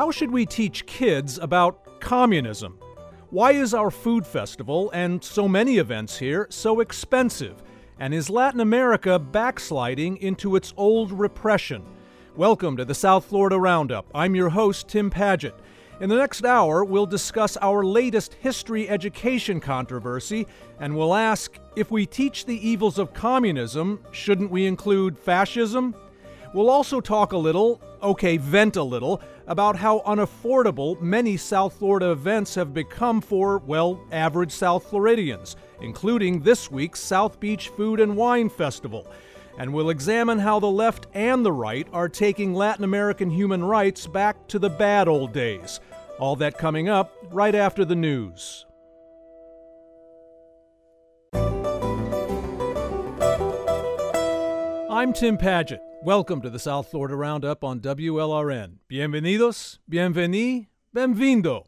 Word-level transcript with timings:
How 0.00 0.10
should 0.10 0.30
we 0.30 0.46
teach 0.46 0.86
kids 0.86 1.36
about 1.36 2.00
communism? 2.00 2.78
Why 3.28 3.52
is 3.52 3.74
our 3.74 3.90
food 3.90 4.26
festival 4.26 4.90
and 4.94 5.22
so 5.22 5.46
many 5.46 5.76
events 5.76 6.16
here 6.16 6.46
so 6.48 6.80
expensive? 6.80 7.62
And 7.98 8.14
is 8.14 8.30
Latin 8.30 8.60
America 8.60 9.18
backsliding 9.18 10.16
into 10.16 10.56
its 10.56 10.72
old 10.78 11.12
repression? 11.12 11.84
Welcome 12.34 12.78
to 12.78 12.86
the 12.86 12.94
South 12.94 13.26
Florida 13.26 13.58
Roundup. 13.58 14.06
I'm 14.14 14.34
your 14.34 14.48
host, 14.48 14.88
Tim 14.88 15.10
Padgett. 15.10 15.52
In 16.00 16.08
the 16.08 16.16
next 16.16 16.46
hour, 16.46 16.82
we'll 16.82 17.04
discuss 17.04 17.58
our 17.58 17.84
latest 17.84 18.32
history 18.40 18.88
education 18.88 19.60
controversy, 19.60 20.46
and 20.78 20.96
we'll 20.96 21.14
ask 21.14 21.58
if 21.76 21.90
we 21.90 22.06
teach 22.06 22.46
the 22.46 22.66
evils 22.66 22.98
of 22.98 23.12
communism, 23.12 24.02
shouldn't 24.12 24.50
we 24.50 24.64
include 24.64 25.18
fascism? 25.18 25.94
We'll 26.52 26.70
also 26.70 27.00
talk 27.00 27.32
a 27.32 27.36
little, 27.36 27.80
okay, 28.02 28.36
vent 28.36 28.74
a 28.74 28.82
little, 28.82 29.22
about 29.50 29.76
how 29.76 30.00
unaffordable 30.06 30.98
many 31.02 31.36
South 31.36 31.74
Florida 31.74 32.12
events 32.12 32.54
have 32.54 32.72
become 32.72 33.20
for, 33.20 33.58
well, 33.66 34.00
average 34.10 34.52
South 34.52 34.88
Floridians, 34.88 35.56
including 35.82 36.40
this 36.40 36.70
week's 36.70 37.00
South 37.00 37.38
Beach 37.38 37.68
Food 37.68 38.00
and 38.00 38.16
Wine 38.16 38.48
Festival 38.48 39.06
and 39.60 39.74
we'll 39.74 39.90
examine 39.90 40.38
how 40.38 40.58
the 40.58 40.70
left 40.70 41.06
and 41.12 41.44
the 41.44 41.52
right 41.52 41.86
are 41.92 42.08
taking 42.08 42.54
Latin 42.54 42.82
American 42.82 43.28
human 43.28 43.62
rights 43.62 44.06
back 44.06 44.48
to 44.48 44.58
the 44.58 44.70
bad 44.70 45.06
old 45.06 45.34
days. 45.34 45.80
All 46.18 46.34
that 46.36 46.56
coming 46.56 46.88
up 46.88 47.12
right 47.30 47.54
after 47.54 47.84
the 47.84 47.94
news. 47.94 48.64
I'm 54.90 55.12
Tim 55.12 55.36
Padgett. 55.36 55.89
Welcome 56.02 56.40
to 56.40 56.48
the 56.48 56.58
South 56.58 56.90
Florida 56.90 57.14
Roundup 57.14 57.62
on 57.62 57.80
WLRN. 57.80 58.76
Bienvenidos, 58.90 59.80
bienveni, 59.88 60.68
benvindo. 60.96 61.66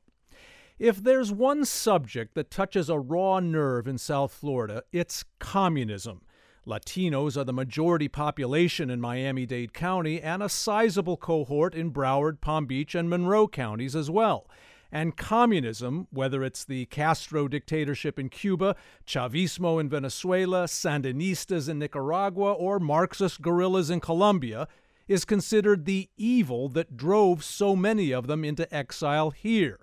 If 0.78 1.04
there's 1.04 1.30
one 1.30 1.66
subject 1.66 2.34
that 2.34 2.50
touches 2.50 2.88
a 2.88 2.98
raw 2.98 3.40
nerve 3.40 3.86
in 3.86 3.98
South 3.98 4.32
Florida, 4.32 4.84
it's 4.90 5.26
communism. 5.38 6.22
Latinos 6.66 7.36
are 7.36 7.44
the 7.44 7.52
majority 7.52 8.08
population 8.08 8.88
in 8.88 9.02
Miami 9.02 9.44
Dade 9.44 9.74
County 9.74 10.18
and 10.18 10.42
a 10.42 10.48
sizable 10.48 11.18
cohort 11.18 11.74
in 11.74 11.92
Broward, 11.92 12.40
Palm 12.40 12.64
Beach, 12.64 12.94
and 12.94 13.10
Monroe 13.10 13.46
counties 13.46 13.94
as 13.94 14.10
well. 14.10 14.46
And 14.94 15.16
communism, 15.16 16.06
whether 16.10 16.44
it's 16.44 16.66
the 16.66 16.84
Castro 16.86 17.48
dictatorship 17.48 18.18
in 18.18 18.28
Cuba, 18.28 18.76
Chavismo 19.06 19.80
in 19.80 19.88
Venezuela, 19.88 20.64
Sandinistas 20.64 21.66
in 21.66 21.78
Nicaragua, 21.78 22.52
or 22.52 22.78
Marxist 22.78 23.40
guerrillas 23.40 23.88
in 23.88 24.00
Colombia, 24.00 24.68
is 25.08 25.24
considered 25.24 25.86
the 25.86 26.10
evil 26.18 26.68
that 26.68 26.96
drove 26.96 27.42
so 27.42 27.74
many 27.74 28.12
of 28.12 28.26
them 28.26 28.44
into 28.44 28.72
exile 28.74 29.30
here. 29.30 29.80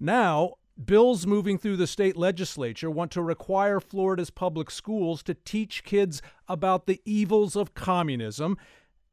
Now, 0.00 0.54
Bills 0.82 1.26
moving 1.26 1.58
through 1.58 1.76
the 1.76 1.86
state 1.86 2.16
legislature 2.16 2.90
want 2.90 3.10
to 3.10 3.22
require 3.22 3.80
Florida's 3.80 4.30
public 4.30 4.70
schools 4.70 5.22
to 5.24 5.34
teach 5.34 5.84
kids 5.84 6.22
about 6.48 6.86
the 6.86 7.02
evils 7.04 7.54
of 7.54 7.74
communism 7.74 8.56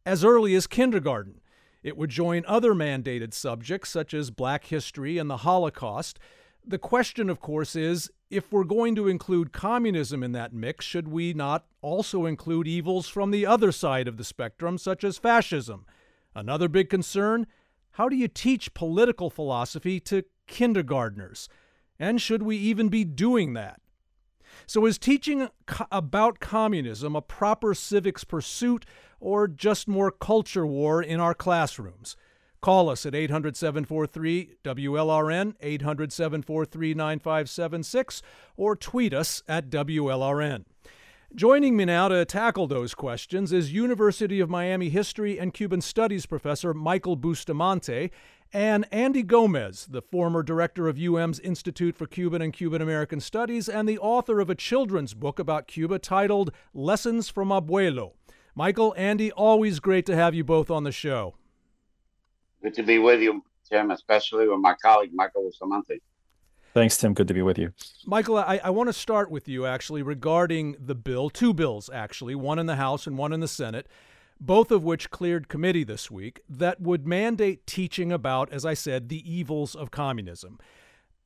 as 0.06 0.24
early 0.24 0.56
as 0.56 0.66
kindergarten. 0.68 1.42
It 1.84 1.98
would 1.98 2.10
join 2.10 2.44
other 2.48 2.74
mandated 2.74 3.34
subjects 3.34 3.90
such 3.90 4.14
as 4.14 4.32
black 4.32 4.66
history 4.66 5.18
and 5.18 5.30
the 5.30 5.38
Holocaust. 5.38 6.20
The 6.66 6.78
question, 6.78 7.30
of 7.30 7.40
course, 7.40 7.76
is 7.76 8.12
if 8.30 8.52
we're 8.52 8.64
going 8.64 8.96
to 8.96 9.08
include 9.08 9.54
communism 9.54 10.24
in 10.24 10.34
that 10.34 10.54
mix, 10.54 10.84
should 10.84 11.08
we 11.08 11.34
not 11.34 11.66
also 11.82 12.26
include 12.26 12.68
evils 12.68 13.08
from 13.08 13.32
the 13.32 13.46
other 13.46 13.72
side 13.72 14.08
of 14.08 14.18
the 14.18 14.24
spectrum, 14.24 14.78
such 14.78 15.04
as 15.04 15.18
fascism? 15.18 15.86
Another 16.36 16.68
big 16.68 16.90
concern 16.90 17.48
how 17.92 18.08
do 18.10 18.16
you 18.16 18.28
teach 18.28 18.76
political 18.76 19.32
philosophy 19.32 20.00
to 20.02 20.24
kindergartners? 20.46 21.50
And 21.98 22.22
should 22.22 22.44
we 22.44 22.56
even 22.56 22.90
be 22.90 23.04
doing 23.04 23.54
that? 23.54 23.82
So, 24.68 24.86
is 24.86 25.00
teaching 25.00 25.50
co- 25.66 25.88
about 25.92 26.40
communism 26.40 27.16
a 27.16 27.24
proper 27.24 27.74
civics 27.74 28.24
pursuit 28.24 28.86
or 29.20 29.48
just 29.48 29.88
more 29.88 30.12
culture 30.12 30.66
war 30.66 31.02
in 31.02 31.20
our 31.20 31.34
classrooms? 31.34 32.16
Call 32.62 32.90
us 32.90 33.06
at 33.06 33.14
800 33.14 33.56
743 33.56 34.56
WLRN, 34.64 35.56
800 35.62 36.12
743 36.12 36.94
9576, 36.94 38.22
or 38.56 38.76
tweet 38.76 39.14
us 39.14 39.44
at 39.48 39.70
WLRN. 39.70 40.66
Joining 41.36 41.76
me 41.76 41.86
now 41.86 42.08
to 42.08 42.24
tackle 42.26 42.68
those 42.68 42.96
questions 42.96 43.52
is 43.52 43.74
University 43.74 44.40
of 44.40 44.50
Miami 44.50 44.90
history 44.90 45.38
and 45.38 45.54
Cuban 45.54 45.82
studies 45.82 46.26
professor 46.26 46.74
Michael 46.74 47.18
Bustamante 47.18 48.12
and 48.54 48.86
Andy 48.92 49.24
Gomez, 49.24 49.88
the 49.92 50.02
former 50.02 50.42
director 50.42 50.88
of 50.88 50.98
UM's 50.98 51.40
Institute 51.42 51.98
for 51.98 52.08
Cuban 52.08 52.42
and 52.42 52.54
Cuban 52.54 52.82
American 52.82 53.20
Studies 53.20 53.68
and 53.68 53.88
the 53.88 54.00
author 54.00 54.40
of 54.40 54.50
a 54.50 54.56
children's 54.56 55.14
book 55.14 55.38
about 55.38 55.68
Cuba 55.68 56.00
titled 56.00 56.52
Lessons 56.74 57.30
from 57.30 57.50
Abuelo. 57.50 58.14
Michael, 58.58 58.96
Andy, 58.98 59.32
always 59.32 59.80
great 59.80 60.08
to 60.08 60.16
have 60.16 60.34
you 60.34 60.44
both 60.44 60.72
on 60.72 60.84
the 60.84 60.92
show. 60.92 61.36
Good 62.64 62.74
to 62.74 62.82
be 62.82 62.98
with 62.98 63.22
you, 63.22 63.44
Tim, 63.70 63.92
especially 63.92 64.48
with 64.48 64.58
my 64.58 64.74
colleague, 64.82 65.12
Michael 65.14 65.44
Bustamante. 65.44 66.02
Thanks, 66.74 66.98
Tim. 66.98 67.14
Good 67.14 67.28
to 67.28 67.36
be 67.36 67.44
with 67.44 67.60
you. 67.60 67.72
Michael, 68.08 68.38
I, 68.40 68.60
I 68.64 68.72
want 68.72 68.90
to 68.90 68.94
start 68.94 69.30
with 69.30 69.48
you 69.48 69.68
actually 69.68 70.02
regarding 70.02 70.76
the 70.80 70.96
bill, 70.96 71.30
two 71.30 71.54
bills 71.54 71.88
actually, 71.94 72.34
one 72.34 72.58
in 72.58 72.66
the 72.66 72.78
House 72.78 73.06
and 73.06 73.16
one 73.16 73.32
in 73.32 73.42
the 73.42 73.48
Senate 73.48 73.86
both 74.40 74.72
of 74.72 74.84
which 74.84 75.10
cleared 75.10 75.48
committee 75.48 75.84
this 75.84 76.12
week, 76.12 76.42
that 76.48 76.82
would 76.82 77.08
mandate 77.08 77.66
teaching 77.66 78.12
about, 78.12 78.52
as 78.52 78.66
I 78.66 78.74
said, 78.74 79.10
the 79.10 79.32
evils 79.32 79.76
of 79.76 79.92
communism. 79.92 80.60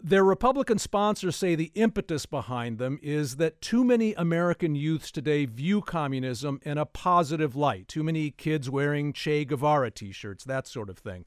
Their 0.04 0.24
Republican 0.24 0.80
sponsors 0.80 1.36
say 1.36 1.54
the 1.54 1.72
impetus 1.76 2.26
behind 2.26 2.80
them 2.80 2.98
is 3.04 3.36
that 3.36 3.62
too 3.62 3.84
many 3.84 4.16
American 4.16 4.74
youths 4.74 5.12
today 5.12 5.46
view 5.46 5.82
communism 5.82 6.60
in 6.64 6.80
a 6.80 6.88
positive 6.88 7.56
light. 7.56 7.88
Too 7.88 8.02
many 8.02 8.32
kids 8.32 8.68
wearing 8.68 9.14
Che 9.14 9.46
Guevara 9.46 9.92
t 9.92 10.12
shirts, 10.12 10.44
that 10.46 10.66
sort 10.66 10.90
of 10.90 10.98
thing. 10.98 11.26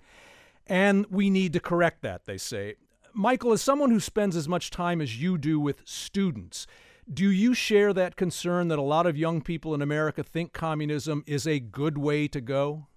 And 0.66 1.06
we 1.08 1.30
need 1.30 1.52
to 1.52 1.60
correct 1.60 2.02
that, 2.02 2.26
they 2.26 2.36
say. 2.36 2.74
Michael, 3.12 3.52
as 3.52 3.62
someone 3.62 3.92
who 3.92 4.00
spends 4.00 4.34
as 4.34 4.48
much 4.48 4.70
time 4.70 5.00
as 5.00 5.22
you 5.22 5.38
do 5.38 5.60
with 5.60 5.82
students, 5.84 6.66
do 7.12 7.30
you 7.30 7.54
share 7.54 7.92
that 7.92 8.16
concern 8.16 8.66
that 8.68 8.78
a 8.80 8.82
lot 8.82 9.06
of 9.06 9.16
young 9.16 9.40
people 9.40 9.72
in 9.72 9.82
America 9.82 10.24
think 10.24 10.52
communism 10.52 11.22
is 11.28 11.46
a 11.46 11.60
good 11.60 11.96
way 11.96 12.26
to 12.26 12.40
go? 12.40 12.88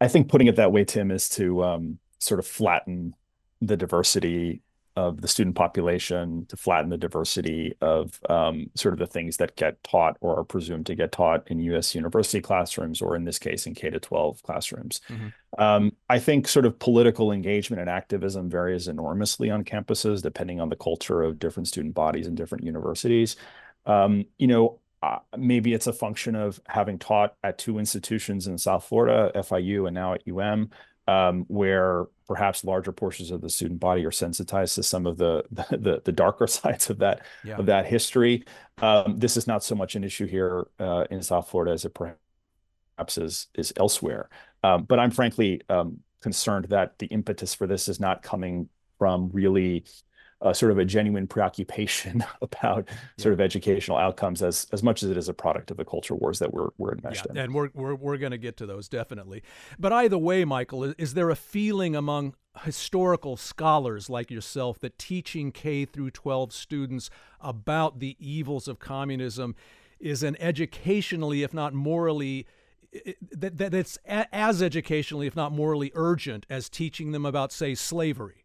I 0.00 0.08
think 0.08 0.28
putting 0.28 0.46
it 0.46 0.56
that 0.56 0.72
way, 0.72 0.84
Tim, 0.84 1.10
is 1.10 1.28
to 1.30 1.62
um, 1.62 1.98
sort 2.18 2.40
of 2.40 2.46
flatten 2.46 3.14
the 3.62 3.76
diversity 3.76 4.60
of 4.94 5.22
the 5.22 5.28
student 5.28 5.56
population 5.56 6.44
to 6.46 6.56
flatten 6.56 6.90
the 6.90 6.98
diversity 6.98 7.74
of 7.80 8.20
um, 8.28 8.68
sort 8.74 8.92
of 8.92 8.98
the 8.98 9.06
things 9.06 9.38
that 9.38 9.56
get 9.56 9.82
taught 9.82 10.18
or 10.20 10.38
are 10.38 10.44
presumed 10.44 10.84
to 10.84 10.94
get 10.94 11.12
taught 11.12 11.50
in 11.50 11.58
U.S. 11.60 11.94
university 11.94 12.42
classrooms, 12.42 13.00
or 13.00 13.16
in 13.16 13.24
this 13.24 13.38
case, 13.38 13.66
in 13.66 13.74
K 13.74 13.88
to 13.88 13.98
12 13.98 14.42
classrooms. 14.42 15.00
Mm-hmm. 15.08 15.62
Um, 15.62 15.92
I 16.10 16.18
think 16.18 16.46
sort 16.46 16.66
of 16.66 16.78
political 16.78 17.32
engagement 17.32 17.80
and 17.80 17.88
activism 17.88 18.50
varies 18.50 18.86
enormously 18.86 19.50
on 19.50 19.64
campuses 19.64 20.20
depending 20.20 20.60
on 20.60 20.68
the 20.68 20.76
culture 20.76 21.22
of 21.22 21.38
different 21.38 21.68
student 21.68 21.94
bodies 21.94 22.26
and 22.26 22.36
different 22.36 22.64
universities. 22.64 23.36
Um, 23.86 24.26
you 24.38 24.46
know, 24.46 24.78
uh, 25.02 25.18
maybe 25.36 25.72
it's 25.72 25.86
a 25.86 25.92
function 25.92 26.36
of 26.36 26.60
having 26.66 26.98
taught 26.98 27.34
at 27.42 27.58
two 27.58 27.78
institutions 27.78 28.46
in 28.46 28.58
South 28.58 28.84
Florida, 28.84 29.32
FIU, 29.34 29.86
and 29.86 29.94
now 29.94 30.14
at 30.14 30.22
UM 30.28 30.70
um, 31.08 31.44
where 31.48 32.06
perhaps 32.26 32.64
larger 32.64 32.92
portions 32.92 33.30
of 33.30 33.40
the 33.40 33.50
student 33.50 33.80
body 33.80 34.04
are 34.04 34.10
sensitized 34.10 34.74
to 34.76 34.82
some 34.82 35.06
of 35.06 35.18
the 35.18 35.44
the, 35.50 36.00
the 36.04 36.12
darker 36.12 36.46
sides 36.58 36.90
of 36.90 36.98
that 36.98 37.22
yeah. 37.44 37.56
of 37.56 37.66
that 37.66 37.86
history. 37.86 38.44
Um, 38.80 39.18
this 39.18 39.36
is 39.36 39.46
not 39.46 39.62
so 39.62 39.74
much 39.74 39.94
an 39.96 40.04
issue 40.04 40.26
here 40.26 40.66
uh, 40.78 41.04
in 41.10 41.22
South 41.22 41.48
Florida 41.48 41.72
as 41.72 41.84
it 41.84 41.94
perhaps 41.94 43.18
is 43.18 43.48
is 43.54 43.72
elsewhere. 43.76 44.28
Um, 44.62 44.84
but 44.84 44.98
I'm 44.98 45.10
frankly 45.10 45.62
um, 45.68 45.98
concerned 46.20 46.66
that 46.66 46.98
the 46.98 47.06
impetus 47.06 47.54
for 47.54 47.66
this 47.66 47.88
is 47.88 47.98
not 47.98 48.22
coming 48.22 48.68
from 48.98 49.30
really 49.32 49.84
uh, 50.42 50.52
sort 50.52 50.72
of 50.72 50.78
a 50.78 50.84
genuine 50.84 51.26
preoccupation 51.26 52.24
about 52.42 52.88
yeah. 52.88 52.96
sort 53.18 53.32
of 53.32 53.40
educational 53.40 53.96
outcomes 53.96 54.42
as 54.42 54.66
as 54.72 54.82
much 54.82 55.02
as 55.02 55.10
it 55.10 55.16
is 55.16 55.28
a 55.28 55.34
product 55.34 55.70
of 55.70 55.76
the 55.76 55.84
culture 55.84 56.14
wars 56.14 56.38
that 56.38 56.52
we're 56.52 56.68
we're 56.78 56.92
enmeshed 56.92 57.26
yeah, 57.26 57.32
in. 57.32 57.38
And 57.38 57.54
we're 57.54 57.70
we're 57.74 57.94
we're 57.94 58.18
going 58.18 58.32
to 58.32 58.38
get 58.38 58.56
to 58.58 58.66
those 58.66 58.88
definitely. 58.88 59.42
But 59.78 59.92
either 59.92 60.18
way, 60.18 60.44
Michael, 60.44 60.84
is, 60.84 60.94
is 60.98 61.14
there 61.14 61.30
a 61.30 61.36
feeling 61.36 61.96
among 61.96 62.34
historical 62.64 63.36
scholars 63.36 64.10
like 64.10 64.30
yourself 64.30 64.78
that 64.80 64.98
teaching 64.98 65.52
K 65.52 65.84
through 65.84 66.10
12 66.10 66.52
students 66.52 67.08
about 67.40 67.98
the 67.98 68.16
evils 68.18 68.68
of 68.68 68.78
communism 68.78 69.54
is 69.98 70.22
an 70.22 70.36
educationally, 70.38 71.42
if 71.42 71.54
not 71.54 71.72
morally, 71.72 72.46
that, 73.30 73.56
that 73.56 73.72
it's 73.72 73.96
as 74.04 74.62
educationally, 74.62 75.26
if 75.26 75.34
not 75.34 75.52
morally 75.52 75.90
urgent, 75.94 76.44
as 76.50 76.68
teaching 76.68 77.12
them 77.12 77.24
about, 77.24 77.52
say, 77.52 77.74
slavery? 77.74 78.41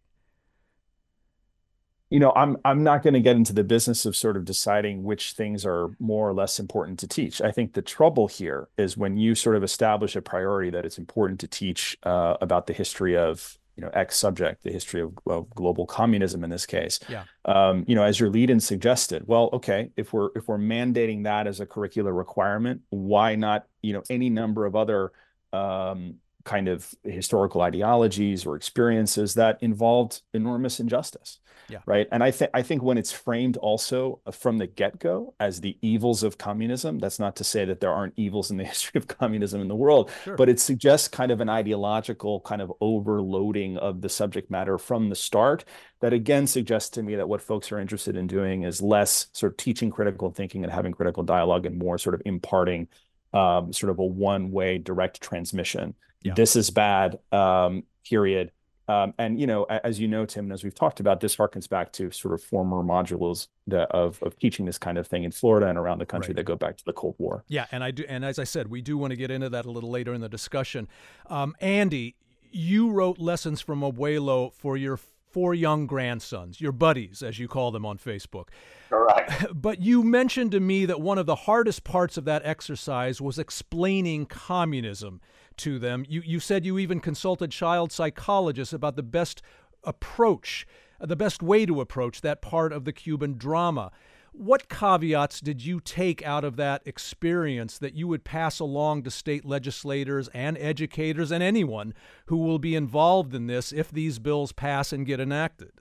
You 2.09 2.19
know, 2.19 2.31
I'm 2.36 2.57
I'm 2.63 2.83
not 2.83 3.04
going 3.04 3.15
to 3.15 3.19
get 3.19 3.36
into 3.36 3.54
the 3.54 3.63
business 3.63 4.06
of 4.06 4.15
sort 4.15 4.38
of 4.38 4.45
deciding 4.45 5.04
which 5.04 5.33
things 5.33 5.65
are 5.65 5.89
more 6.00 6.30
or 6.30 6.33
less 6.33 6.59
important 6.59 7.00
to 7.00 7.07
teach. 7.07 7.42
I 7.42 7.51
think 7.51 7.74
the 7.74 7.81
trouble 7.81 8.27
here 8.27 8.69
is 8.77 8.95
when 8.95 9.18
you 9.18 9.36
sort 9.36 9.56
of 9.56 9.63
establish 9.63 10.15
a 10.15 10.21
priority 10.21 10.69
that 10.69 10.86
it's 10.86 10.98
important 10.98 11.39
to 11.42 11.48
teach 11.48 11.98
uh, 12.04 12.38
about 12.39 12.68
the 12.68 12.74
history 12.74 13.18
of 13.18 13.57
you 13.75 13.83
know 13.83 13.89
X 13.94 14.15
subject, 14.15 14.63
the 14.63 14.71
history 14.71 15.01
of, 15.01 15.18
of 15.25 15.50
global 15.50 15.86
communism 15.86 16.45
in 16.45 16.50
this 16.50 16.65
case. 16.65 17.00
Yeah. 17.09 17.25
Um, 17.44 17.83
you 17.88 17.95
know, 17.95 18.04
as 18.04 18.19
your 18.19 18.30
lead-in 18.30 18.62
suggested, 18.62 19.27
well, 19.27 19.50
okay, 19.54 19.92
if 19.98 20.13
we're 20.13 20.30
if 20.36 20.48
we're 20.48 20.57
mandating 20.57 21.25
that 21.25 21.45
as 21.45 21.59
a 21.59 21.65
curricular 21.65 22.15
requirement, 22.18 22.81
why 22.89 23.36
not 23.36 23.68
you 23.81 23.92
know 23.92 24.04
any 24.09 24.30
number 24.30 24.65
of 24.65 24.77
other 24.77 25.12
um, 25.51 26.15
kind 26.47 26.67
of 26.69 26.89
historical 27.03 27.61
ideologies 27.61 28.45
or 28.45 28.55
experiences 28.55 29.33
that 29.35 29.57
involved 29.61 30.21
enormous 30.33 30.79
injustice. 30.79 31.39
Yeah. 31.69 31.79
Right. 31.85 32.07
And 32.13 32.23
I 32.23 32.31
think 32.31 32.51
I 32.53 32.61
think 32.61 32.81
when 32.81 32.97
it's 32.97 33.11
framed 33.11 33.57
also 33.57 34.21
from 34.31 34.57
the 34.57 34.67
get-go 34.67 35.35
as 35.38 35.59
the 35.59 35.77
evils 35.81 36.23
of 36.23 36.38
communism, 36.38 36.97
that's 36.97 37.19
not 37.19 37.35
to 37.35 37.44
say 37.44 37.65
that 37.65 37.81
there 37.81 37.91
aren't 37.91 38.13
evils 38.15 38.51
in 38.51 38.55
the 38.57 38.63
history 38.73 38.97
of 38.99 39.07
communism 39.09 39.59
in 39.59 39.67
the 39.67 39.75
world, 39.75 40.09
Sure. 40.23 40.38
but 40.38 40.47
it 40.47 40.61
suggests 40.61 41.09
kind 41.09 41.29
of 41.29 41.41
an 41.41 41.49
ideological 41.49 42.39
kind 42.39 42.61
of 42.61 42.71
overloading 42.79 43.75
of 43.77 43.99
the 43.99 44.07
subject 44.07 44.49
matter 44.49 44.77
from 44.77 45.09
the 45.09 45.15
start 45.15 45.65
that 45.99 46.13
again 46.13 46.47
suggests 46.47 46.91
to 46.91 47.03
me 47.03 47.15
that 47.17 47.27
what 47.27 47.41
folks 47.41 47.69
are 47.73 47.79
interested 47.79 48.15
in 48.15 48.27
doing 48.27 48.63
is 48.63 48.81
less 48.81 49.27
sort 49.33 49.51
of 49.51 49.57
teaching 49.57 49.91
critical 49.91 50.31
thinking 50.31 50.63
and 50.63 50.71
having 50.71 50.94
critical 50.94 51.23
dialogue 51.23 51.65
and 51.65 51.77
more 51.77 51.97
sort 51.97 52.15
of 52.15 52.21
imparting 52.25 52.88
um, 53.33 53.73
sort 53.73 53.89
of 53.89 53.99
a 53.99 54.05
one-way 54.05 54.77
direct 54.77 55.19
transmission. 55.21 55.95
Yeah. 56.23 56.33
This 56.35 56.55
is 56.55 56.69
bad, 56.69 57.19
um, 57.31 57.83
period. 58.07 58.51
Um, 58.89 59.13
and 59.17 59.37
you 59.39 59.47
know, 59.47 59.65
as 59.65 59.99
you 59.99 60.07
know, 60.07 60.25
Tim, 60.25 60.45
and 60.45 60.53
as 60.53 60.63
we've 60.63 60.73
talked 60.73 61.01
about, 61.01 61.19
this 61.19 61.35
harkens 61.35 61.67
back 61.67 61.91
to 61.93 62.09
sort 62.09 62.33
of 62.33 62.41
former 62.41 62.77
modules 62.83 63.47
that, 63.67 63.91
of 63.91 64.21
of 64.23 64.39
teaching 64.39 64.65
this 64.65 64.77
kind 64.77 64.97
of 64.97 65.05
thing 65.05 65.25
in 65.25 65.31
Florida 65.31 65.67
and 65.67 65.77
around 65.77 65.99
the 65.99 66.05
country 66.05 66.29
Right. 66.29 66.37
that 66.37 66.43
go 66.43 66.55
back 66.55 66.77
to 66.77 66.85
the 66.85 66.93
Cold 66.93 67.15
War. 67.17 67.43
Yeah, 67.49 67.65
and 67.73 67.83
I 67.83 67.91
do, 67.91 68.05
and 68.07 68.23
as 68.23 68.39
I 68.39 68.45
said, 68.45 68.69
we 68.69 68.81
do 68.81 68.97
want 68.97 69.11
to 69.11 69.17
get 69.17 69.29
into 69.29 69.49
that 69.49 69.65
a 69.65 69.71
little 69.71 69.89
later 69.91 70.13
in 70.13 70.21
the 70.21 70.29
discussion. 70.29 70.87
Um, 71.27 71.53
Andy, 71.59 72.15
you 72.49 72.89
wrote 72.89 73.19
lessons 73.19 73.59
from 73.59 73.81
Abuelo 73.81 74.53
for 74.53 74.77
your 74.77 74.95
four 74.95 75.53
young 75.53 75.85
grandsons, 75.85 76.61
your 76.61 76.71
buddies, 76.71 77.21
as 77.21 77.37
you 77.37 77.49
call 77.49 77.71
them 77.71 77.85
on 77.85 77.97
Facebook. 77.97 78.47
Correct. 78.89 79.47
But 79.53 79.81
you 79.81 80.01
mentioned 80.01 80.51
to 80.51 80.61
me 80.61 80.85
that 80.85 81.01
one 81.01 81.17
of 81.17 81.25
the 81.25 81.35
hardest 81.35 81.83
parts 81.83 82.15
of 82.17 82.23
that 82.23 82.41
exercise 82.45 83.19
was 83.19 83.37
explaining 83.37 84.27
communism 84.27 85.19
to 85.57 85.80
them. 85.80 86.06
You, 86.07 86.21
you 86.25 86.39
said 86.39 86.65
you 86.65 86.77
even 86.80 87.00
consulted 87.00 87.51
child 87.51 87.92
psychologists 87.92 88.74
about 88.74 88.95
the 88.95 89.04
best 89.04 89.42
approach, 89.83 90.65
the 91.00 91.15
best 91.15 91.42
way 91.42 91.65
to 91.65 91.81
approach 91.81 92.21
that 92.21 92.42
part 92.42 92.74
of 92.74 92.86
the 92.86 92.94
Cuban 92.94 93.38
drama. 93.38 93.92
What 94.31 94.69
caveats 94.69 95.42
did 95.42 95.65
you 95.65 95.80
take 95.80 96.24
out 96.24 96.44
of 96.44 96.57
that 96.57 96.83
experience 96.86 97.80
that 97.80 97.95
you 97.95 98.07
would 98.07 98.24
pass 98.24 98.59
along 98.59 99.01
to 99.04 99.12
state 99.12 99.45
legislators 99.45 100.27
and 100.27 100.57
educators 100.59 101.31
and 101.31 101.42
anyone 101.42 101.95
who 102.27 102.38
will 102.38 102.59
be 102.59 102.75
involved 102.75 103.33
in 103.33 103.48
this 103.48 103.71
if 103.71 103.89
these 103.89 104.19
bills 104.19 104.51
pass 104.51 104.94
and 104.94 105.07
get 105.07 105.19
enacted? 105.19 105.71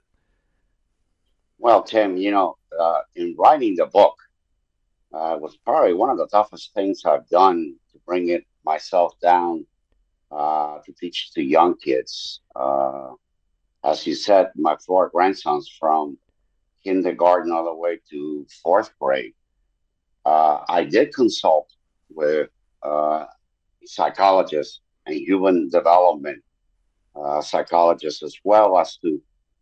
Well, 1.59 1.83
Tim, 1.83 2.17
you 2.17 2.31
know, 2.31 2.57
uh, 2.79 3.01
in 3.15 3.35
writing 3.37 3.75
the 3.75 3.85
book, 3.85 4.15
uh, 5.13 5.37
was 5.39 5.57
probably 5.57 5.93
one 5.93 6.09
of 6.09 6.17
the 6.17 6.27
toughest 6.27 6.73
things 6.73 7.03
I've 7.05 7.27
done 7.29 7.75
bring 8.07 8.29
it 8.29 8.43
myself 8.65 9.13
down 9.21 9.65
uh, 10.31 10.79
to 10.85 10.93
teach 10.93 11.31
to 11.33 11.43
young 11.43 11.77
kids. 11.77 12.41
Uh, 12.55 13.11
as 13.83 14.07
you 14.07 14.15
said, 14.15 14.47
my 14.55 14.75
four 14.85 15.09
grandsons 15.09 15.69
from 15.79 16.17
kindergarten 16.83 17.51
all 17.51 17.65
the 17.65 17.75
way 17.75 17.99
to 18.09 18.47
fourth 18.63 18.91
grade. 18.99 19.33
Uh, 20.25 20.63
I 20.67 20.83
did 20.83 21.13
consult 21.13 21.71
with 22.09 22.49
uh, 22.81 23.25
psychologists 23.85 24.81
and 25.05 25.15
human 25.15 25.69
development 25.69 26.41
uh, 27.15 27.41
psychologists 27.41 28.23
as 28.23 28.35
well 28.43 28.77
as 28.77 28.97
to 28.97 29.21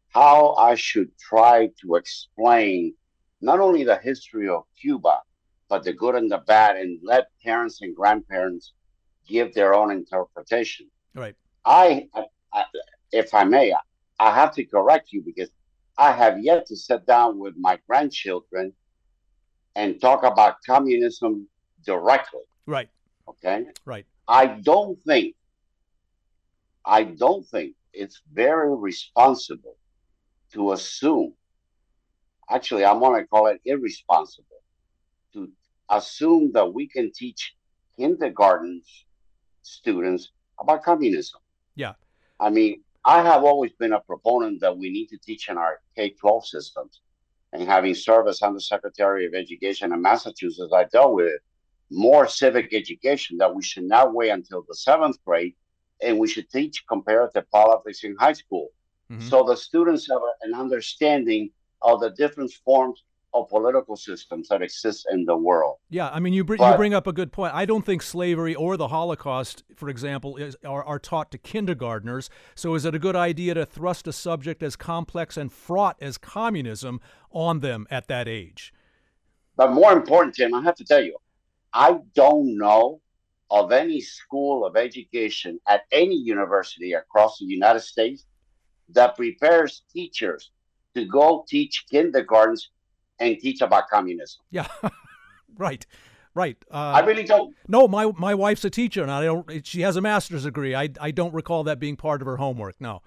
how 0.10 0.56
I 0.56 0.76
should 0.76 1.12
try 1.18 1.70
to 1.82 1.96
explain 1.96 2.94
not 3.42 3.60
only 3.60 3.84
the 3.84 3.98
history 3.98 4.48
of 4.50 4.64
Cuba, 4.80 5.20
but 5.70 5.84
the 5.84 5.94
good 5.94 6.16
and 6.16 6.32
the 6.32 6.40
bad, 6.40 6.78
and 6.78 7.00
let 7.04 7.28
parents 7.44 7.82
and 7.82 7.96
grandparents 7.96 8.74
give 9.28 9.54
their 9.54 9.74
own 9.74 9.92
interpretation. 9.92 10.88
Right. 11.14 11.36
I, 11.66 12.08
I, 12.14 12.26
I 12.54 12.66
if 13.12 13.34
I 13.34 13.44
may, 13.44 13.74
I, 13.74 13.80
I 14.20 14.34
have 14.34 14.54
to 14.56 14.66
correct 14.66 15.12
you 15.12 15.24
because 15.26 15.50
I 15.98 16.12
have 16.12 16.40
yet 16.40 16.66
to 16.68 16.76
sit 16.76 17.06
down 17.06 17.40
with 17.40 17.56
my 17.58 17.80
grandchildren 17.88 18.74
and 19.76 20.00
talk 20.00 20.24
about 20.24 20.58
communism 20.66 21.48
directly. 21.86 22.42
Right. 22.66 22.90
Okay. 23.28 23.66
Right. 23.86 24.06
I 24.28 24.48
don't 24.48 25.02
think, 25.04 25.36
I 26.86 27.04
don't 27.04 27.46
think 27.48 27.76
it's 27.94 28.22
very 28.32 28.76
responsible 28.76 29.78
to 30.54 30.74
assume, 30.74 31.34
actually, 32.50 32.86
I'm 32.86 33.00
going 33.00 33.22
to 33.22 33.28
call 33.28 33.48
it 33.48 33.62
irresponsible, 33.66 34.62
assume 35.90 36.52
that 36.54 36.74
we 36.74 36.88
can 36.88 37.12
teach 37.12 37.56
kindergarten 37.98 38.82
students 39.62 40.32
about 40.60 40.84
communism. 40.84 41.40
Yeah. 41.76 41.94
I 42.40 42.50
mean, 42.50 42.82
I 43.06 43.22
have 43.22 43.44
always 43.44 43.72
been 43.74 43.94
a 43.94 44.00
proponent 44.00 44.62
that 44.62 44.78
we 44.78 44.90
need 44.90 45.08
to 45.08 45.18
teach 45.18 45.50
in 45.50 45.58
our 45.58 45.80
K 45.96 46.10
12 46.10 46.48
systems. 46.48 47.02
And 47.54 47.64
having 47.64 47.94
served 47.94 48.28
as 48.28 48.42
Undersecretary 48.42 49.26
of 49.26 49.34
Education 49.34 49.94
in 49.94 50.02
Massachusetts, 50.02 50.74
I 50.74 50.86
dealt 50.86 51.14
with 51.14 51.40
more 51.92 52.28
civic 52.28 52.74
education 52.74 53.38
that 53.38 53.54
we 53.54 53.64
should 53.64 53.84
not 53.84 54.14
wait 54.14 54.30
until 54.30 54.66
the 54.68 54.76
seventh 54.76 55.24
grade 55.24 55.54
and 56.02 56.20
we 56.20 56.28
should 56.28 56.50
teach 56.50 56.84
comparative 56.88 57.50
politics 57.52 58.04
in 58.04 58.16
high 58.20 58.34
school. 58.34 58.70
Mhm. 59.10 59.22
So 59.30 59.44
the 59.44 59.56
students 59.56 60.10
have 60.10 60.22
an 60.42 60.54
understanding 60.54 61.52
of 61.82 62.02
the 62.02 62.10
different 62.10 62.52
forms 62.66 63.04
of 63.36 63.50
political 63.50 63.98
systems 63.98 64.48
that 64.48 64.62
exist 64.62 65.06
in 65.12 65.26
the 65.26 65.36
world. 65.36 65.78
Yeah, 65.90 66.10
I 66.10 66.20
mean, 66.20 66.34
you, 66.34 66.44
br- 66.44 66.56
you 66.56 66.76
bring 66.78 66.94
up 66.94 67.06
a 67.06 67.14
good 67.14 67.34
point. 67.34 67.54
I 67.54 67.66
don't 67.66 67.86
think 67.86 68.02
slavery 68.02 68.56
or 68.56 68.78
the 68.78 68.88
Holocaust, 68.88 69.64
for 69.76 69.90
example, 69.90 70.38
is, 70.38 70.56
are, 70.66 70.84
are 70.84 71.00
taught 71.00 71.32
to 71.32 71.38
kindergartners. 71.38 72.30
So 72.56 72.76
is 72.76 72.86
it 72.86 72.96
a 72.96 73.00
good 73.00 73.16
idea 73.16 73.54
to 73.54 73.66
thrust 73.66 74.08
a 74.08 74.14
subject 74.14 74.64
as 74.64 74.78
complex 74.78 75.36
and 75.36 75.52
fraught 75.52 75.98
as 76.00 76.18
communism 76.18 77.02
on 77.30 77.60
them 77.60 77.86
at 77.92 78.08
that 78.08 78.28
age? 78.28 78.74
But 79.58 79.72
more 79.72 79.92
important, 79.92 80.36
Tim, 80.36 80.54
I 80.54 80.62
have 80.62 80.76
to 80.76 80.86
tell 80.86 81.04
you, 81.04 81.18
I 81.74 82.00
don't 82.14 82.58
know 82.58 83.02
of 83.52 83.72
any 83.74 84.00
school 84.00 84.66
of 84.66 84.78
education 84.78 85.60
at 85.68 85.82
any 85.92 86.16
university 86.16 86.94
across 86.94 87.38
the 87.38 87.46
United 87.46 87.82
States 87.82 88.26
that 88.90 89.16
prepares 89.16 89.84
teachers 89.92 90.52
to 90.96 91.06
go 91.06 91.44
teach 91.48 91.86
kindergartens 91.92 92.72
and 93.20 93.38
teach 93.40 93.62
about 93.62 93.90
communism. 93.90 94.42
Yeah, 94.52 94.68
right, 95.58 95.86
right. 96.34 96.58
Uh, 96.72 96.76
I 96.76 97.00
really 97.02 97.24
don't. 97.24 97.56
no, 97.68 97.88
my 97.88 98.12
my 98.18 98.34
wife's 98.34 98.66
a 98.66 98.70
teacher, 98.70 99.02
and 99.02 99.12
I 99.12 99.24
don't. 99.24 99.66
She 99.66 99.82
has 99.82 99.96
a 99.96 100.02
master's 100.02 100.44
degree. 100.44 100.76
I 100.76 100.90
I 101.00 101.12
don't 101.12 101.34
recall 101.34 101.64
that 101.66 101.80
being 101.80 101.96
part 101.96 102.22
of 102.22 102.28
her 102.28 102.38
homework. 102.38 102.80
No. 102.80 103.02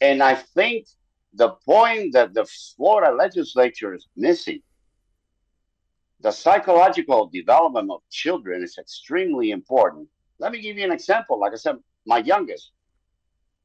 And 0.00 0.22
I 0.22 0.34
think 0.34 0.86
the 1.34 1.50
point 1.66 2.12
that 2.12 2.34
the 2.34 2.46
Florida 2.76 3.14
legislature 3.14 3.94
is 3.94 4.06
missing, 4.16 4.62
the 6.20 6.30
psychological 6.30 7.26
development 7.26 7.90
of 7.90 8.00
children 8.10 8.62
is 8.62 8.78
extremely 8.78 9.50
important. 9.50 10.08
Let 10.38 10.52
me 10.52 10.60
give 10.60 10.78
you 10.78 10.84
an 10.84 10.92
example. 10.92 11.38
Like 11.38 11.52
I 11.52 11.56
said, 11.56 11.76
my 12.06 12.18
youngest, 12.18 12.70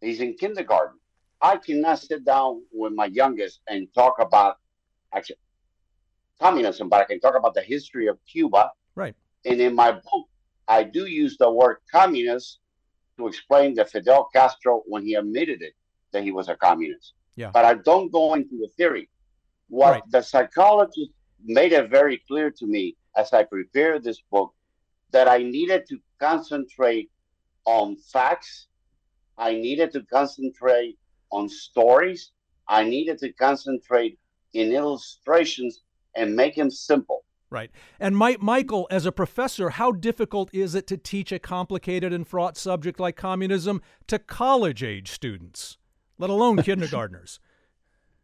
he's 0.02 0.20
in 0.20 0.34
kindergarten. 0.34 1.00
I 1.42 1.58
cannot 1.58 2.00
sit 2.00 2.26
down 2.26 2.64
with 2.72 2.94
my 2.94 3.06
youngest 3.06 3.62
and 3.70 3.88
talk 3.96 4.16
about 4.20 4.58
actually 5.14 5.38
communism, 6.40 6.90
but 6.90 7.02
I 7.02 7.06
can 7.06 7.20
talk 7.20 7.36
about 7.38 7.54
the 7.54 7.62
history 7.62 8.08
of 8.08 8.18
Cuba. 8.26 8.72
Right. 8.96 9.16
And 9.46 9.60
in 9.60 9.76
my 9.76 9.92
book, 9.92 10.28
I 10.68 10.84
do 10.84 11.06
use 11.06 11.38
the 11.38 11.52
word 11.52 11.78
communist 11.92 12.60
to 13.18 13.28
explain 13.28 13.74
that 13.76 13.92
Fidel 13.92 14.30
Castro, 14.34 14.84
when 14.86 15.04
he 15.04 15.16
admitted 15.16 15.62
it, 15.62 15.74
that 16.12 16.24
he 16.24 16.32
was 16.32 16.48
a 16.48 16.56
communist. 16.56 17.14
Yeah. 17.36 17.52
But 17.52 17.66
I 17.66 17.76
don't 17.76 18.12
go 18.12 18.34
into 18.36 18.58
the 18.58 18.70
theory. 18.78 19.10
What 19.68 19.92
Right. 19.92 20.04
the 20.10 20.22
psychologist 20.22 21.12
made 21.44 21.74
it 21.74 21.90
very 21.90 22.18
clear 22.28 22.50
to 22.52 22.66
me 22.66 22.96
as 23.16 23.34
I 23.34 23.44
prepared 23.44 24.04
this 24.04 24.22
book 24.32 24.54
that 25.12 25.28
I 25.28 25.40
needed 25.40 25.86
to 25.90 26.00
concentrate 26.20 27.10
on 27.66 27.96
facts. 27.98 28.68
I 29.38 29.54
needed 29.54 29.92
to 29.94 30.02
concentrate 30.04 30.98
on 31.32 31.48
stories. 31.50 32.32
I 32.68 32.84
needed 32.84 33.18
to 33.20 33.32
concentrate 33.34 34.20
in 34.54 34.72
illustrations 34.72 35.82
and 36.16 36.36
make 36.36 36.56
them 36.56 36.72
simple. 36.72 37.24
Right. 37.50 37.72
And 38.00 38.18
Mi- 38.18 38.38
Michael, 38.40 38.88
as 38.92 39.06
a 39.06 39.12
professor, 39.12 39.72
how 39.72 39.92
difficult 39.92 40.50
is 40.54 40.76
it 40.76 40.86
to 40.88 40.98
teach 40.98 41.32
a 41.32 41.40
complicated 41.40 42.14
and 42.14 42.28
fraught 42.28 42.58
subject 42.58 43.00
like 43.00 43.16
communism 43.16 43.82
to 44.08 44.20
college 44.20 44.84
age 44.84 45.10
students, 45.12 45.78
let 46.18 46.30
alone 46.30 46.58
kindergartners? 46.64 47.40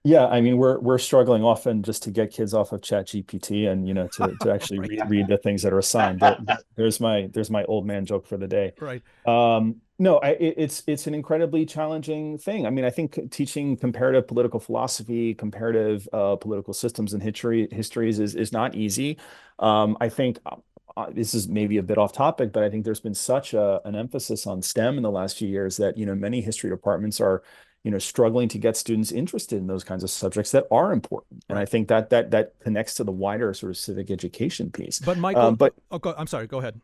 Yeah, 0.06 0.28
I 0.28 0.40
mean 0.40 0.58
we're 0.58 0.78
we're 0.80 1.00
struggling 1.00 1.44
often 1.44 1.82
just 1.82 2.04
to 2.04 2.12
get 2.12 2.32
kids 2.32 2.54
off 2.54 2.72
of 2.72 2.84
Chat 2.84 3.08
GPT 3.08 3.68
and 3.68 3.88
you 3.88 3.94
know 3.96 4.08
to, 4.14 4.36
to 4.42 4.54
actually 4.54 4.80
read, 4.80 5.02
read 5.10 5.28
the 5.28 5.40
things 5.40 5.64
that 5.64 5.74
are 5.74 5.80
assigned. 5.80 6.20
There, 6.20 6.38
there's 6.76 7.00
my 7.00 7.28
there's 7.34 7.50
my 7.50 7.64
old 7.66 7.88
man 7.88 8.06
joke 8.06 8.28
for 8.28 8.38
the 8.38 8.48
day. 8.48 8.74
Right. 8.80 9.02
Um, 9.26 9.82
no, 9.98 10.18
I, 10.18 10.32
it's 10.40 10.84
it's 10.86 11.08
an 11.08 11.16
incredibly 11.16 11.66
challenging 11.66 12.38
thing. 12.38 12.68
I 12.68 12.70
mean, 12.70 12.86
I 12.86 12.92
think 12.92 13.32
teaching 13.32 13.78
comparative 13.78 14.28
political 14.28 14.60
philosophy, 14.60 15.34
comparative 15.34 16.08
uh, 16.14 16.36
political 16.36 16.74
systems 16.74 17.14
and 17.14 17.24
history 17.24 17.68
histories 17.72 18.20
is 18.20 18.36
is 18.36 18.52
not 18.52 18.76
easy. 18.76 19.18
Um, 19.58 19.98
I 20.00 20.10
think 20.10 20.38
uh, 20.46 20.58
uh, 20.98 21.08
this 21.12 21.34
is 21.34 21.48
maybe 21.48 21.78
a 21.78 21.84
bit 21.84 21.98
off 21.98 22.14
topic, 22.14 22.52
but 22.54 22.64
I 22.64 22.70
think 22.70 22.86
there's 22.86 23.00
been 23.00 23.16
such 23.16 23.54
a, 23.54 23.82
an 23.86 23.96
emphasis 23.96 24.46
on 24.46 24.62
STEM 24.62 24.98
in 24.98 25.04
the 25.04 25.12
last 25.12 25.38
few 25.38 25.48
years 25.48 25.78
that 25.78 25.98
you 25.98 26.06
know 26.06 26.16
many 26.16 26.42
history 26.42 26.70
departments 26.70 27.20
are 27.20 27.42
you 27.86 27.92
know 27.92 28.00
struggling 28.00 28.50
to 28.50 28.58
get 28.58 28.76
students 28.76 29.12
interested 29.12 29.58
in 29.58 29.68
those 29.68 29.84
kinds 29.84 30.04
of 30.04 30.10
subjects 30.10 30.52
that 30.52 30.66
are 30.72 30.92
important. 30.92 31.46
And 31.50 31.60
i 31.60 31.66
think 31.66 31.88
that 31.90 32.10
that 32.10 32.32
that 32.32 32.60
connects 32.60 32.96
to 32.96 33.04
the 33.04 33.12
wider 33.12 33.54
sort 33.54 33.70
of 33.70 33.78
civic 33.78 34.10
education 34.10 34.72
piece. 34.72 35.00
But 35.00 35.18
michael 35.20 35.44
um, 35.44 35.56
but 35.56 35.74
oh, 35.92 36.00
go, 36.00 36.16
i'm 36.18 36.28
sorry 36.28 36.48
go 36.48 36.58
ahead. 36.58 36.82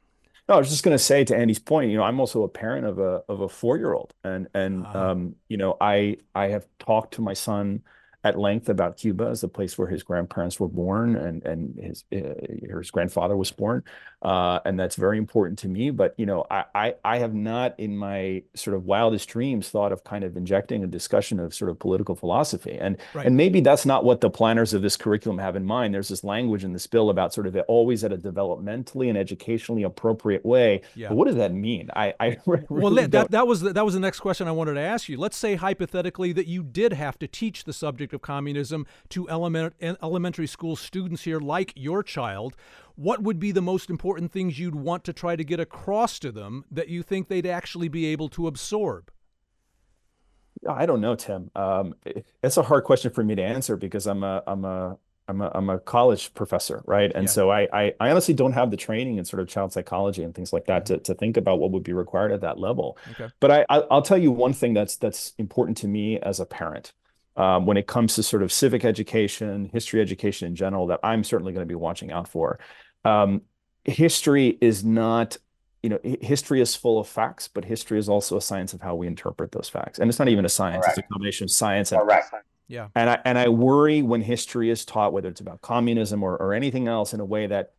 No, 0.48 0.56
I 0.56 0.58
was 0.58 0.70
just 0.70 0.84
going 0.84 0.96
to 0.96 1.04
say 1.04 1.24
to 1.24 1.38
Andy's 1.38 1.60
point, 1.60 1.92
you 1.92 1.98
know, 1.98 2.04
I'm 2.04 2.20
also 2.20 2.44
a 2.44 2.50
parent 2.50 2.86
of 2.86 3.00
a 3.00 3.24
of 3.30 3.42
a 3.42 3.48
four 3.48 3.78
year 3.78 3.94
old, 3.94 4.14
and 4.24 4.48
and 4.54 4.86
uh, 4.86 5.12
um, 5.12 5.36
you 5.48 5.58
know, 5.58 5.78
I 5.80 6.18
I 6.36 6.48
have 6.48 6.66
talked 6.80 7.14
to 7.16 7.22
my 7.22 7.34
son 7.34 7.84
at 8.24 8.38
length 8.38 8.68
about 8.70 8.98
Cuba 8.98 9.28
as 9.28 9.42
the 9.42 9.48
place 9.48 9.78
where 9.78 9.88
his 9.88 10.04
grandparents 10.04 10.60
were 10.60 10.68
born 10.68 11.16
and 11.16 11.46
and 11.46 11.80
his 11.80 12.04
uh, 12.12 12.78
his 12.78 12.92
grandfather 12.92 13.38
was 13.38 13.52
born, 13.52 13.84
uh, 14.22 14.60
and 14.66 14.80
that's 14.80 14.96
very 14.96 15.18
important 15.18 15.58
to 15.60 15.68
me. 15.68 15.90
But 15.90 16.14
you 16.18 16.26
know, 16.26 16.46
I, 16.50 16.66
I 16.76 16.96
I 17.04 17.18
have 17.18 17.34
not 17.34 17.80
in 17.80 17.98
my 17.98 18.44
sort 18.56 18.76
of 18.76 18.86
wildest 18.86 19.30
dreams 19.30 19.70
thought 19.70 19.92
of 19.92 20.04
kind 20.04 20.24
of 20.24 20.38
injecting 20.38 20.84
a 20.84 20.88
discussion 20.88 21.40
of 21.40 21.54
sort 21.54 21.72
of 21.72 21.80
political 21.80 22.16
philosophy, 22.16 22.78
and 22.80 22.98
right. 23.14 23.26
and 23.26 23.36
maybe 23.36 23.62
that's 23.62 23.86
not 23.86 24.04
what 24.04 24.22
the 24.22 24.30
planners 24.30 24.74
of 24.74 24.82
this 24.82 24.96
curriculum 24.96 25.40
have 25.40 25.56
in 25.56 25.66
mind. 25.66 25.94
There's 25.94 26.10
this 26.10 26.24
language 26.24 26.64
in 26.64 26.74
this 26.74 26.88
bill 26.88 27.10
about 27.10 27.34
sort 27.34 27.48
of 27.48 27.56
always 27.68 28.04
at 28.04 28.12
a 28.12 28.18
developmentally 28.18 29.10
and 29.10 29.18
educationally 29.18 29.84
appropriate 29.84 30.46
way. 30.46 30.82
Yeah. 30.96 31.10
But 31.10 31.18
what 31.18 31.28
does 31.28 31.38
that 31.38 31.54
mean? 31.54 31.90
I 31.96 32.14
I 32.20 32.38
really 32.46 32.66
well 32.70 33.08
that 33.08 33.32
that 33.32 33.48
was 33.48 33.62
the, 33.62 33.74
that 33.74 33.86
was 33.86 33.96
the 33.96 34.00
next 34.00 34.20
question 34.20 34.48
I 34.48 34.52
wanted 34.52 34.76
to 34.76 34.82
ask 34.82 35.10
you. 35.10 35.18
Let's 35.18 35.38
say 35.38 35.56
hypothetically 35.56 36.32
that 36.34 36.48
you 36.48 36.64
did 36.64 36.94
have 36.94 37.18
to 37.20 37.28
teach 37.28 37.64
the 37.64 37.74
subject 37.74 38.14
of 38.14 38.22
communism 38.22 38.86
to 39.10 39.30
element, 39.30 39.74
elementary 39.82 40.48
school 40.48 40.76
students 40.76 41.24
here, 41.24 41.40
like 41.40 41.74
your 41.76 42.04
child, 42.04 42.56
what 42.96 43.24
would 43.24 43.40
be 43.40 43.52
the 43.52 43.62
most 43.62 43.90
important 43.90 44.32
things 44.32 44.60
you'd 44.60 44.76
want 44.76 45.04
to 45.06 45.14
try 45.14 45.36
to 45.36 45.44
get 45.44 45.60
across 45.60 46.20
to 46.20 46.32
them 46.32 46.66
that 46.72 46.90
you 46.90 47.04
think 47.04 47.28
they'd 47.28 47.46
actually 47.46 47.88
be 47.88 48.06
able 48.08 48.30
to 48.30 48.48
absorb? 48.48 49.12
I 50.68 50.86
don't 50.86 51.02
know, 51.02 51.16
Tim. 51.16 51.50
Um, 51.56 51.96
it's 52.44 52.58
a 52.58 52.62
hard 52.62 52.84
question 52.84 53.12
for 53.12 53.24
me 53.24 53.36
to 53.36 53.42
answer 53.42 53.78
because 53.78 54.06
I'm 54.06 54.24
a 54.24 54.44
I'm 54.46 54.64
a 54.66 54.98
I'm 55.28 55.42
a, 55.42 55.52
I'm 55.56 55.70
a 55.70 55.80
college 55.80 56.34
professor, 56.34 56.84
right? 56.86 57.12
And 57.14 57.24
yeah. 57.24 57.32
so 57.32 57.50
I, 57.50 57.68
I, 57.72 57.94
I 58.00 58.12
honestly 58.12 58.34
don't 58.34 58.52
have 58.52 58.70
the 58.70 58.78
training 58.78 59.18
in 59.18 59.26
sort 59.26 59.42
of 59.42 59.48
child 59.48 59.72
psychology 59.72 60.24
and 60.24 60.36
things 60.36 60.52
like 60.52 60.66
that 60.66 60.86
mm-hmm. 60.86 60.96
to, 60.96 61.00
to 61.00 61.14
think 61.14 61.38
about 61.38 61.60
what 61.60 61.72
would 61.72 61.84
be 61.84 61.94
required 61.94 62.32
at 62.32 62.42
that 62.42 62.60
level. 62.60 62.98
Okay. 63.12 63.30
But 63.40 63.52
I 63.52 63.66
I'll 63.70 64.02
tell 64.02 64.18
you 64.18 64.32
one 64.32 64.54
thing 64.54 64.74
that's 64.74 64.98
that's 64.98 65.34
important 65.38 65.78
to 65.78 65.88
me 65.88 66.20
as 66.20 66.40
a 66.40 66.46
parent, 66.46 66.94
um, 67.38 67.66
when 67.66 67.78
it 67.78 67.88
comes 67.88 68.16
to 68.16 68.24
sort 68.24 68.44
of 68.44 68.52
civic 68.52 68.86
education, 68.86 69.70
history 69.72 70.02
education 70.02 70.48
in 70.48 70.56
general, 70.56 70.88
that 70.88 71.00
I'm 71.04 71.24
certainly 71.24 71.54
going 71.54 71.66
to 71.66 71.72
be 71.72 71.76
watching 71.76 72.12
out 72.12 72.28
for. 72.28 72.60
Um, 73.06 73.42
history 73.84 74.58
is 74.62 74.84
not, 74.84 75.38
you 75.82 75.90
know, 75.90 76.00
history 76.04 76.62
is 76.62 76.76
full 76.76 77.00
of 77.00 77.08
facts, 77.08 77.48
but 77.48 77.66
history 77.66 77.98
is 78.00 78.10
also 78.10 78.38
a 78.38 78.42
science 78.42 78.74
of 78.74 78.82
how 78.82 78.96
we 78.96 79.08
interpret 79.08 79.52
those 79.52 79.70
facts. 79.70 80.00
And 80.00 80.10
it's 80.10 80.20
not 80.20 80.28
even 80.28 80.46
a 80.46 80.50
science; 80.50 80.86
it's 80.88 80.98
a 80.98 81.04
combination 81.04 81.46
of 81.46 81.52
science 81.52 81.92
and 81.92 82.02
Correct. 82.02 82.34
Yeah. 82.68 82.88
And 82.96 83.10
I 83.10 83.20
and 83.26 83.38
I 83.38 83.50
worry 83.50 84.02
when 84.02 84.22
history 84.22 84.70
is 84.70 84.86
taught, 84.86 85.12
whether 85.12 85.28
it's 85.28 85.42
about 85.42 85.62
communism 85.62 86.24
or, 86.24 86.38
or 86.38 86.54
anything 86.54 86.88
else, 86.88 87.14
in 87.14 87.20
a 87.20 87.26
way 87.26 87.48
that 87.48 87.74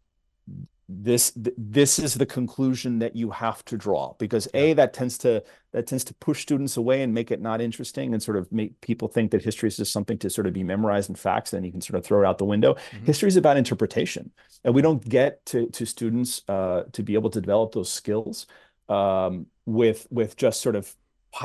this 1.00 1.32
this 1.36 1.98
is 1.98 2.14
the 2.14 2.26
conclusion 2.26 2.98
that 2.98 3.16
you 3.16 3.30
have 3.30 3.64
to 3.64 3.76
draw 3.76 4.14
because 4.18 4.46
a 4.54 4.74
that 4.74 4.92
tends 4.92 5.16
to 5.16 5.42
that 5.72 5.86
tends 5.86 6.04
to 6.04 6.14
push 6.14 6.42
students 6.42 6.76
away 6.76 7.02
and 7.02 7.14
make 7.14 7.30
it 7.30 7.40
not 7.40 7.60
interesting 7.60 8.12
and 8.12 8.22
sort 8.22 8.36
of 8.36 8.50
make 8.52 8.78
people 8.80 9.08
think 9.08 9.30
that 9.30 9.42
history 9.42 9.68
is 9.68 9.76
just 9.76 9.92
something 9.92 10.18
to 10.18 10.28
sort 10.28 10.46
of 10.46 10.52
be 10.52 10.62
memorized 10.62 11.08
in 11.08 11.14
facts 11.14 11.52
and 11.52 11.64
you 11.64 11.72
can 11.72 11.80
sort 11.80 11.98
of 11.98 12.04
throw 12.04 12.22
it 12.22 12.26
out 12.26 12.38
the 12.38 12.44
window 12.44 12.74
mm-hmm. 12.74 13.04
history 13.06 13.28
is 13.28 13.36
about 13.36 13.56
interpretation 13.56 14.30
and 14.64 14.74
we 14.74 14.82
don't 14.82 15.08
get 15.08 15.44
to 15.46 15.66
to 15.68 15.86
students 15.86 16.42
uh, 16.48 16.82
to 16.92 17.02
be 17.02 17.14
able 17.14 17.30
to 17.30 17.40
develop 17.40 17.72
those 17.72 17.90
skills 17.90 18.46
um, 18.88 19.46
with 19.64 20.06
with 20.10 20.36
just 20.36 20.60
sort 20.60 20.76
of 20.76 20.94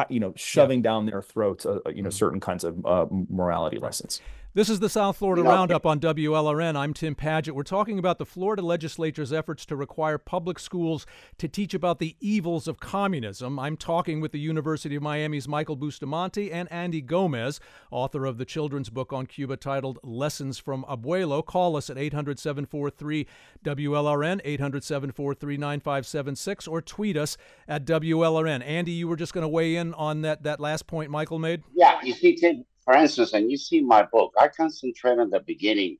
you 0.10 0.20
know 0.20 0.34
shoving 0.36 0.80
yeah. 0.80 0.84
down 0.84 1.06
their 1.06 1.22
throats 1.22 1.66
uh, 1.66 1.80
you 1.88 2.02
know 2.02 2.10
mm-hmm. 2.10 2.18
certain 2.18 2.40
kinds 2.40 2.64
of 2.64 2.86
uh, 2.86 3.06
morality 3.30 3.78
lessons 3.78 4.20
this 4.58 4.70
is 4.70 4.80
the 4.80 4.90
South 4.90 5.18
Florida 5.18 5.44
Roundup 5.44 5.86
on 5.86 6.00
WLRN. 6.00 6.76
I'm 6.76 6.92
Tim 6.92 7.14
Padgett. 7.14 7.52
We're 7.52 7.62
talking 7.62 8.00
about 8.00 8.18
the 8.18 8.26
Florida 8.26 8.64
legislature's 8.64 9.32
efforts 9.32 9.68
to 9.68 9.76
require 9.76 10.18
public 10.18 10.58
schools 10.58 11.06
to 11.38 11.48
teach 11.48 11.76
about 11.76 12.00
the 12.00 12.16
evils 12.20 12.68
of 12.68 12.80
communism. 12.80 13.60
I'm 13.60 13.78
talking 13.78 14.20
with 14.20 14.32
the 14.32 14.40
University 14.40 14.96
of 14.96 15.04
Miami's 15.04 15.48
Michael 15.48 15.76
Bustamante 15.76 16.52
and 16.52 16.68
Andy 16.72 17.02
Gomez, 17.02 17.60
author 17.92 18.26
of 18.26 18.40
the 18.40 18.46
children's 18.46 18.90
book 18.90 19.14
on 19.14 19.28
Cuba 19.28 19.58
titled 19.58 20.00
Lessons 20.02 20.58
from 20.58 20.84
Abuelo. 20.86 21.46
Call 21.46 21.78
us 21.78 21.92
at 21.92 22.00
800 22.00 22.40
743 22.40 23.28
WLRN, 23.64 24.42
800 24.44 24.84
743 24.84 25.58
9576, 25.58 26.68
or 26.68 26.82
tweet 26.82 27.16
us 27.16 27.38
at 27.68 27.86
WLRN. 27.86 28.66
Andy, 28.66 28.94
you 28.94 29.08
were 29.08 29.18
just 29.18 29.34
going 29.34 29.44
to 29.44 29.48
weigh 29.48 29.76
in 29.76 29.94
on 29.94 30.24
that, 30.24 30.42
that 30.42 30.60
last 30.60 30.88
point 30.88 31.12
Michael 31.12 31.38
made? 31.38 31.62
Yeah, 31.76 32.00
you 32.02 32.14
see, 32.16 32.36
Tim, 32.36 32.66
for 32.88 32.96
instance, 32.96 33.34
and 33.34 33.52
you 33.52 33.58
see 33.58 33.82
my 33.82 34.04
book, 34.04 34.34
I 34.40 34.48
concentrate 34.48 35.20
on 35.20 35.30
the 35.30 35.42
beginning 35.42 35.98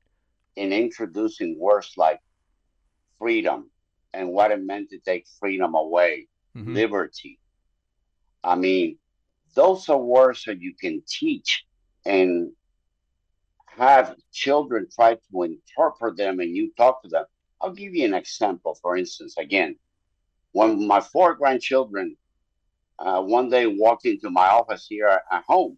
in 0.56 0.72
introducing 0.72 1.60
words 1.60 1.92
like 1.98 2.22
freedom 3.20 3.70
and 4.14 4.30
what 4.30 4.52
it 4.52 4.64
meant 4.64 4.92
to 4.92 5.00
take 5.00 5.28
freedom 5.38 5.76
away, 5.76 6.30
mm-hmm. 6.56 6.74
liberty. 6.74 7.40
I 8.42 8.56
mean, 8.56 8.98
those 9.54 9.90
are 9.90 9.98
words 9.98 10.46
that 10.46 10.62
you 10.62 10.76
can 10.80 11.04
teach 11.06 11.66
and 12.06 12.54
have 13.66 14.16
children 14.32 14.88
try 14.90 15.16
to 15.16 15.44
interpret 15.44 16.16
them 16.16 16.40
and 16.40 16.56
you 16.56 16.72
talk 16.78 17.04
to 17.04 17.10
them. 17.10 17.26
I'll 17.60 17.74
give 17.74 17.96
you 17.96 18.06
an 18.06 18.14
example. 18.14 18.80
For 18.82 18.96
instance, 18.96 19.36
again, 19.38 19.76
when 20.54 20.88
my 20.88 21.02
four 21.02 21.36
grandchildren 21.36 22.16
uh, 22.98 23.22
one 23.22 23.50
day 23.50 23.68
walked 23.68 24.06
into 24.06 24.30
my 24.30 24.48
office 24.48 24.88
here 24.88 25.20
at 25.30 25.44
home, 25.46 25.78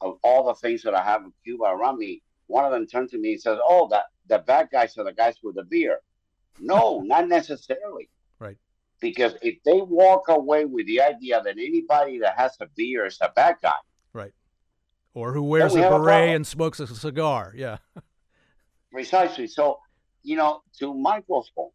of 0.00 0.18
all 0.22 0.46
the 0.46 0.54
things 0.54 0.82
that 0.82 0.94
I 0.94 1.02
have 1.02 1.22
in 1.22 1.32
Cuba 1.44 1.64
around 1.64 1.98
me, 1.98 2.22
one 2.46 2.64
of 2.64 2.72
them 2.72 2.86
turned 2.86 3.10
to 3.10 3.18
me 3.18 3.32
and 3.32 3.40
says, 3.40 3.58
"Oh, 3.62 3.88
that 3.90 4.04
the 4.28 4.38
bad 4.38 4.68
guys 4.70 4.96
are 4.98 5.04
the 5.04 5.12
guys 5.12 5.36
with 5.42 5.56
the 5.56 5.64
beer." 5.64 6.00
No, 6.60 7.00
not 7.04 7.28
necessarily. 7.28 8.08
Right. 8.38 8.56
Because 9.00 9.34
if 9.42 9.62
they 9.64 9.80
walk 9.82 10.28
away 10.28 10.64
with 10.64 10.86
the 10.86 11.02
idea 11.02 11.42
that 11.42 11.58
anybody 11.58 12.18
that 12.20 12.36
has 12.36 12.56
a 12.60 12.66
beer 12.76 13.06
is 13.06 13.18
a 13.20 13.30
bad 13.34 13.56
guy, 13.62 13.72
right, 14.12 14.32
or 15.14 15.32
who 15.32 15.42
wears 15.42 15.74
a 15.74 15.80
beret 15.80 16.30
a 16.30 16.34
and 16.34 16.46
smokes 16.46 16.80
a 16.80 16.86
cigar, 16.86 17.52
yeah, 17.54 17.78
precisely. 18.90 19.46
So, 19.46 19.78
you 20.22 20.36
know, 20.36 20.62
to 20.78 20.94
Michael's 20.94 21.50
point, 21.50 21.72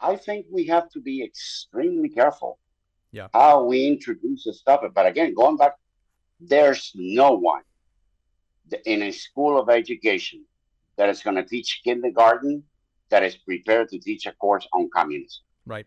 I 0.00 0.16
think 0.16 0.46
we 0.50 0.64
have 0.66 0.88
to 0.90 1.00
be 1.00 1.22
extremely 1.22 2.08
careful. 2.08 2.58
Yeah. 3.12 3.28
How 3.34 3.64
we 3.64 3.86
introduce 3.88 4.44
the 4.44 4.54
stuff. 4.54 4.82
But 4.94 5.06
again, 5.06 5.34
going 5.34 5.56
back 5.56 5.74
there's 6.40 6.92
no 6.94 7.32
one 7.32 7.62
in 8.84 9.02
a 9.02 9.10
school 9.10 9.58
of 9.58 9.68
education 9.68 10.44
that 10.96 11.08
is 11.08 11.22
going 11.22 11.36
to 11.36 11.44
teach 11.44 11.80
kindergarten 11.84 12.62
that 13.10 13.22
is 13.22 13.36
prepared 13.36 13.88
to 13.88 13.98
teach 13.98 14.26
a 14.26 14.32
course 14.32 14.66
on 14.72 14.88
communism. 14.94 15.42
Right. 15.66 15.86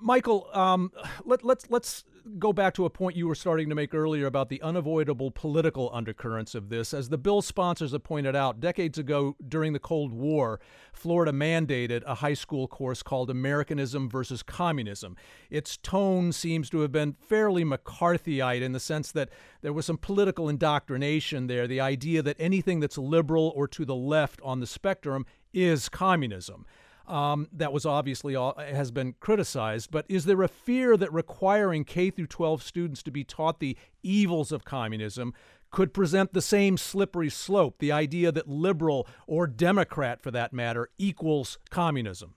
Michael, 0.00 0.48
um, 0.52 0.92
let, 1.24 1.44
let's 1.44 1.68
let's 1.70 2.04
go 2.38 2.52
back 2.52 2.74
to 2.74 2.84
a 2.84 2.90
point 2.90 3.16
you 3.16 3.28
were 3.28 3.34
starting 3.34 3.68
to 3.68 3.74
make 3.74 3.94
earlier 3.94 4.26
about 4.26 4.48
the 4.48 4.60
unavoidable 4.62 5.30
political 5.30 5.90
undercurrents 5.92 6.54
of 6.54 6.68
this. 6.68 6.92
As 6.92 7.08
the 7.08 7.18
bill 7.18 7.40
sponsors 7.40 7.92
have 7.92 8.02
pointed 8.02 8.34
out, 8.34 8.60
decades 8.60 8.98
ago 8.98 9.36
during 9.48 9.72
the 9.72 9.78
Cold 9.78 10.12
War, 10.12 10.60
Florida 10.92 11.32
mandated 11.32 12.02
a 12.04 12.16
high 12.16 12.34
school 12.34 12.66
course 12.66 13.02
called 13.02 13.30
Americanism 13.30 14.08
versus 14.08 14.42
Communism. 14.42 15.16
Its 15.50 15.76
tone 15.76 16.32
seems 16.32 16.68
to 16.70 16.80
have 16.80 16.92
been 16.92 17.12
fairly 17.12 17.64
McCarthyite 17.64 18.62
in 18.62 18.72
the 18.72 18.80
sense 18.80 19.12
that 19.12 19.30
there 19.62 19.72
was 19.72 19.86
some 19.86 19.98
political 19.98 20.48
indoctrination 20.48 21.46
there, 21.46 21.66
the 21.66 21.80
idea 21.80 22.22
that 22.22 22.36
anything 22.38 22.80
that's 22.80 22.98
liberal 22.98 23.52
or 23.54 23.68
to 23.68 23.84
the 23.84 23.94
left 23.94 24.40
on 24.42 24.60
the 24.60 24.66
spectrum 24.66 25.26
is 25.52 25.88
communism 25.88 26.66
um, 27.08 27.48
that 27.52 27.72
was 27.72 27.86
obviously 27.86 28.34
all, 28.34 28.54
has 28.58 28.90
been 28.90 29.14
criticized. 29.20 29.90
But 29.90 30.06
is 30.08 30.24
there 30.24 30.42
a 30.42 30.48
fear 30.48 30.96
that 30.96 31.12
requiring 31.12 31.84
K 31.84 32.10
through 32.10 32.26
12 32.28 32.62
students 32.62 33.02
to 33.04 33.10
be 33.10 33.24
taught 33.24 33.60
the 33.60 33.76
evils 34.02 34.52
of 34.52 34.64
communism 34.64 35.34
could 35.70 35.92
present 35.92 36.32
the 36.32 36.42
same 36.42 36.76
slippery 36.76 37.30
slope? 37.30 37.76
The 37.78 37.92
idea 37.92 38.32
that 38.32 38.48
liberal 38.48 39.06
or 39.26 39.46
Democrat, 39.46 40.22
for 40.22 40.30
that 40.30 40.52
matter, 40.52 40.88
equals 40.98 41.58
communism. 41.70 42.34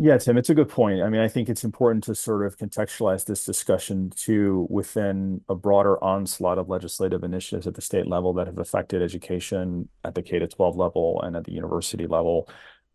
Yeah, 0.00 0.16
Tim, 0.16 0.38
it's 0.38 0.48
a 0.48 0.54
good 0.54 0.68
point. 0.68 1.02
I 1.02 1.08
mean, 1.08 1.20
I 1.20 1.26
think 1.26 1.48
it's 1.48 1.64
important 1.64 2.04
to 2.04 2.14
sort 2.14 2.46
of 2.46 2.56
contextualize 2.56 3.24
this 3.24 3.44
discussion 3.44 4.10
too 4.10 4.68
within 4.70 5.40
a 5.48 5.56
broader 5.56 6.02
onslaught 6.02 6.56
of 6.58 6.68
legislative 6.68 7.24
initiatives 7.24 7.66
at 7.66 7.74
the 7.74 7.82
state 7.82 8.06
level 8.06 8.32
that 8.34 8.46
have 8.46 8.58
affected 8.58 9.02
education 9.02 9.88
at 10.04 10.14
the 10.14 10.22
K 10.22 10.38
to 10.38 10.46
12 10.46 10.76
level 10.76 11.20
and 11.24 11.34
at 11.34 11.42
the 11.42 11.52
university 11.52 12.06
level 12.06 12.48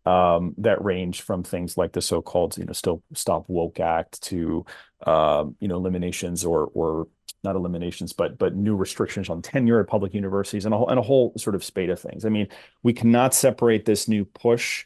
um, 0.06 0.54
that 0.58 0.84
range 0.84 1.22
from 1.22 1.42
things 1.42 1.76
like 1.76 1.92
the 1.92 2.02
so-called, 2.02 2.58
you 2.58 2.64
know, 2.64 2.72
Still 2.72 3.02
Stop 3.14 3.44
Woke 3.48 3.80
Act 3.80 4.22
to, 4.22 4.64
um, 5.06 5.56
you 5.60 5.68
know, 5.68 5.76
eliminations 5.76 6.44
or 6.44 6.70
or 6.74 7.08
not 7.42 7.56
eliminations, 7.56 8.12
but 8.12 8.38
but 8.38 8.54
new 8.54 8.76
restrictions 8.76 9.28
on 9.28 9.42
tenure 9.42 9.80
at 9.80 9.86
public 9.86 10.14
universities 10.14 10.64
and 10.64 10.74
a 10.74 10.78
whole, 10.78 10.88
and 10.88 10.98
a 10.98 11.02
whole 11.02 11.32
sort 11.36 11.54
of 11.54 11.64
spate 11.64 11.90
of 11.90 12.00
things. 12.00 12.24
I 12.24 12.28
mean, 12.28 12.48
we 12.82 12.92
cannot 12.92 13.34
separate 13.34 13.84
this 13.84 14.08
new 14.08 14.24
push 14.24 14.84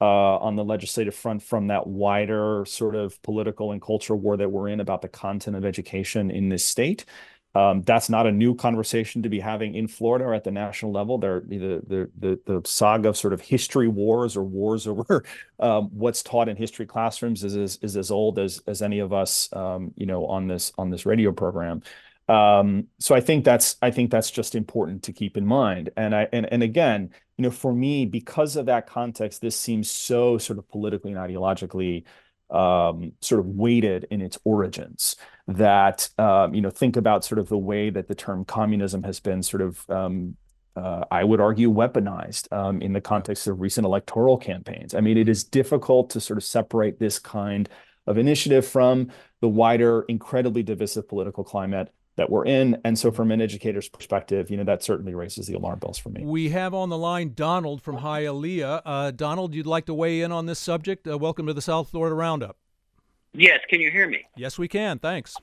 uh, 0.00 0.36
on 0.38 0.56
the 0.56 0.64
legislative 0.64 1.14
front 1.14 1.42
from 1.42 1.68
that 1.68 1.86
wider 1.86 2.64
sort 2.66 2.94
of 2.94 3.20
political 3.22 3.72
and 3.72 3.80
cultural 3.80 4.18
war 4.18 4.36
that 4.36 4.50
we're 4.50 4.68
in 4.68 4.80
about 4.80 5.02
the 5.02 5.08
content 5.08 5.56
of 5.56 5.64
education 5.64 6.30
in 6.30 6.48
this 6.48 6.64
state. 6.64 7.04
Um, 7.56 7.80
that's 7.84 8.10
not 8.10 8.26
a 8.26 8.32
new 8.32 8.54
conversation 8.54 9.22
to 9.22 9.30
be 9.30 9.40
having 9.40 9.74
in 9.74 9.88
Florida 9.88 10.26
or 10.26 10.34
at 10.34 10.44
the 10.44 10.50
national 10.50 10.92
level. 10.92 11.16
There, 11.16 11.40
the 11.40 11.80
the 11.86 12.10
the, 12.18 12.40
the 12.44 12.68
saga 12.68 13.08
of 13.08 13.16
sort 13.16 13.32
of 13.32 13.40
history 13.40 13.88
wars 13.88 14.36
or 14.36 14.44
wars 14.44 14.86
over 14.86 15.24
um, 15.58 15.88
what's 15.92 16.22
taught 16.22 16.50
in 16.50 16.56
history 16.56 16.84
classrooms 16.84 17.44
is, 17.44 17.56
is 17.56 17.78
is 17.80 17.96
as 17.96 18.10
old 18.10 18.38
as 18.38 18.62
as 18.66 18.82
any 18.82 18.98
of 18.98 19.14
us, 19.14 19.48
um, 19.54 19.92
you 19.96 20.04
know, 20.04 20.26
on 20.26 20.48
this 20.48 20.70
on 20.76 20.90
this 20.90 21.06
radio 21.06 21.32
program. 21.32 21.82
Um, 22.28 22.88
so 22.98 23.14
I 23.14 23.22
think 23.22 23.46
that's 23.46 23.76
I 23.80 23.90
think 23.90 24.10
that's 24.10 24.30
just 24.30 24.54
important 24.54 25.04
to 25.04 25.14
keep 25.14 25.38
in 25.38 25.46
mind. 25.46 25.88
And 25.96 26.14
I 26.14 26.28
and 26.34 26.44
and 26.52 26.62
again, 26.62 27.10
you 27.38 27.42
know, 27.42 27.50
for 27.50 27.72
me, 27.72 28.04
because 28.04 28.56
of 28.56 28.66
that 28.66 28.86
context, 28.86 29.40
this 29.40 29.58
seems 29.58 29.90
so 29.90 30.36
sort 30.36 30.58
of 30.58 30.68
politically 30.68 31.12
and 31.12 31.20
ideologically 31.20 32.04
um, 32.50 33.12
sort 33.22 33.40
of 33.40 33.46
weighted 33.46 34.06
in 34.10 34.20
its 34.20 34.38
origins. 34.44 35.16
That 35.48 36.08
um, 36.18 36.54
you 36.54 36.60
know, 36.60 36.70
think 36.70 36.96
about 36.96 37.24
sort 37.24 37.38
of 37.38 37.48
the 37.48 37.58
way 37.58 37.90
that 37.90 38.08
the 38.08 38.14
term 38.14 38.44
communism 38.44 39.04
has 39.04 39.20
been 39.20 39.42
sort 39.42 39.62
of 39.62 39.88
um, 39.88 40.36
uh, 40.76 41.04
I 41.10 41.24
would 41.24 41.40
argue, 41.40 41.72
weaponized 41.72 42.52
um, 42.52 42.82
in 42.82 42.92
the 42.92 43.00
context 43.00 43.46
of 43.46 43.60
recent 43.60 43.84
electoral 43.84 44.36
campaigns. 44.36 44.94
I 44.94 45.00
mean, 45.00 45.16
it 45.16 45.28
is 45.28 45.42
difficult 45.42 46.10
to 46.10 46.20
sort 46.20 46.36
of 46.36 46.44
separate 46.44 46.98
this 46.98 47.18
kind 47.18 47.68
of 48.06 48.18
initiative 48.18 48.66
from 48.66 49.10
the 49.40 49.48
wider, 49.48 50.04
incredibly 50.08 50.62
divisive 50.62 51.08
political 51.08 51.44
climate 51.44 51.92
that 52.16 52.30
we're 52.30 52.44
in. 52.44 52.78
And 52.84 52.98
so, 52.98 53.10
from 53.10 53.30
an 53.30 53.40
educator's 53.40 53.88
perspective, 53.88 54.50
you 54.50 54.56
know, 54.56 54.64
that 54.64 54.82
certainly 54.82 55.14
raises 55.14 55.46
the 55.46 55.54
alarm 55.54 55.78
bells 55.78 55.98
for 55.98 56.10
me. 56.10 56.24
We 56.24 56.50
have 56.50 56.74
on 56.74 56.90
the 56.90 56.98
line 56.98 57.32
Donald 57.34 57.82
from 57.82 57.98
Hialeah. 57.98 58.82
Uh, 58.84 59.10
Donald, 59.10 59.54
you'd 59.54 59.66
like 59.66 59.86
to 59.86 59.94
weigh 59.94 60.20
in 60.20 60.30
on 60.30 60.46
this 60.46 60.58
subject? 60.58 61.08
Uh, 61.08 61.16
welcome 61.16 61.46
to 61.46 61.54
the 61.54 61.62
South 61.62 61.90
Florida 61.90 62.14
Roundup. 62.14 62.58
Yes, 63.36 63.60
can 63.68 63.80
you 63.80 63.90
hear 63.90 64.08
me? 64.08 64.26
Yes, 64.36 64.58
we 64.58 64.68
can. 64.68 64.98
Thanks. 64.98 65.36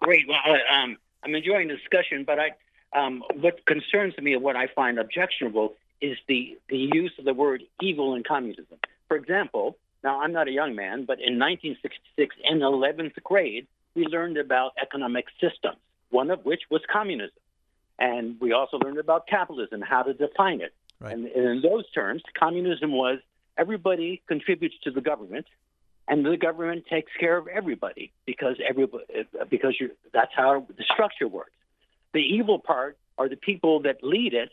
Great. 0.00 0.26
Well, 0.28 0.38
uh, 0.44 0.74
um, 0.74 0.96
I'm 1.24 1.34
enjoying 1.34 1.68
the 1.68 1.76
discussion, 1.76 2.24
but 2.24 2.38
I, 2.38 2.50
um, 2.98 3.22
what 3.34 3.64
concerns 3.66 4.16
me 4.18 4.34
and 4.34 4.42
what 4.42 4.56
I 4.56 4.66
find 4.68 4.98
objectionable 4.98 5.74
is 6.00 6.16
the, 6.28 6.58
the 6.68 6.78
use 6.92 7.12
of 7.18 7.24
the 7.24 7.34
word 7.34 7.62
evil 7.80 8.14
in 8.14 8.22
communism. 8.22 8.78
For 9.08 9.16
example, 9.16 9.76
now 10.04 10.20
I'm 10.20 10.32
not 10.32 10.48
a 10.48 10.52
young 10.52 10.74
man, 10.74 11.04
but 11.04 11.18
in 11.18 11.38
1966, 11.38 12.36
in 12.44 12.60
11th 12.60 13.22
grade, 13.22 13.66
we 13.94 14.06
learned 14.06 14.36
about 14.36 14.72
economic 14.80 15.26
systems 15.40 15.78
one 16.10 16.30
of 16.30 16.44
which 16.44 16.62
was 16.70 16.80
communism. 16.90 17.36
And 17.98 18.40
we 18.40 18.52
also 18.52 18.78
learned 18.78 18.98
about 18.98 19.26
capitalism, 19.26 19.80
how 19.80 20.02
to 20.02 20.14
define 20.14 20.60
it. 20.60 20.72
Right. 21.00 21.14
And, 21.14 21.26
and 21.26 21.44
in 21.46 21.62
those 21.62 21.90
terms, 21.90 22.22
communism 22.38 22.92
was 22.92 23.18
everybody 23.56 24.22
contributes 24.28 24.76
to 24.84 24.90
the 24.90 25.00
government, 25.00 25.46
and 26.08 26.24
the 26.24 26.36
government 26.36 26.84
takes 26.90 27.12
care 27.20 27.36
of 27.36 27.46
everybody 27.48 28.12
because 28.26 28.56
everybody 28.66 29.04
because 29.50 29.74
that's 30.12 30.32
how 30.34 30.66
the 30.76 30.84
structure 30.92 31.28
works. 31.28 31.52
The 32.14 32.20
evil 32.20 32.58
part 32.58 32.96
are 33.18 33.28
the 33.28 33.36
people 33.36 33.82
that 33.82 34.02
lead 34.02 34.34
it 34.34 34.50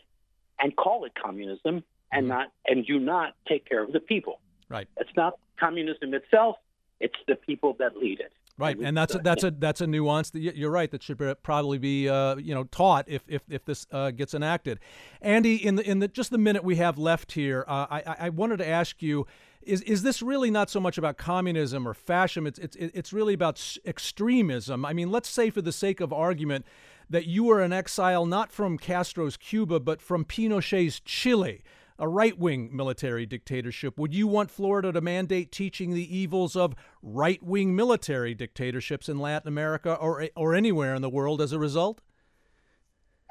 and 0.60 0.76
call 0.76 1.04
it 1.04 1.12
communism 1.20 1.82
and 2.12 2.22
mm-hmm. 2.22 2.28
not 2.28 2.52
and 2.66 2.86
do 2.86 2.98
not 2.98 3.34
take 3.48 3.68
care 3.68 3.82
of 3.82 3.92
the 3.92 4.00
people. 4.00 4.40
Right. 4.68 4.88
It's 4.96 5.10
not 5.16 5.38
communism 5.58 6.12
itself; 6.14 6.56
it's 7.00 7.16
the 7.26 7.36
people 7.36 7.76
that 7.78 7.96
lead 7.96 8.20
it. 8.20 8.32
Right, 8.58 8.78
and 8.78 8.96
that's 8.96 9.14
a, 9.14 9.18
that's 9.18 9.44
a 9.44 9.50
that's 9.50 9.82
a 9.82 9.86
nuance 9.86 10.30
that 10.30 10.40
you're 10.40 10.70
right 10.70 10.90
that 10.90 11.02
should 11.02 11.20
probably 11.42 11.76
be 11.76 12.08
uh, 12.08 12.36
you 12.36 12.54
know 12.54 12.64
taught 12.64 13.06
if 13.06 13.22
if, 13.28 13.42
if 13.50 13.66
this 13.66 13.86
uh, 13.92 14.10
gets 14.12 14.32
enacted. 14.32 14.80
Andy, 15.20 15.56
in 15.56 15.74
the 15.74 15.86
in 15.86 15.98
the 15.98 16.08
just 16.08 16.30
the 16.30 16.38
minute 16.38 16.64
we 16.64 16.76
have 16.76 16.96
left 16.96 17.32
here, 17.32 17.66
uh, 17.68 17.86
I 17.90 18.16
I 18.18 18.28
wanted 18.30 18.58
to 18.58 18.66
ask 18.66 19.02
you. 19.02 19.26
Is, 19.66 19.82
is 19.82 20.02
this 20.02 20.22
really 20.22 20.50
not 20.50 20.70
so 20.70 20.80
much 20.80 20.96
about 20.96 21.18
communism 21.18 21.86
or 21.86 21.94
fascism? 21.94 22.46
It's, 22.46 22.58
it's, 22.58 22.76
it's 22.76 23.12
really 23.12 23.34
about 23.34 23.76
extremism. 23.84 24.84
I 24.84 24.92
mean, 24.92 25.10
let's 25.10 25.28
say, 25.28 25.50
for 25.50 25.60
the 25.60 25.72
sake 25.72 26.00
of 26.00 26.12
argument, 26.12 26.64
that 27.10 27.26
you 27.26 27.44
were 27.44 27.60
an 27.60 27.72
exile 27.72 28.26
not 28.26 28.52
from 28.52 28.78
Castro's 28.78 29.36
Cuba, 29.36 29.80
but 29.80 30.00
from 30.00 30.24
Pinochet's 30.24 31.00
Chile 31.00 31.62
a 31.98 32.08
right 32.08 32.38
wing 32.38 32.68
military 32.72 33.26
dictatorship. 33.26 33.98
Would 33.98 34.14
you 34.14 34.26
want 34.26 34.50
Florida 34.50 34.92
to 34.92 35.00
mandate 35.00 35.50
teaching 35.50 35.94
the 35.94 36.16
evils 36.16 36.54
of 36.54 36.74
right 37.02 37.42
wing 37.42 37.74
military 37.74 38.34
dictatorships 38.34 39.08
in 39.08 39.18
Latin 39.18 39.48
America 39.48 39.94
or, 39.94 40.28
or 40.36 40.54
anywhere 40.54 40.94
in 40.94 41.02
the 41.02 41.08
world 41.08 41.40
as 41.40 41.52
a 41.52 41.58
result? 41.58 42.00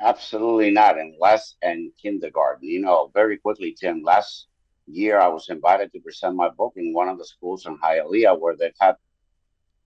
Absolutely 0.02 0.72
not, 0.72 1.00
unless 1.00 1.56
in 1.62 1.92
kindergarten. 2.02 2.68
You 2.68 2.82
know, 2.82 3.12
very 3.14 3.38
quickly, 3.38 3.76
Tim, 3.80 4.04
last 4.04 4.48
year 4.88 5.20
I 5.20 5.28
was 5.28 5.50
invited 5.50 5.92
to 5.92 6.00
present 6.00 6.36
my 6.36 6.50
book 6.50 6.74
in 6.76 6.94
one 6.94 7.10
of 7.10 7.18
the 7.18 7.26
schools 7.26 7.66
in 7.66 7.78
Hialeah 7.78 8.40
where 8.40 8.56
they've 8.56 8.72
had 8.80 8.96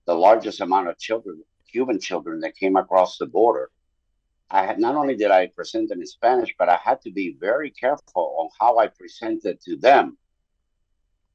the 0.06 0.14
largest 0.14 0.60
amount 0.60 0.88
of 0.88 0.98
children, 0.98 1.42
Cuban 1.70 2.00
children, 2.00 2.40
that 2.40 2.56
came 2.56 2.76
across 2.76 3.18
the 3.18 3.26
border. 3.26 3.70
I 4.50 4.64
had 4.64 4.78
not 4.78 4.96
only 4.96 5.16
did 5.16 5.30
I 5.30 5.46
present 5.48 5.92
in 5.92 6.04
Spanish, 6.06 6.54
but 6.58 6.68
I 6.68 6.78
had 6.82 7.00
to 7.02 7.12
be 7.12 7.36
very 7.38 7.70
careful 7.70 8.34
on 8.38 8.48
how 8.58 8.78
I 8.78 8.88
presented 8.88 9.60
to 9.62 9.76
them 9.76 10.18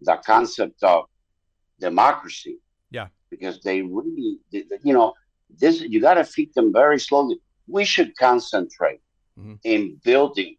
the 0.01 0.17
concept 0.25 0.83
of 0.83 1.05
democracy. 1.79 2.57
Yeah. 2.91 3.07
Because 3.29 3.61
they 3.61 3.81
really, 3.81 4.39
you 4.51 4.93
know, 4.93 5.13
this 5.57 5.81
you 5.81 6.01
got 6.01 6.15
to 6.15 6.23
feed 6.23 6.53
them 6.53 6.73
very 6.73 6.99
slowly. 6.99 7.39
We 7.67 7.85
should 7.85 8.15
concentrate 8.17 9.01
mm-hmm. 9.39 9.55
in 9.63 9.99
building 10.03 10.57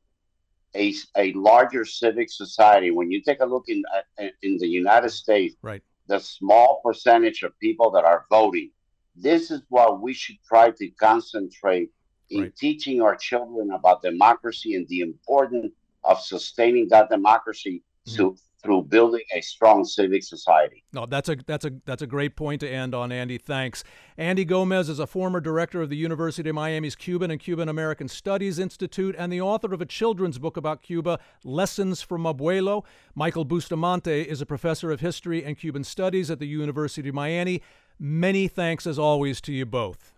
a, 0.77 0.95
a 1.17 1.33
larger 1.33 1.85
civic 1.85 2.31
society. 2.31 2.91
When 2.91 3.11
you 3.11 3.23
take 3.23 3.41
a 3.41 3.47
look 3.47 3.65
in 3.69 3.83
uh, 3.97 4.29
in 4.43 4.59
the 4.59 4.69
United 4.69 5.11
States, 5.11 5.57
right, 5.63 5.83
the 6.07 6.21
small 6.21 6.81
percentage 6.85 7.43
of 7.43 7.59
people 7.59 7.91
that 7.93 8.05
are 8.05 8.27
voting, 8.31 8.71
this 9.15 9.51
is 9.51 9.63
what 9.69 10.01
we 10.01 10.13
should 10.13 10.37
try 10.47 10.71
to 10.71 10.89
concentrate 10.91 11.91
in 12.31 12.43
right. 12.43 12.57
teaching 12.57 13.01
our 13.01 13.17
children 13.17 13.71
about 13.73 14.03
democracy 14.03 14.75
and 14.75 14.87
the 14.89 15.01
importance 15.01 15.73
of 16.05 16.21
sustaining 16.21 16.89
that 16.89 17.09
democracy 17.09 17.83
mm-hmm. 18.07 18.17
to, 18.17 18.37
through 18.67 18.83
building 18.83 19.23
a 19.35 19.41
strong 19.41 19.85
civic 19.85 20.23
society. 20.23 20.85
No, 20.93 21.07
that's 21.07 21.29
a 21.29 21.37
that's 21.47 21.65
a 21.65 21.73
that's 21.85 22.03
a 22.03 22.07
great 22.07 22.37
point 22.37 22.61
to 22.61 22.69
end 22.69 22.95
on, 22.95 23.13
Andy. 23.13 23.39
Thanks. 23.39 23.85
Andy 24.19 24.45
Gomez 24.45 24.89
is 24.89 24.99
a 24.99 25.07
former 25.07 25.41
director 25.41 25.81
of 25.81 25.89
the 25.89 25.97
University 25.97 26.51
of 26.51 26.55
Miami's 26.55 26.97
Cuban 26.97 27.31
and 27.31 27.41
Cuban 27.41 27.69
American 27.69 28.09
Studies 28.09 28.59
Institute 28.59 29.15
and 29.17 29.33
the 29.33 29.41
author 29.41 29.73
of 29.73 29.81
a 29.81 29.87
children's 29.87 30.39
book 30.39 30.57
about 30.57 30.83
Cuba, 30.83 31.19
Lessons 31.45 32.03
from 32.03 32.25
Abuelo. 32.25 32.85
Michael 33.15 33.45
Bustamante 33.45 34.23
is 34.23 34.41
a 34.41 34.47
professor 34.47 34.91
of 34.91 35.01
history 35.01 35.45
and 35.45 35.57
Cuban 35.57 35.85
studies 35.85 36.31
at 36.31 36.41
the 36.41 36.47
University 36.47 37.09
of 37.09 37.15
Miami. 37.15 37.63
Many 37.99 38.49
thanks 38.49 38.87
as 38.87 38.99
always 38.99 39.41
to 39.43 39.53
you 39.53 39.65
both. 39.65 40.13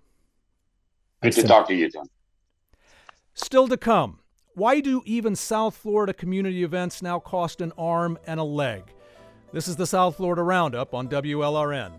Good 1.22 1.32
to 1.34 1.42
talk 1.42 1.68
to 1.68 1.74
you, 1.74 1.90
John. 1.90 2.08
Still 3.34 3.68
to 3.68 3.76
come. 3.76 4.20
Why 4.58 4.80
do 4.80 5.04
even 5.06 5.36
South 5.36 5.76
Florida 5.76 6.12
community 6.12 6.64
events 6.64 7.00
now 7.00 7.20
cost 7.20 7.60
an 7.60 7.72
arm 7.78 8.18
and 8.26 8.40
a 8.40 8.42
leg? 8.42 8.82
This 9.52 9.68
is 9.68 9.76
the 9.76 9.86
South 9.86 10.16
Florida 10.16 10.42
Roundup 10.42 10.94
on 10.94 11.08
WLRN. 11.08 11.92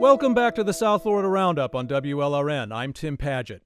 Welcome 0.00 0.34
back 0.34 0.56
to 0.56 0.64
the 0.64 0.72
South 0.72 1.04
Florida 1.04 1.28
Roundup 1.28 1.76
on 1.76 1.86
WLRN. 1.86 2.74
I'm 2.74 2.92
Tim 2.92 3.16
Padgett. 3.16 3.60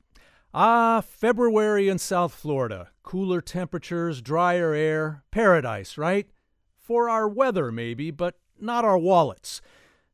Ah, 0.53 1.01
February 1.01 1.89
in 1.89 1.97
South 1.97 2.35
Florida. 2.35 2.89
Cooler 3.05 3.41
temperatures, 3.41 4.21
drier 4.21 4.75
air, 4.75 5.23
paradise, 5.31 5.97
right? 5.97 6.29
For 6.77 7.09
our 7.09 7.29
weather, 7.29 7.71
maybe, 7.71 8.11
but 8.11 8.35
not 8.59 8.85
our 8.85 8.99
wallets. 8.99 9.61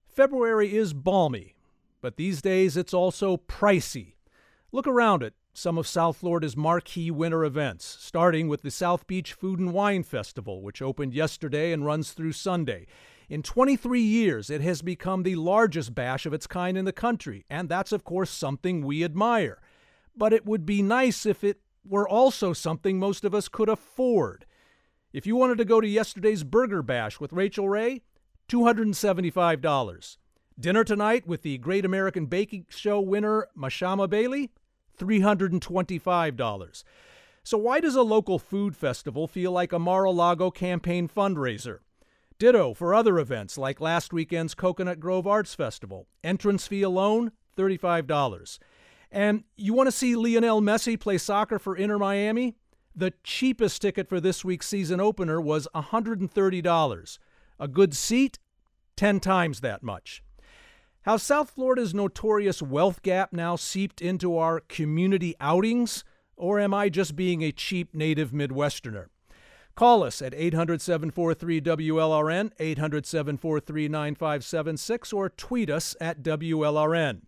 February 0.06 0.76
is 0.76 0.92
balmy, 0.92 1.56
but 2.02 2.18
these 2.18 2.42
days 2.42 2.76
it's 2.76 2.92
also 2.92 3.38
pricey. 3.38 4.16
Look 4.72 4.86
around 4.86 5.22
at 5.22 5.32
some 5.54 5.78
of 5.78 5.86
South 5.86 6.18
Florida's 6.18 6.54
marquee 6.54 7.10
winter 7.10 7.42
events, 7.42 7.96
starting 7.98 8.46
with 8.46 8.60
the 8.60 8.70
South 8.70 9.06
Beach 9.06 9.32
Food 9.32 9.58
and 9.58 9.72
Wine 9.72 10.02
Festival, 10.02 10.60
which 10.60 10.82
opened 10.82 11.14
yesterday 11.14 11.72
and 11.72 11.86
runs 11.86 12.12
through 12.12 12.32
Sunday. 12.32 12.86
In 13.30 13.42
23 13.42 14.02
years, 14.02 14.50
it 14.50 14.60
has 14.60 14.82
become 14.82 15.22
the 15.22 15.36
largest 15.36 15.94
bash 15.94 16.26
of 16.26 16.34
its 16.34 16.46
kind 16.46 16.76
in 16.76 16.84
the 16.84 16.92
country, 16.92 17.46
and 17.48 17.70
that's, 17.70 17.90
of 17.90 18.04
course, 18.04 18.30
something 18.30 18.84
we 18.84 19.02
admire. 19.02 19.62
But 20.16 20.32
it 20.32 20.46
would 20.46 20.64
be 20.64 20.82
nice 20.82 21.26
if 21.26 21.44
it 21.44 21.60
were 21.84 22.08
also 22.08 22.52
something 22.52 22.98
most 22.98 23.24
of 23.24 23.34
us 23.34 23.48
could 23.48 23.68
afford. 23.68 24.46
If 25.12 25.26
you 25.26 25.36
wanted 25.36 25.58
to 25.58 25.64
go 25.64 25.80
to 25.80 25.88
yesterday's 25.88 26.44
Burger 26.44 26.82
Bash 26.82 27.20
with 27.20 27.32
Rachael 27.32 27.68
Ray, 27.68 28.02
$275. 28.48 30.16
Dinner 30.58 30.84
tonight 30.84 31.26
with 31.26 31.42
the 31.42 31.58
Great 31.58 31.84
American 31.84 32.26
Baking 32.26 32.66
Show 32.70 33.00
winner 33.00 33.46
Mashama 33.56 34.08
Bailey, 34.08 34.50
$325. 34.98 36.84
So, 37.42 37.58
why 37.58 37.80
does 37.80 37.94
a 37.94 38.02
local 38.02 38.38
food 38.38 38.74
festival 38.74 39.26
feel 39.26 39.52
like 39.52 39.72
a 39.72 39.78
Mar 39.78 40.04
a 40.04 40.10
Lago 40.10 40.50
campaign 40.50 41.08
fundraiser? 41.08 41.80
Ditto 42.38 42.74
for 42.74 42.94
other 42.94 43.18
events 43.18 43.56
like 43.56 43.80
last 43.80 44.12
weekend's 44.12 44.54
Coconut 44.54 45.00
Grove 45.00 45.26
Arts 45.26 45.54
Festival. 45.54 46.06
Entrance 46.24 46.66
fee 46.66 46.82
alone, 46.82 47.32
$35. 47.56 48.58
And 49.10 49.44
you 49.56 49.72
want 49.72 49.86
to 49.86 49.92
see 49.92 50.16
Lionel 50.16 50.60
Messi 50.60 50.98
play 50.98 51.18
soccer 51.18 51.58
for 51.58 51.76
Inter 51.76 51.98
Miami? 51.98 52.56
The 52.94 53.12
cheapest 53.22 53.82
ticket 53.82 54.08
for 54.08 54.20
this 54.20 54.44
week's 54.44 54.66
season 54.66 55.00
opener 55.00 55.40
was 55.40 55.68
$130. 55.74 57.18
A 57.58 57.68
good 57.68 57.94
seat, 57.94 58.38
10 58.96 59.20
times 59.20 59.60
that 59.60 59.82
much. 59.82 60.22
How 61.02 61.16
South 61.16 61.50
Florida's 61.50 61.94
notorious 61.94 62.60
wealth 62.60 63.02
gap 63.02 63.32
now 63.32 63.54
seeped 63.54 64.02
into 64.02 64.36
our 64.36 64.60
community 64.60 65.36
outings? 65.40 66.04
Or 66.36 66.58
am 66.58 66.74
I 66.74 66.88
just 66.88 67.14
being 67.14 67.42
a 67.42 67.52
cheap 67.52 67.94
native 67.94 68.30
Midwesterner? 68.32 69.06
Call 69.76 70.02
us 70.02 70.22
at 70.22 70.34
800 70.34 70.80
743 70.80 71.60
WLRN, 71.60 72.50
800 72.58 73.06
743 73.06 73.88
9576, 73.88 75.12
or 75.12 75.28
tweet 75.28 75.68
us 75.68 75.94
at 76.00 76.22
WLRN. 76.22 77.20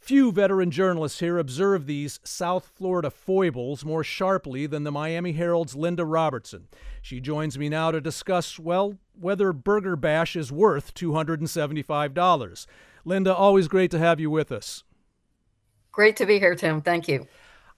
Few 0.00 0.32
veteran 0.32 0.70
journalists 0.70 1.20
here 1.20 1.38
observe 1.38 1.86
these 1.86 2.20
South 2.24 2.72
Florida 2.74 3.10
foibles 3.10 3.84
more 3.84 4.02
sharply 4.02 4.66
than 4.66 4.82
the 4.82 4.90
Miami 4.90 5.32
Herald's 5.32 5.76
Linda 5.76 6.06
Robertson. 6.06 6.68
She 7.02 7.20
joins 7.20 7.58
me 7.58 7.68
now 7.68 7.90
to 7.90 8.00
discuss, 8.00 8.58
well, 8.58 8.96
whether 9.12 9.52
Burger 9.52 9.96
Bash 9.96 10.36
is 10.36 10.50
worth 10.50 10.94
$275. 10.94 12.66
Linda, 13.04 13.34
always 13.34 13.68
great 13.68 13.90
to 13.90 13.98
have 13.98 14.18
you 14.18 14.30
with 14.30 14.50
us. 14.50 14.84
Great 15.92 16.16
to 16.16 16.26
be 16.26 16.38
here, 16.38 16.54
Tim. 16.54 16.80
Thank 16.80 17.06
you. 17.06 17.28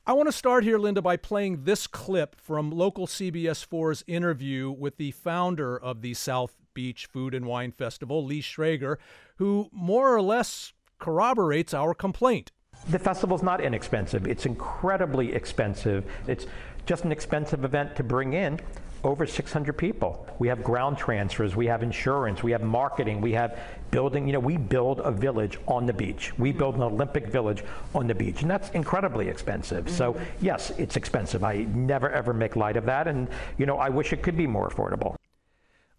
I 0.07 0.13
want 0.13 0.29
to 0.29 0.33
start 0.33 0.65
here, 0.65 0.79
Linda, 0.79 1.03
by 1.03 1.17
playing 1.17 1.65
this 1.65 1.87
clip 1.87 2.41
from 2.41 2.71
local 2.71 3.07
CBS 3.07 3.67
4's 3.67 4.05
interview 4.07 4.71
with 4.71 4.97
the 4.97 5.11
founder 5.11 5.77
of 5.77 6.03
the 6.03 6.15
South 6.15 6.55
Beach 6.73 7.07
Food 7.07 7.35
and 7.35 7.47
Wine 7.47 7.73
Festival, 7.73 8.25
Lee 8.25 8.43
Schrager, 8.43 8.97
who 9.37 9.69
more 9.73 10.15
or 10.15 10.23
less 10.23 10.73
corroborates 11.03 11.75
our 11.75 11.95
complaint. 11.95 12.53
The 12.89 12.99
festival's 12.99 13.43
not 13.43 13.61
inexpensive. 13.61 14.25
It's 14.25 14.47
incredibly 14.47 15.33
expensive. 15.33 16.09
It's 16.29 16.47
just 16.87 17.05
an 17.05 17.11
expensive 17.11 17.65
event 17.65 17.97
to 17.97 18.05
bring 18.05 18.35
in 18.35 18.61
over 19.03 19.27
600 19.27 19.73
people. 19.73 20.25
We 20.39 20.47
have 20.47 20.63
ground 20.63 20.97
transfers, 20.97 21.57
we 21.57 21.67
have 21.67 21.83
insurance, 21.83 22.45
we 22.45 22.53
have 22.53 22.63
marketing, 22.63 23.21
we 23.21 23.33
have 23.33 23.59
building, 23.91 24.29
you 24.29 24.33
know, 24.33 24.39
we 24.39 24.57
build 24.57 25.01
a 25.01 25.11
village 25.11 25.59
on 25.67 25.87
the 25.87 25.93
beach. 25.93 26.39
We 26.39 26.53
build 26.53 26.77
an 26.77 26.83
Olympic 26.83 27.27
village 27.27 27.65
on 27.97 28.07
the 28.07 28.15
beach, 28.15 28.43
and 28.43 28.51
that's 28.51 28.71
incredibly 28.71 29.29
expensive. 29.29 29.87
Mm-hmm. 29.87 29.97
So, 29.97 30.17
yes, 30.41 30.71
it's 30.79 30.95
expensive. 30.95 31.43
I 31.43 31.67
never 31.75 32.11
ever 32.11 32.33
make 32.33 32.55
light 32.55 32.77
of 32.77 32.85
that, 32.85 33.09
and, 33.09 33.27
you 33.59 33.67
know, 33.67 33.79
I 33.79 33.89
wish 33.89 34.13
it 34.13 34.23
could 34.23 34.37
be 34.37 34.47
more 34.47 34.71
affordable. 34.71 35.17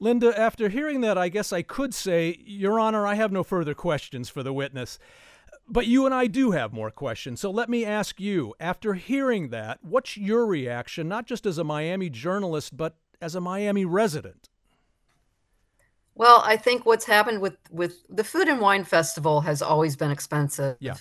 Linda, 0.03 0.37
after 0.37 0.67
hearing 0.67 0.99
that, 1.01 1.17
I 1.17 1.29
guess 1.29 1.53
I 1.53 1.61
could 1.61 1.93
say, 1.93 2.37
Your 2.45 2.77
Honor, 2.77 3.07
I 3.07 3.15
have 3.15 3.31
no 3.31 3.41
further 3.41 3.73
questions 3.73 4.27
for 4.27 4.43
the 4.43 4.51
witness. 4.51 4.99
But 5.65 5.87
you 5.87 6.05
and 6.05 6.13
I 6.13 6.27
do 6.27 6.51
have 6.51 6.73
more 6.73 6.91
questions. 6.91 7.39
So 7.39 7.49
let 7.49 7.69
me 7.69 7.85
ask 7.85 8.19
you 8.19 8.53
after 8.59 8.95
hearing 8.95 9.47
that, 9.49 9.79
what's 9.81 10.17
your 10.17 10.45
reaction, 10.45 11.07
not 11.07 11.25
just 11.25 11.45
as 11.45 11.57
a 11.57 11.63
Miami 11.63 12.09
journalist, 12.09 12.75
but 12.75 12.97
as 13.21 13.33
a 13.33 13.39
Miami 13.39 13.85
resident? 13.85 14.49
Well, 16.15 16.43
I 16.45 16.57
think 16.57 16.85
what's 16.85 17.05
happened 17.05 17.39
with, 17.39 17.55
with 17.71 18.03
the 18.09 18.25
Food 18.25 18.49
and 18.49 18.59
Wine 18.59 18.83
Festival 18.83 19.39
has 19.39 19.61
always 19.61 19.95
been 19.95 20.11
expensive. 20.11 20.75
Yeah. 20.81 20.97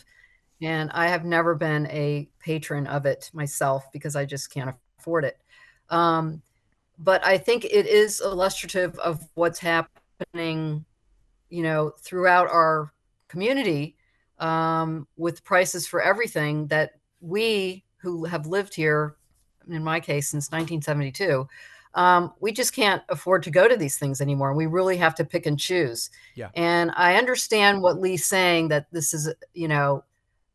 And 0.62 0.93
I 0.93 1.09
have 1.09 1.25
never 1.25 1.57
been 1.57 1.88
a 1.88 2.29
patron 2.38 2.87
of 2.87 3.05
it 3.05 3.31
myself 3.35 3.91
because 3.93 4.15
I 4.15 4.27
just 4.27 4.53
can't 4.55 4.77
afford 5.01 5.25
it. 5.25 5.38
Um, 5.91 6.41
but 7.03 7.25
I 7.27 7.37
think 7.37 7.65
it 7.65 7.87
is 7.87 8.21
illustrative 8.21 8.99
of 8.99 9.27
what's 9.35 9.59
happening, 9.59 10.85
you 11.51 11.62
know, 11.62 11.91
throughout 11.99 12.49
our 12.49 12.93
community 13.29 13.97
um, 14.38 15.07
with 15.17 15.43
prices 15.43 15.87
for 15.87 16.01
everything 16.01 16.69
that 16.69 16.93
we 17.21 17.85
who 17.97 18.25
have 18.25 18.47
lived 18.47 18.75
here, 18.75 19.17
in 19.69 19.83
my 19.83 20.01
case, 20.01 20.29
since 20.29 20.51
1972, 20.51 21.49
um, 21.95 22.33
we 22.41 22.53
just 22.53 22.75
can't 22.75 23.03
afford 23.09 23.43
to 23.45 23.51
go 23.51 23.69
to 23.69 23.77
these 23.77 23.99
things 23.99 24.21
anymore. 24.21 24.55
We 24.55 24.67
really 24.67 24.97
have 24.97 25.15
to 25.17 25.25
pick 25.25 25.47
and 25.47 25.59
choose. 25.59 26.11
Yeah. 26.35 26.49
And 26.55 26.91
I 26.97 27.17
understand 27.17 27.83
what 27.83 28.01
Lee's 28.01 28.27
saying 28.27 28.69
that 28.69 28.87
this 28.93 29.12
is, 29.12 29.33
you 29.55 29.69
know, 29.69 30.05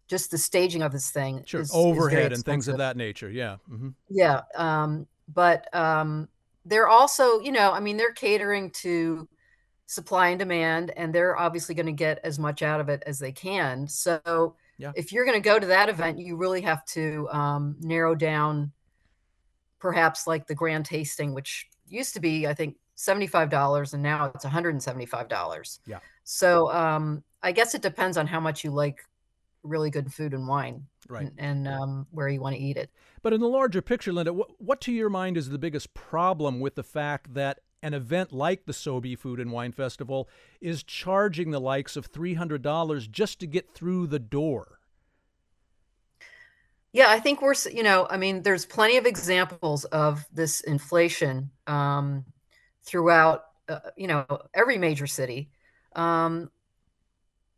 just 0.08 0.32
the 0.32 0.38
staging 0.38 0.82
of 0.82 0.92
this 0.92 1.12
thing. 1.12 1.44
Sure. 1.46 1.62
Is, 1.62 1.72
Overhead 1.74 2.32
is 2.32 2.40
and 2.40 2.46
things 2.46 2.68
of 2.68 2.78
that 2.78 2.98
nature. 2.98 3.30
Yeah. 3.30 3.58
Mm-hmm. 3.70 3.90
Yeah. 4.10 4.42
Um, 4.56 5.06
but 5.34 5.74
um, 5.76 6.28
they're 6.68 6.88
also, 6.88 7.40
you 7.40 7.52
know, 7.52 7.72
I 7.72 7.80
mean, 7.80 7.98
they're 7.98 8.14
catering 8.14 8.72
to 8.82 9.28
supply 9.88 10.30
and 10.30 10.40
demand, 10.40 10.92
and 10.98 11.14
they're 11.14 11.38
obviously 11.38 11.74
going 11.74 11.86
to 11.86 11.92
get 11.94 12.20
as 12.24 12.38
much 12.38 12.62
out 12.62 12.82
of 12.82 12.90
it 12.90 13.04
as 13.06 13.20
they 13.20 13.32
can. 13.32 13.88
So 13.88 14.56
yeah. 14.78 14.92
if 14.96 15.12
you're 15.12 15.26
going 15.26 15.42
to 15.42 15.50
go 15.50 15.60
to 15.60 15.68
that 15.68 15.90
event, 15.90 16.20
you 16.20 16.36
really 16.36 16.62
have 16.62 16.86
to 16.88 17.28
um, 17.32 17.78
narrow 17.80 18.16
down 18.16 18.72
perhaps 19.80 20.28
like 20.28 20.46
the 20.48 20.56
grand 20.56 20.86
tasting, 20.86 21.34
which 21.34 21.68
used 21.88 22.14
to 22.16 22.20
be, 22.20 22.48
I 22.48 22.54
think, 22.54 22.76
$75 22.98 23.94
and 23.94 24.04
now 24.04 24.32
it's 24.34 24.44
$175. 24.44 25.80
Yeah. 25.86 26.00
So 26.24 26.72
um, 26.74 27.24
I 27.42 27.52
guess 27.52 27.76
it 27.76 27.82
depends 27.82 28.18
on 28.18 28.28
how 28.28 28.40
much 28.40 28.64
you 28.64 28.72
like 28.72 29.04
really 29.64 29.90
good 29.90 30.14
food 30.14 30.34
and 30.34 30.48
wine 30.48 30.86
right. 31.10 31.32
and, 31.38 31.66
and 31.66 31.68
um, 31.68 32.08
where 32.12 32.30
you 32.30 32.42
want 32.42 32.56
to 32.56 32.62
eat 32.62 32.78
it. 32.78 32.90
But 33.22 33.34
in 33.34 33.42
the 33.42 33.48
larger 33.48 33.82
picture, 33.82 34.14
Linda, 34.14 34.34
what, 34.34 34.50
what 34.60 34.82
to 34.82 34.92
your 34.92 35.10
mind 35.10 35.38
is 35.38 35.50
the 35.50 35.58
biggest 35.58 35.94
problem 35.94 36.60
with 36.60 36.76
the 36.76 36.84
fact 36.84 37.34
that 37.34 37.60
an 37.84 37.94
event 37.94 38.32
like 38.32 38.66
the 38.66 38.74
Sobe 38.74 39.18
Food 39.18 39.40
and 39.40 39.52
Wine 39.52 39.72
Festival 39.72 40.28
is 40.62 40.84
charging 40.84 41.52
the 41.52 41.60
likes 41.60 41.96
of 41.96 42.12
$300 42.12 43.12
just 43.12 43.40
to 43.40 43.48
get 43.48 43.74
through 43.74 44.08
the 44.08 44.20
door? 44.20 44.80
Yeah, 46.94 47.10
I 47.10 47.20
think 47.20 47.42
we're, 47.42 47.54
you 47.72 47.84
know, 47.84 48.08
I 48.10 48.18
mean, 48.18 48.42
there's 48.42 48.66
plenty 48.66 48.98
of 48.98 49.06
examples 49.06 49.86
of 49.86 50.26
this 50.34 50.62
inflation 50.62 51.52
um, 51.68 52.26
throughout, 52.84 53.44
uh, 53.70 53.80
you 53.96 54.08
know, 54.08 54.26
every 54.54 54.78
major 54.78 55.06
city. 55.06 55.52
Um, 55.96 56.50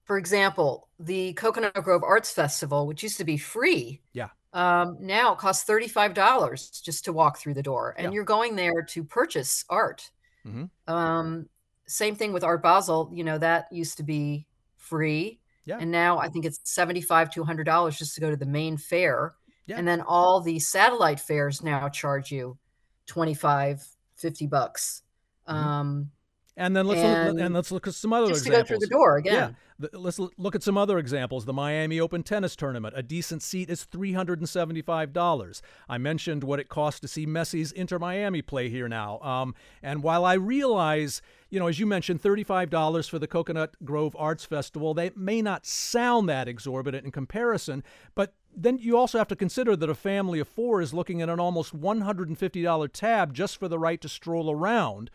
for 0.09 0.17
example, 0.17 0.89
the 0.99 1.33
Coconut 1.33 1.75
Grove 1.83 2.01
Arts 2.03 2.31
Festival, 2.31 2.87
which 2.87 3.03
used 3.03 3.17
to 3.17 3.23
be 3.23 3.37
free, 3.37 4.01
yeah, 4.11 4.29
um, 4.53 4.97
now 4.99 5.33
it 5.33 5.37
costs 5.37 5.69
$35 5.69 6.83
just 6.83 7.05
to 7.05 7.13
walk 7.13 7.37
through 7.37 7.53
the 7.53 7.61
door. 7.61 7.93
And 7.95 8.05
yeah. 8.05 8.15
you're 8.15 8.23
going 8.23 8.55
there 8.55 8.81
to 8.81 9.03
purchase 9.03 9.63
art. 9.69 10.09
Mm-hmm. 10.47 10.91
Um, 10.91 11.47
same 11.85 12.15
thing 12.15 12.33
with 12.33 12.43
Art 12.43 12.63
Basel. 12.63 13.11
You 13.13 13.23
know, 13.23 13.37
that 13.37 13.71
used 13.71 13.97
to 13.97 14.03
be 14.03 14.47
free. 14.77 15.41
Yeah. 15.65 15.77
And 15.79 15.91
now 15.91 16.17
I 16.17 16.29
think 16.29 16.43
it's 16.43 16.59
75 16.63 17.29
to 17.35 17.43
$100 17.43 17.95
just 17.95 18.15
to 18.15 18.21
go 18.21 18.31
to 18.31 18.35
the 18.35 18.47
main 18.47 18.77
fair. 18.77 19.35
Yeah. 19.67 19.77
And 19.77 19.87
then 19.87 20.01
all 20.01 20.41
the 20.41 20.57
satellite 20.57 21.19
fairs 21.19 21.61
now 21.61 21.87
charge 21.87 22.31
you 22.31 22.57
25, 23.05 23.85
50 24.15 24.47
bucks. 24.47 25.03
Mm-hmm. 25.47 25.55
Um, 25.55 26.11
and 26.59 26.75
then 26.75 26.85
let's 26.85 26.99
and 26.99 27.37
look, 27.37 27.45
and 27.45 27.55
let's 27.55 27.71
look 27.71 27.87
at 27.87 27.93
some 27.93 28.11
other 28.11 28.27
just 28.27 28.45
examples. 28.45 28.51
to 28.51 28.61
go 28.61 28.67
through 28.67 28.85
the 28.85 28.87
door 28.87 29.17
again. 29.17 29.55
Yeah, 29.79 29.87
let's 29.93 30.19
look 30.19 30.55
at 30.55 30.61
some 30.61 30.77
other 30.77 30.99
examples. 30.99 31.45
The 31.45 31.53
Miami 31.53 32.01
Open 32.01 32.21
Tennis 32.21 32.53
Tournament, 32.55 32.93
a 32.97 33.01
decent 33.01 33.41
seat 33.41 33.69
is 33.69 33.87
$375. 33.89 35.61
I 35.87 35.97
mentioned 35.97 36.43
what 36.43 36.59
it 36.59 36.67
costs 36.67 36.99
to 36.99 37.07
see 37.07 37.25
Messi's 37.25 37.71
Inter 37.71 37.97
Miami 37.97 38.41
play 38.41 38.67
here 38.69 38.89
now. 38.89 39.19
Um, 39.21 39.55
and 39.81 40.03
while 40.03 40.25
I 40.25 40.33
realize, 40.33 41.21
you 41.49 41.59
know, 41.59 41.67
as 41.67 41.79
you 41.79 41.85
mentioned, 41.85 42.21
$35 42.21 43.09
for 43.09 43.19
the 43.19 43.27
Coconut 43.27 43.77
Grove 43.85 44.15
Arts 44.19 44.43
Festival, 44.43 44.93
they 44.93 45.11
may 45.15 45.41
not 45.41 45.65
sound 45.65 46.27
that 46.27 46.49
exorbitant 46.49 47.05
in 47.05 47.11
comparison, 47.11 47.85
but 48.15 48.33
then 48.53 48.77
you 48.77 48.97
also 48.97 49.17
have 49.17 49.29
to 49.29 49.35
consider 49.35 49.77
that 49.77 49.89
a 49.89 49.95
family 49.95 50.41
of 50.41 50.47
four 50.47 50.81
is 50.81 50.93
looking 50.93 51.21
at 51.21 51.29
an 51.29 51.39
almost 51.39 51.79
$150 51.79 52.89
tab 52.91 53.33
just 53.33 53.57
for 53.57 53.69
the 53.69 53.79
right 53.79 54.01
to 54.01 54.09
stroll 54.09 54.51
around. 54.51 55.09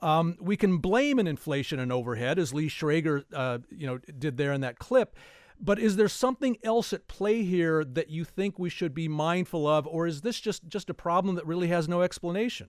Um, 0.00 0.36
we 0.40 0.56
can 0.56 0.78
blame 0.78 1.18
an 1.18 1.26
inflation 1.26 1.80
and 1.80 1.92
overhead, 1.92 2.38
as 2.38 2.54
Lee 2.54 2.68
Schrager, 2.68 3.24
uh, 3.32 3.58
you 3.70 3.86
know, 3.86 3.98
did 3.98 4.36
there 4.36 4.52
in 4.52 4.60
that 4.60 4.78
clip. 4.78 5.16
But 5.60 5.80
is 5.80 5.96
there 5.96 6.08
something 6.08 6.56
else 6.62 6.92
at 6.92 7.08
play 7.08 7.42
here 7.42 7.84
that 7.84 8.10
you 8.10 8.24
think 8.24 8.58
we 8.58 8.70
should 8.70 8.94
be 8.94 9.08
mindful 9.08 9.66
of, 9.66 9.88
or 9.88 10.06
is 10.06 10.20
this 10.20 10.38
just 10.38 10.68
just 10.68 10.88
a 10.88 10.94
problem 10.94 11.34
that 11.34 11.46
really 11.46 11.66
has 11.68 11.88
no 11.88 12.02
explanation? 12.02 12.68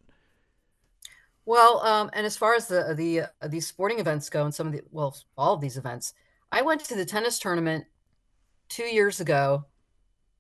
Well, 1.45 1.81
um, 1.85 2.09
and 2.13 2.25
as 2.25 2.35
far 2.35 2.55
as 2.55 2.67
the 2.67 2.95
the 2.95 3.21
uh, 3.21 3.47
these 3.47 3.67
sporting 3.67 3.99
events 3.99 4.29
go, 4.29 4.43
and 4.43 4.53
some 4.53 4.67
of 4.67 4.73
the 4.73 4.81
well, 4.89 5.15
all 5.37 5.53
of 5.53 5.61
these 5.61 5.77
events, 5.77 6.15
I 6.51 6.63
went 6.63 6.83
to 6.85 6.95
the 6.95 7.05
tennis 7.05 7.37
tournament 7.37 7.85
two 8.69 8.83
years 8.85 9.19
ago, 9.19 9.65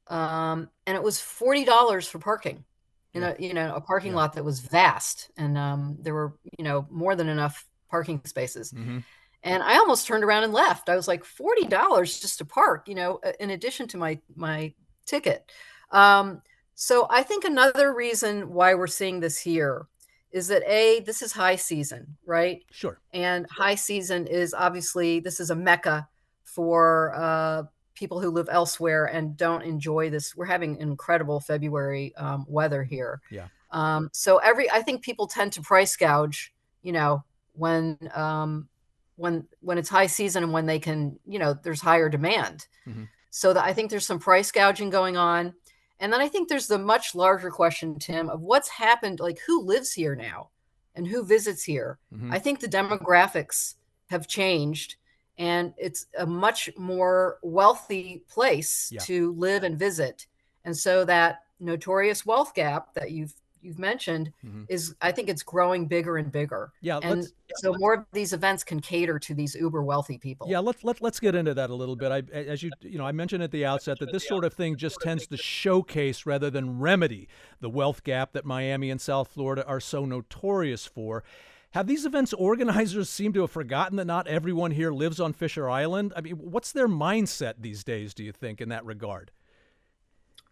um, 0.07 0.69
and 0.87 0.95
it 0.95 1.03
was 1.03 1.21
forty 1.21 1.65
dollars 1.65 2.07
for 2.07 2.17
parking 2.17 2.65
in 3.13 3.23
a 3.23 3.35
you 3.39 3.53
know 3.53 3.75
a 3.75 3.81
parking 3.81 4.11
Yeah. 4.11 4.17
lot 4.17 4.33
that 4.33 4.43
was 4.45 4.59
vast, 4.59 5.31
and 5.37 5.57
um, 5.57 5.97
there 5.99 6.13
were 6.13 6.33
you 6.57 6.63
know 6.63 6.87
more 6.89 7.15
than 7.15 7.27
enough 7.29 7.65
parking 7.89 8.21
spaces. 8.25 8.71
Mhm. 8.71 9.03
And 9.43 9.63
I 9.63 9.77
almost 9.77 10.05
turned 10.05 10.23
around 10.23 10.43
and 10.43 10.53
left. 10.53 10.89
I 10.89 10.95
was 10.95 11.07
like 11.07 11.23
forty 11.23 11.65
dollars 11.65 12.19
just 12.19 12.37
to 12.39 12.45
park, 12.45 12.87
you 12.87 12.95
know, 12.95 13.19
uh, 13.23 13.31
in 13.39 13.51
addition 13.51 13.87
to 13.89 13.97
my 13.97 14.19
my 14.35 14.73
ticket. 15.05 15.51
Um, 15.91 16.41
so 16.75 17.07
I 17.09 17.23
think 17.23 17.43
another 17.45 17.93
reason 17.93 18.49
why 18.53 18.73
we're 18.75 18.87
seeing 18.87 19.19
this 19.19 19.37
here 19.39 19.87
is 20.31 20.47
that 20.49 20.61
a 20.69 20.99
this 21.01 21.21
is 21.21 21.31
high 21.31 21.55
season, 21.55 22.15
right? 22.25 22.63
Sure. 22.71 22.99
And 23.13 23.47
high 23.49 23.75
season 23.75 24.27
is 24.27 24.53
obviously 24.53 25.19
this 25.19 25.39
is 25.39 25.49
a 25.49 25.55
mecca 25.55 26.07
for 26.43 27.13
uh, 27.15 27.63
people 27.99 28.21
who 28.21 28.31
live 28.31 28.47
elsewhere 28.49 29.05
and 29.05 29.35
don't 29.35 29.61
enjoy 29.61 30.09
this. 30.09 30.35
We're 30.35 30.45
having 30.45 30.77
incredible 30.77 31.41
February 31.41 32.15
um, 32.15 32.45
weather 32.47 32.81
here. 32.81 33.21
Yeah. 33.29 33.47
Um, 33.71 34.09
so 34.13 34.37
every 34.37 34.71
I 34.71 34.81
think 34.81 35.03
people 35.03 35.27
tend 35.27 35.51
to 35.53 35.61
price 35.61 35.95
gouge, 35.97 36.53
you 36.81 36.93
know, 36.93 37.23
when 37.53 37.97
um, 38.15 38.69
when 39.17 39.45
when 39.59 39.77
it's 39.77 39.89
high 39.89 40.07
season 40.07 40.43
and 40.43 40.53
when 40.53 40.65
they 40.65 40.79
can, 40.79 41.19
you 41.27 41.37
know, 41.37 41.53
there's 41.53 41.81
higher 41.81 42.09
demand. 42.09 42.67
Mhm. 42.87 43.09
So 43.31 43.53
that 43.53 43.63
I 43.65 43.73
think 43.73 43.91
there's 43.91 44.07
some 44.07 44.19
price 44.19 44.51
gouging 44.51 44.89
going 44.89 45.17
on. 45.17 45.53
And 45.99 46.11
then 46.11 46.21
I 46.21 46.29
think 46.29 46.47
there's 46.47 46.67
the 46.67 46.79
much 46.79 47.13
larger 47.13 47.51
question, 47.51 47.99
Tim, 47.99 48.29
of 48.29 48.39
what's 48.41 48.69
happened, 48.69 49.19
like 49.19 49.39
who 49.45 49.61
lives 49.61 49.91
here 49.91 50.15
now 50.15 50.49
and 50.95 51.05
who 51.05 51.23
visits 51.25 51.63
here. 51.63 51.99
Mhm. 52.13 52.33
I 52.33 52.39
think 52.39 52.59
the 52.59 52.67
demographics 52.67 53.75
have 54.09 54.25
changed 54.27 54.95
and 55.39 55.73
it's 55.77 56.05
a 56.19 56.25
much 56.25 56.69
more 56.77 57.39
wealthy 57.41 58.21
place 58.29 58.89
Yeah. 58.91 58.99
to 59.01 59.31
live 59.33 59.63
and 59.63 59.79
visit. 59.79 60.27
And 60.65 60.77
so 60.77 61.05
that 61.05 61.43
notorious 61.59 62.25
wealth 62.25 62.53
gap 62.53 62.93
that 62.93 63.11
you've 63.11 63.33
you've 63.61 63.77
mentioned 63.77 64.31
Mhm. 64.41 64.65
is 64.69 64.95
I 65.01 65.11
think 65.11 65.27
it's 65.27 65.43
growing 65.43 65.85
bigger 65.85 66.15
and 66.15 66.31
bigger. 66.31 66.71
Yeah. 66.79 66.99
And 67.03 67.23
Let's. 67.23 67.33
so 67.57 67.73
more 67.77 67.93
of 67.93 68.05
these 68.13 68.31
events 68.31 68.63
can 68.63 68.79
cater 68.79 69.19
to 69.19 69.33
these 69.33 69.53
uber 69.53 69.83
wealthy 69.83 70.17
people. 70.17 70.47
Yeah, 70.49 70.59
let's 70.59 70.81
let, 70.85 71.01
let's 71.01 71.19
get 71.19 71.35
into 71.35 71.53
that 71.53 71.69
a 71.69 71.75
little 71.75 71.97
bit. 71.97 72.09
I, 72.09 72.19
as 72.33 72.63
you 72.63 72.71
you 72.79 72.97
know, 72.97 73.05
I 73.05 73.11
mentioned 73.11 73.43
at 73.43 73.51
the 73.51 73.65
outset 73.65 73.99
that 73.99 74.13
this 74.13 74.25
sort 74.25 74.45
of 74.45 74.53
thing 74.53 74.77
just 74.77 75.01
tends 75.01 75.27
to 75.27 75.35
showcase 75.35 76.25
rather 76.25 76.49
than 76.49 76.79
remedy 76.79 77.27
the 77.59 77.69
wealth 77.69 78.05
gap 78.05 78.31
that 78.31 78.45
Miami 78.45 78.89
and 78.89 79.01
South 79.01 79.27
Florida 79.27 79.65
are 79.67 79.81
so 79.81 80.05
notorious 80.05 80.85
for. 80.85 81.25
Have 81.71 81.85
these 81.85 82.05
events 82.05 82.33
organizers 82.33 83.09
seem 83.09 83.31
to 83.33 83.41
have 83.41 83.51
forgotten 83.51 83.97
that 83.97 84.05
not 84.05 84.27
everyone 84.27 84.71
here 84.71 84.91
lives 84.91 85.19
on 85.19 85.33
Fisher 85.33 85.69
Island? 85.69 86.13
I 86.15 86.21
mean, 86.21 86.33
what's 86.35 86.71
their 86.71 86.87
mindset 86.87 87.55
these 87.59 87.83
days? 87.83 88.13
Do 88.13 88.23
you 88.23 88.31
think 88.31 88.59
in 88.59 88.69
that 88.69 88.85
regard? 88.85 89.31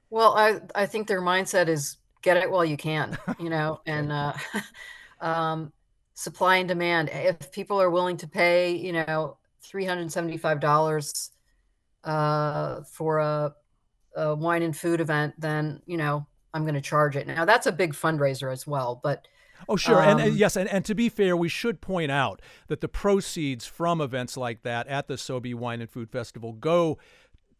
Well, 0.09 0.35
I 0.37 0.61
I 0.75 0.85
think 0.85 1.07
their 1.07 1.21
mindset 1.21 1.67
is 1.67 1.97
get 2.21 2.37
it 2.37 2.49
while 2.49 2.63
you 2.63 2.77
can, 2.77 3.17
you 3.39 3.49
know, 3.49 3.81
and 3.85 4.11
uh, 4.11 4.33
um, 5.21 5.73
supply 6.13 6.57
and 6.57 6.67
demand. 6.67 7.09
If 7.11 7.51
people 7.51 7.81
are 7.81 7.89
willing 7.89 8.17
to 8.17 8.27
pay, 8.27 8.75
you 8.75 8.93
know, 8.93 9.37
three 9.61 9.85
hundred 9.85 10.11
seventy-five 10.11 10.59
dollars 10.59 11.31
uh, 12.03 12.81
for 12.83 13.17
a, 13.17 13.55
a 14.15 14.35
wine 14.35 14.61
and 14.61 14.77
food 14.77 15.01
event, 15.01 15.33
then 15.39 15.81
you 15.87 15.97
know 15.97 16.27
I'm 16.53 16.61
going 16.61 16.75
to 16.75 16.81
charge 16.81 17.15
it. 17.15 17.25
Now 17.25 17.45
that's 17.45 17.65
a 17.65 17.71
big 17.71 17.93
fundraiser 17.93 18.51
as 18.51 18.67
well, 18.67 18.99
but 19.03 19.27
Oh, 19.69 19.75
sure. 19.75 20.01
and, 20.01 20.19
and 20.19 20.31
Um, 20.31 20.37
yes, 20.37 20.55
and, 20.55 20.69
and 20.69 20.85
to 20.85 20.95
be 20.95 21.09
fair, 21.09 21.35
we 21.35 21.49
should 21.49 21.81
point 21.81 22.11
out 22.11 22.41
that 22.67 22.81
the 22.81 22.87
proceeds 22.87 23.65
from 23.65 24.01
events 24.01 24.37
like 24.37 24.61
that 24.63 24.87
at 24.87 25.07
the 25.07 25.15
Sobe 25.15 25.53
Wine 25.55 25.81
and 25.81 25.89
Food 25.89 26.09
Festival 26.09 26.53
go 26.53 26.97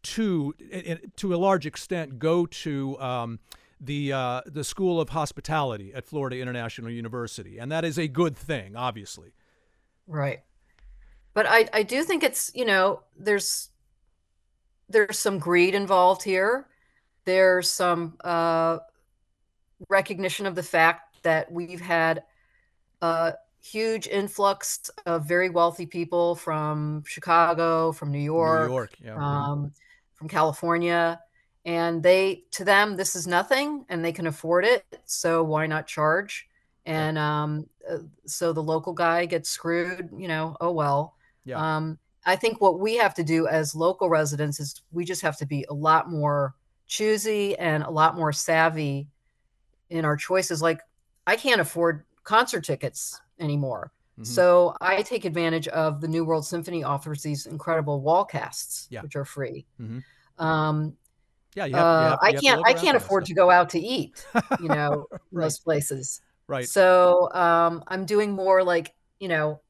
to, 0.04 0.54
i- 0.72 0.76
i- 0.92 1.00
to 1.16 1.34
a 1.34 1.36
large 1.36 1.66
extent, 1.66 2.18
go 2.18 2.46
to 2.46 2.98
um, 3.00 3.40
the 3.80 4.12
uh, 4.12 4.40
the 4.46 4.64
School 4.64 5.00
of 5.00 5.10
Hospitality 5.10 5.92
at 5.94 6.04
Florida 6.06 6.38
International 6.38 6.90
University, 6.90 7.58
and 7.58 7.70
that 7.70 7.84
is 7.84 7.98
a 7.98 8.08
good 8.08 8.36
thing, 8.36 8.74
obviously. 8.76 9.32
Right. 10.06 10.40
But 11.34 11.46
I 11.48 11.68
I 11.72 11.82
do 11.84 12.02
think 12.02 12.22
it's, 12.24 12.50
you 12.54 12.64
know, 12.64 13.02
there's 13.16 13.70
there's 14.88 15.18
some 15.18 15.38
greed 15.38 15.74
involved 15.74 16.22
here. 16.24 16.66
There's 17.24 17.68
some 17.70 18.16
uh 18.24 18.78
recognition 19.88 20.46
of 20.46 20.54
the 20.56 20.62
fact 20.62 21.07
that 21.22 21.50
we've 21.50 21.80
had 21.80 22.22
a 23.02 23.34
huge 23.60 24.06
influx 24.06 24.90
of 25.06 25.26
very 25.26 25.50
wealthy 25.50 25.86
people 25.86 26.34
from 26.34 27.02
Chicago, 27.06 27.92
from 27.92 28.10
New 28.10 28.18
York, 28.18 28.68
New 28.68 28.74
York, 28.74 28.94
yeah. 29.02 29.16
um, 29.16 29.72
from 30.14 30.28
California, 30.28 31.20
and 31.64 32.02
they 32.02 32.44
to 32.52 32.64
them 32.64 32.96
this 32.96 33.14
is 33.14 33.26
nothing, 33.26 33.84
and 33.88 34.04
they 34.04 34.12
can 34.12 34.26
afford 34.26 34.64
it. 34.64 34.84
So 35.04 35.42
why 35.42 35.66
not 35.66 35.86
charge? 35.86 36.48
And 36.86 37.18
um, 37.18 37.66
uh, 37.88 37.98
so 38.26 38.52
the 38.52 38.62
local 38.62 38.92
guy 38.92 39.26
gets 39.26 39.50
screwed. 39.50 40.10
You 40.16 40.28
know, 40.28 40.56
oh 40.60 40.72
well. 40.72 41.14
Yeah. 41.44 41.76
Um, 41.76 41.98
I 42.26 42.36
think 42.36 42.60
what 42.60 42.78
we 42.78 42.96
have 42.96 43.14
to 43.14 43.24
do 43.24 43.46
as 43.46 43.74
local 43.74 44.10
residents 44.10 44.60
is 44.60 44.82
we 44.92 45.04
just 45.04 45.22
have 45.22 45.38
to 45.38 45.46
be 45.46 45.64
a 45.70 45.74
lot 45.74 46.10
more 46.10 46.54
choosy 46.86 47.56
and 47.58 47.82
a 47.82 47.90
lot 47.90 48.16
more 48.16 48.32
savvy 48.32 49.08
in 49.88 50.04
our 50.04 50.16
choices. 50.16 50.60
Like 50.60 50.80
I 51.28 51.36
can't 51.36 51.60
afford 51.60 52.04
concert 52.24 52.64
tickets 52.64 53.20
anymore. 53.38 53.92
Mhm. 54.18 54.26
So 54.26 54.74
I 54.80 55.02
take 55.02 55.24
advantage 55.24 55.68
of 55.68 56.00
the 56.00 56.08
New 56.08 56.24
World 56.24 56.44
Symphony 56.46 56.82
offers 56.84 57.22
these 57.22 57.46
incredible 57.46 58.00
wall 58.00 58.24
casts, 58.24 58.88
Yeah. 58.90 59.02
which 59.02 59.14
are 59.14 59.24
free. 59.24 59.66
Mhm. 59.80 60.02
Um, 60.38 60.96
yeah, 61.54 61.66
you 61.66 61.74
have, 61.76 61.82
you 61.82 61.86
uh, 61.86 62.10
have- 62.10 62.18
I 62.22 62.32
can't 62.32 62.62
I 62.66 62.72
can't 62.72 62.96
afford 62.96 63.26
to 63.26 63.34
go 63.34 63.50
out 63.50 63.68
to 63.70 63.78
eat, 63.78 64.26
you 64.60 64.68
know, 64.68 65.06
Right. 65.10 65.44
most 65.44 65.64
places. 65.64 66.20
Right. 66.46 66.68
So 66.68 67.30
um, 67.34 67.82
I'm 67.88 68.06
doing 68.06 68.32
more 68.32 68.64
like, 68.64 68.94
you 69.20 69.28
know, 69.28 69.60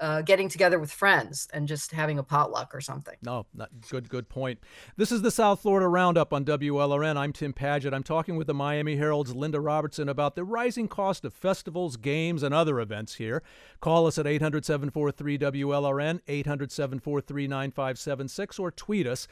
uh, 0.00 0.22
getting 0.22 0.48
together 0.48 0.78
with 0.78 0.90
friends 0.90 1.48
and 1.52 1.68
just 1.68 1.92
having 1.92 2.18
a 2.18 2.22
potluck 2.22 2.74
or 2.74 2.80
something. 2.80 3.16
No, 3.22 3.46
not 3.54 3.70
good. 3.88 4.08
Good 4.08 4.28
point. 4.28 4.60
This 4.96 5.12
is 5.12 5.22
the 5.22 5.30
South 5.30 5.60
Florida 5.60 5.88
Roundup 5.88 6.32
on 6.32 6.44
WLRN. 6.44 7.16
I'm 7.16 7.32
Tim 7.32 7.52
Padgett. 7.52 7.94
I'm 7.94 8.02
talking 8.02 8.36
with 8.36 8.46
the 8.46 8.54
Miami 8.54 8.96
Herald's 8.96 9.34
Linda 9.34 9.60
Robertson 9.60 10.08
about 10.08 10.34
the 10.34 10.44
rising 10.44 10.88
cost 10.88 11.24
of 11.24 11.34
festivals, 11.34 11.96
games, 11.96 12.42
and 12.42 12.54
other 12.54 12.80
events 12.80 13.16
here. 13.16 13.42
Call 13.80 14.06
us 14.06 14.18
at 14.18 14.26
800 14.26 14.64
743 14.64 15.38
WLRN, 15.38 16.20
800 16.26 16.72
743 16.72 17.46
9576, 17.46 18.58
or 18.58 18.70
tweet 18.70 19.06
us 19.06 19.28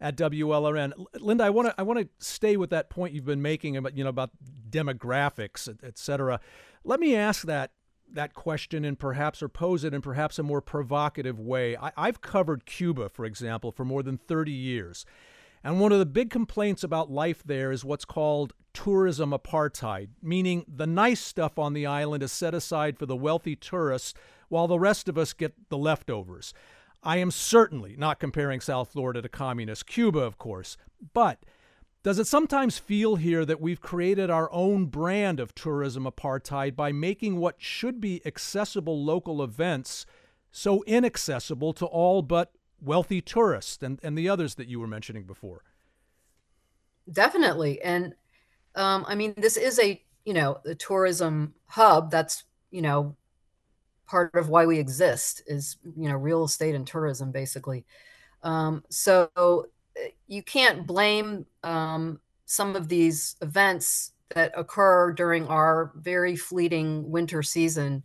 at 0.00 0.16
WLRN. 0.16 0.92
Linda, 1.20 1.44
I 1.44 1.50
want 1.50 1.68
to 1.68 1.74
I 1.78 1.82
want 1.82 2.00
to 2.00 2.08
stay 2.18 2.56
with 2.56 2.70
that 2.70 2.90
point 2.90 3.14
you've 3.14 3.24
been 3.24 3.42
making 3.42 3.76
about 3.76 3.96
you 3.96 4.04
know 4.04 4.10
about 4.10 4.30
demographics, 4.68 5.68
et, 5.68 5.76
et 5.82 5.98
cetera. 5.98 6.40
Let 6.84 7.00
me 7.00 7.16
ask 7.16 7.44
that 7.46 7.72
that 8.12 8.34
question 8.34 8.84
and 8.84 8.98
perhaps 8.98 9.42
or 9.42 9.48
pose 9.48 9.84
it 9.84 9.94
in 9.94 10.00
perhaps 10.00 10.38
a 10.38 10.42
more 10.42 10.60
provocative 10.60 11.38
way. 11.38 11.76
I, 11.76 11.92
I've 11.96 12.20
covered 12.20 12.66
Cuba, 12.66 13.08
for 13.08 13.24
example, 13.24 13.72
for 13.72 13.84
more 13.84 14.02
than 14.02 14.16
30 14.16 14.52
years. 14.52 15.04
And 15.64 15.80
one 15.80 15.92
of 15.92 15.98
the 15.98 16.06
big 16.06 16.30
complaints 16.30 16.84
about 16.84 17.10
life 17.10 17.42
there 17.44 17.72
is 17.72 17.84
what's 17.84 18.04
called 18.04 18.52
tourism 18.72 19.30
apartheid, 19.30 20.08
meaning 20.22 20.64
the 20.68 20.86
nice 20.86 21.20
stuff 21.20 21.58
on 21.58 21.72
the 21.72 21.86
island 21.86 22.22
is 22.22 22.30
set 22.30 22.54
aside 22.54 22.98
for 22.98 23.06
the 23.06 23.16
wealthy 23.16 23.56
tourists 23.56 24.14
while 24.48 24.68
the 24.68 24.78
rest 24.78 25.08
of 25.08 25.18
us 25.18 25.32
get 25.32 25.54
the 25.68 25.78
leftovers. 25.78 26.54
I 27.02 27.16
am 27.18 27.30
certainly 27.30 27.96
not 27.96 28.20
comparing 28.20 28.60
South 28.60 28.92
Florida 28.92 29.22
to 29.22 29.28
communist 29.28 29.86
Cuba, 29.86 30.20
of 30.20 30.38
course, 30.38 30.76
but 31.14 31.40
does 32.06 32.20
it 32.20 32.26
sometimes 32.28 32.78
feel 32.78 33.16
here 33.16 33.44
that 33.44 33.60
we've 33.60 33.80
created 33.80 34.30
our 34.30 34.48
own 34.52 34.86
brand 34.86 35.40
of 35.40 35.52
tourism 35.56 36.04
apartheid 36.04 36.76
by 36.76 36.92
making 36.92 37.36
what 37.36 37.56
should 37.58 38.00
be 38.00 38.24
accessible 38.24 39.04
local 39.04 39.42
events 39.42 40.06
so 40.52 40.84
inaccessible 40.84 41.72
to 41.72 41.84
all 41.84 42.22
but 42.22 42.52
wealthy 42.80 43.20
tourists 43.20 43.82
and, 43.82 43.98
and 44.04 44.16
the 44.16 44.28
others 44.28 44.54
that 44.54 44.68
you 44.68 44.78
were 44.78 44.86
mentioning 44.86 45.24
before? 45.24 45.64
Definitely. 47.10 47.82
And 47.82 48.14
um, 48.76 49.04
I 49.08 49.16
mean, 49.16 49.34
this 49.36 49.56
is 49.56 49.80
a, 49.80 50.00
you 50.24 50.32
know, 50.32 50.60
a 50.64 50.76
tourism 50.76 51.54
hub. 51.66 52.12
That's, 52.12 52.44
you 52.70 52.82
know, 52.82 53.16
part 54.06 54.32
of 54.36 54.48
why 54.48 54.64
we 54.64 54.78
exist 54.78 55.42
is, 55.48 55.78
you 55.96 56.08
know, 56.08 56.14
real 56.14 56.44
estate 56.44 56.76
and 56.76 56.86
tourism, 56.86 57.32
basically. 57.32 57.84
Um, 58.44 58.84
so 58.90 59.66
you 60.26 60.42
can't 60.42 60.86
blame 60.86 61.46
um, 61.62 62.20
some 62.44 62.76
of 62.76 62.88
these 62.88 63.36
events 63.42 64.12
that 64.34 64.52
occur 64.56 65.12
during 65.12 65.46
our 65.46 65.92
very 65.96 66.36
fleeting 66.36 67.08
winter 67.10 67.42
season 67.42 68.02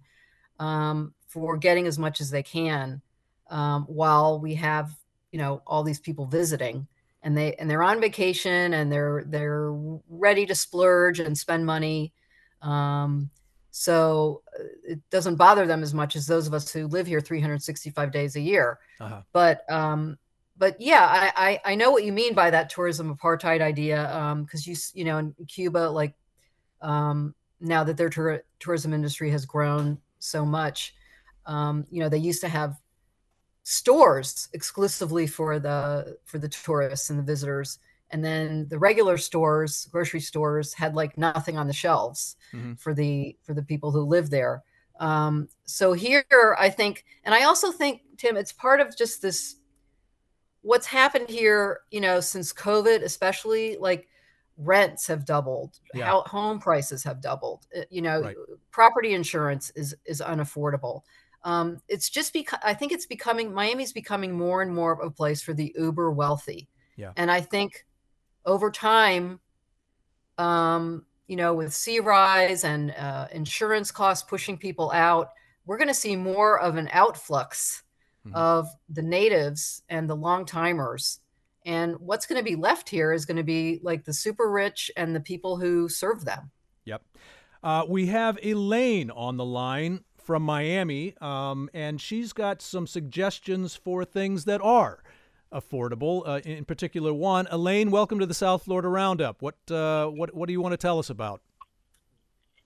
um, 0.59 1.13
for 1.27 1.57
getting 1.57 1.87
as 1.87 1.97
much 1.97 2.21
as 2.21 2.29
they 2.29 2.43
can 2.43 3.01
um, 3.49 3.83
while 3.85 4.39
we 4.39 4.55
have, 4.55 4.95
you 5.31 5.39
know, 5.39 5.61
all 5.65 5.83
these 5.83 5.99
people 5.99 6.25
visiting 6.25 6.87
and 7.23 7.37
they 7.37 7.53
and 7.55 7.69
they're 7.69 7.83
on 7.83 8.01
vacation 8.01 8.73
and 8.73 8.91
they're 8.91 9.23
they're 9.27 9.71
ready 10.09 10.45
to 10.45 10.55
splurge 10.55 11.19
and 11.19 11.37
spend 11.37 11.65
money 11.65 12.11
um, 12.61 13.29
so 13.71 14.43
uh, 14.59 14.63
it 14.83 14.99
doesn't 15.09 15.35
bother 15.35 15.65
them 15.65 15.81
as 15.81 15.93
much 15.93 16.15
as 16.15 16.27
those 16.27 16.45
of 16.45 16.53
us 16.53 16.71
who 16.71 16.87
live 16.87 17.07
here 17.07 17.21
365 17.21 18.11
days 18.11 18.35
a 18.35 18.41
year. 18.41 18.79
Uh-huh. 18.99 19.21
But 19.31 19.69
um, 19.71 20.17
but 20.61 20.79
yeah, 20.79 21.07
I, 21.35 21.49
I, 21.49 21.71
I 21.71 21.75
know 21.75 21.89
what 21.89 22.03
you 22.03 22.13
mean 22.13 22.35
by 22.35 22.51
that 22.51 22.69
tourism 22.69 23.17
apartheid 23.17 23.61
idea. 23.61 24.03
Because 24.45 24.67
um, 24.67 24.71
you 24.71 24.75
you 24.93 25.05
know 25.05 25.17
in 25.17 25.33
Cuba, 25.47 25.89
like 25.89 26.13
um, 26.83 27.33
now 27.59 27.83
that 27.83 27.97
their 27.97 28.11
tour- 28.11 28.43
tourism 28.59 28.93
industry 28.93 29.31
has 29.31 29.43
grown 29.43 29.97
so 30.19 30.45
much, 30.45 30.93
um, 31.47 31.87
you 31.89 31.99
know 31.99 32.09
they 32.09 32.19
used 32.19 32.41
to 32.41 32.47
have 32.47 32.79
stores 33.63 34.49
exclusively 34.53 35.25
for 35.25 35.57
the 35.57 36.15
for 36.25 36.37
the 36.37 36.49
tourists 36.49 37.09
and 37.09 37.17
the 37.17 37.23
visitors 37.23 37.79
and 38.11 38.23
then 38.23 38.67
the 38.69 38.77
regular 38.77 39.17
stores 39.17 39.87
grocery 39.91 40.19
stores 40.19 40.73
had 40.73 40.95
like 40.95 41.15
nothing 41.15 41.59
on 41.59 41.67
the 41.67 41.73
shelves 41.73 42.35
mm-hmm. 42.53 42.73
for 42.73 42.95
the 42.95 43.37
for 43.43 43.53
the 43.53 43.61
people 43.61 43.91
who 43.91 44.01
live 44.01 44.31
there 44.31 44.63
um, 44.99 45.47
so 45.65 45.93
here 45.93 46.55
i 46.59 46.71
think 46.71 47.05
and 47.23 47.35
i 47.35 47.43
also 47.43 47.71
think 47.71 48.01
tim 48.17 48.35
it's 48.35 48.51
part 48.51 48.81
of 48.81 48.97
just 48.97 49.21
this 49.21 49.57
what's 50.61 50.85
happened 50.85 51.29
here 51.29 51.81
you 51.91 52.01
know 52.01 52.19
since 52.19 52.53
covid 52.53 53.03
especially 53.03 53.77
like 53.79 54.07
rents 54.57 55.07
have 55.07 55.25
doubled 55.25 55.79
yeah. 55.93 56.05
how 56.05 56.21
home 56.21 56.59
prices 56.59 57.03
have 57.03 57.21
doubled 57.21 57.65
uh, 57.77 57.81
you 57.89 58.01
know 58.01 58.21
right. 58.21 58.35
property 58.69 59.13
insurance 59.13 59.71
is 59.75 59.95
is 60.05 60.21
unaffordable 60.21 61.01
um, 61.43 61.79
it's 61.87 62.09
just 62.09 62.33
because 62.33 62.59
i 62.63 62.73
think 62.73 62.91
it's 62.91 63.07
becoming 63.07 63.53
miami's 63.53 63.93
becoming 63.93 64.31
more 64.31 64.61
and 64.61 64.73
more 64.73 64.91
of 64.91 64.99
a 64.99 65.09
place 65.09 65.41
for 65.41 65.53
the 65.53 65.73
uber 65.77 66.11
wealthy 66.11 66.67
yeah. 66.97 67.11
and 67.17 67.31
i 67.31 67.41
think 67.41 67.85
over 68.45 68.71
time, 68.71 69.39
um, 70.37 71.05
you 71.27 71.35
know, 71.35 71.53
with 71.53 71.73
sea 71.73 71.99
rise 71.99 72.63
and 72.63 72.91
uh, 72.91 73.27
insurance 73.31 73.91
costs 73.91 74.27
pushing 74.27 74.57
people 74.57 74.91
out, 74.91 75.29
we're 75.65 75.77
going 75.77 75.87
to 75.87 75.93
see 75.93 76.15
more 76.15 76.59
of 76.59 76.75
an 76.75 76.87
outflux 76.87 77.81
mm-hmm. 78.25 78.35
of 78.35 78.67
the 78.89 79.01
natives 79.01 79.83
and 79.89 80.09
the 80.09 80.15
long 80.15 80.45
timers. 80.45 81.19
And 81.65 81.99
what's 81.99 82.25
going 82.25 82.39
to 82.39 82.43
be 82.43 82.55
left 82.55 82.89
here 82.89 83.13
is 83.13 83.25
going 83.25 83.37
to 83.37 83.43
be 83.43 83.79
like 83.83 84.03
the 84.03 84.13
super 84.13 84.49
rich 84.49 84.89
and 84.97 85.15
the 85.15 85.19
people 85.19 85.57
who 85.57 85.87
serve 85.89 86.25
them. 86.25 86.51
Yep. 86.85 87.03
Uh, 87.63 87.85
we 87.87 88.07
have 88.07 88.39
Elaine 88.43 89.11
on 89.11 89.37
the 89.37 89.45
line 89.45 90.03
from 90.17 90.43
Miami, 90.43 91.15
um, 91.21 91.69
and 91.73 92.01
she's 92.01 92.33
got 92.33 92.61
some 92.61 92.87
suggestions 92.87 93.75
for 93.75 94.03
things 94.05 94.45
that 94.45 94.61
are 94.61 95.03
affordable. 95.51 96.23
Uh, 96.25 96.41
in 96.43 96.65
particular, 96.65 97.13
one, 97.13 97.47
Elaine, 97.51 97.91
welcome 97.91 98.19
to 98.19 98.25
the 98.25 98.33
South 98.33 98.63
Florida 98.63 98.87
Roundup. 98.87 99.41
What 99.41 99.57
uh, 99.69 100.07
what 100.07 100.33
what 100.33 100.47
do 100.47 100.53
you 100.53 100.61
want 100.61 100.73
to 100.73 100.77
tell 100.77 100.97
us 100.97 101.09
about? 101.09 101.41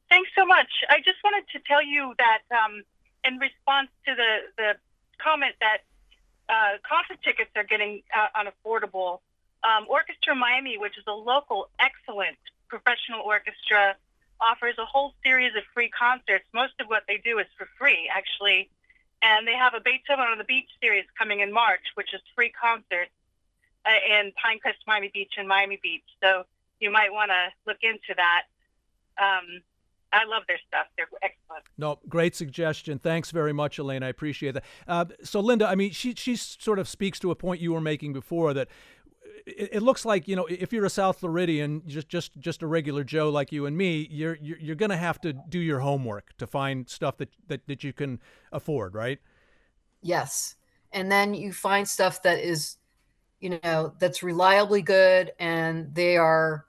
Thanks 0.09 0.29
so 0.37 0.45
much. 0.45 0.69
I 0.89 0.99
just 0.99 1.17
wanted 1.23 1.45
to 1.53 1.59
tell 1.67 1.83
you 1.83 2.13
that 2.19 2.41
um, 2.55 2.83
in 3.25 3.37
response 3.37 3.89
to 4.05 4.15
the 4.15 4.37
the 4.57 4.73
comment 5.17 5.55
that 5.59 5.79
uh, 6.47 6.77
concert 6.87 7.21
tickets 7.23 7.51
are 7.55 7.63
getting 7.63 8.03
uh, 8.15 8.27
unaffordable, 8.39 9.19
um, 9.63 9.85
Orchestra 9.89 10.35
Miami, 10.35 10.77
which 10.77 10.97
is 10.97 11.03
a 11.07 11.13
local 11.13 11.69
excellent 11.79 12.37
professional 12.67 13.21
orchestra, 13.21 13.95
offers 14.39 14.75
a 14.77 14.85
whole 14.85 15.13
series 15.23 15.55
of 15.55 15.63
free 15.73 15.89
concerts. 15.89 16.45
Most 16.53 16.73
of 16.79 16.87
what 16.87 17.03
they 17.07 17.17
do 17.17 17.39
is 17.39 17.47
for 17.57 17.67
free, 17.77 18.09
actually 18.13 18.69
and 19.25 19.47
they 19.47 19.53
have 19.53 19.73
a 19.73 19.81
Beethoven 19.81 20.25
on 20.25 20.37
the 20.37 20.43
Beach 20.43 20.69
series 20.81 21.05
coming 21.17 21.39
in 21.39 21.51
March, 21.51 21.81
which 21.95 22.13
is 22.13 22.21
free 22.35 22.49
concerts 22.51 23.11
uh, 23.85 23.89
in 24.07 24.31
Pinecrest, 24.33 24.77
Miami 24.85 25.09
Beach, 25.13 25.33
and 25.37 25.47
Miami 25.47 25.79
Beach. 25.81 26.05
So 26.21 26.43
you 26.79 26.91
might 26.91 27.11
want 27.11 27.31
to 27.31 27.49
look 27.65 27.79
into 27.81 28.13
that. 28.15 28.43
Um, 29.17 29.61
I 30.15 30.25
love 30.25 30.43
their 30.47 30.59
stuff. 30.67 30.87
They're 30.95 31.07
excellent. 31.21 31.65
No, 31.77 31.99
great 32.07 32.35
suggestion. 32.35 32.99
Thanks 32.99 33.31
very 33.31 33.51
much, 33.51 33.77
Elaine. 33.77 34.01
I 34.01 34.07
appreciate 34.07 34.53
that. 34.53 34.63
Uh, 34.87 35.05
so, 35.23 35.41
Linda, 35.41 35.67
I 35.67 35.75
mean, 35.75 35.91
she 35.91 36.13
she 36.15 36.35
sort 36.35 36.79
of 36.79 36.87
speaks 36.87 37.19
to 37.19 37.31
a 37.31 37.35
point 37.35 37.59
you 37.59 37.73
were 37.73 37.81
making 37.81 38.13
before 38.13 38.53
that 38.53 38.69
it, 39.45 39.69
it, 39.73 39.83
looks 39.83 40.05
like 40.05 40.27
you 40.27 40.35
know 40.35 40.45
if 40.45 40.73
you're 40.73 40.85
a 40.85 40.89
South 40.89 41.19
Floridian, 41.19 41.83
just 41.85 42.07
just 42.07 42.37
just 42.39 42.61
a 42.61 42.67
regular 42.67 43.03
Joe 43.03 43.29
like 43.29 43.51
you 43.51 43.65
and 43.65 43.77
me, 43.77 44.07
you're 44.09 44.37
you're, 44.41 44.57
you're 44.57 44.75
going 44.75 44.89
to 44.89 44.97
have 44.97 45.19
to 45.21 45.33
do 45.33 45.59
your 45.59 45.79
homework 45.79 46.35
to 46.37 46.47
find 46.47 46.89
stuff 46.89 47.17
that, 47.17 47.29
that 47.47 47.67
that 47.67 47.83
you 47.83 47.93
can 47.93 48.19
afford, 48.51 48.95
right? 48.95 49.19
Yes, 50.01 50.55
and 50.91 51.11
then 51.11 51.33
you 51.33 51.53
find 51.53 51.87
stuff 51.87 52.21
that 52.23 52.39
is, 52.39 52.77
you 53.39 53.59
know, 53.63 53.93
that's 53.99 54.23
reliably 54.23 54.81
good, 54.81 55.31
and 55.39 55.93
they 55.93 56.17
are. 56.17 56.65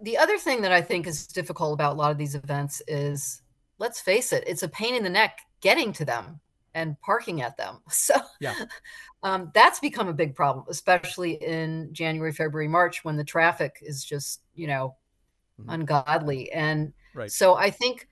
The 0.00 0.18
other 0.18 0.38
thing 0.38 0.62
that 0.62 0.72
I 0.72 0.80
think 0.80 1.06
is 1.06 1.26
difficult 1.26 1.74
about 1.74 1.94
a 1.94 1.98
lot 1.98 2.10
of 2.10 2.18
these 2.18 2.34
events 2.34 2.82
is, 2.86 3.42
let's 3.78 4.00
face 4.00 4.32
it, 4.32 4.44
it's 4.46 4.62
a 4.62 4.68
pain 4.68 4.94
in 4.94 5.02
the 5.02 5.10
neck 5.10 5.38
getting 5.60 5.92
to 5.94 6.04
them 6.04 6.40
and 6.74 7.00
parking 7.00 7.42
at 7.42 7.56
them. 7.56 7.80
So 7.90 8.14
yeah. 8.40 8.54
um, 9.22 9.50
that's 9.54 9.80
become 9.80 10.08
a 10.08 10.12
big 10.12 10.34
problem, 10.34 10.66
especially 10.68 11.32
in 11.32 11.90
January, 11.92 12.32
February, 12.32 12.68
March 12.68 13.04
when 13.04 13.16
the 13.16 13.24
traffic 13.24 13.78
is 13.82 14.04
just, 14.04 14.42
you 14.54 14.66
know, 14.66 14.96
mm-hmm. 15.60 15.70
ungodly. 15.70 16.50
And 16.52 16.92
right. 17.14 17.30
so 17.30 17.54
I 17.54 17.70
think 17.70 18.08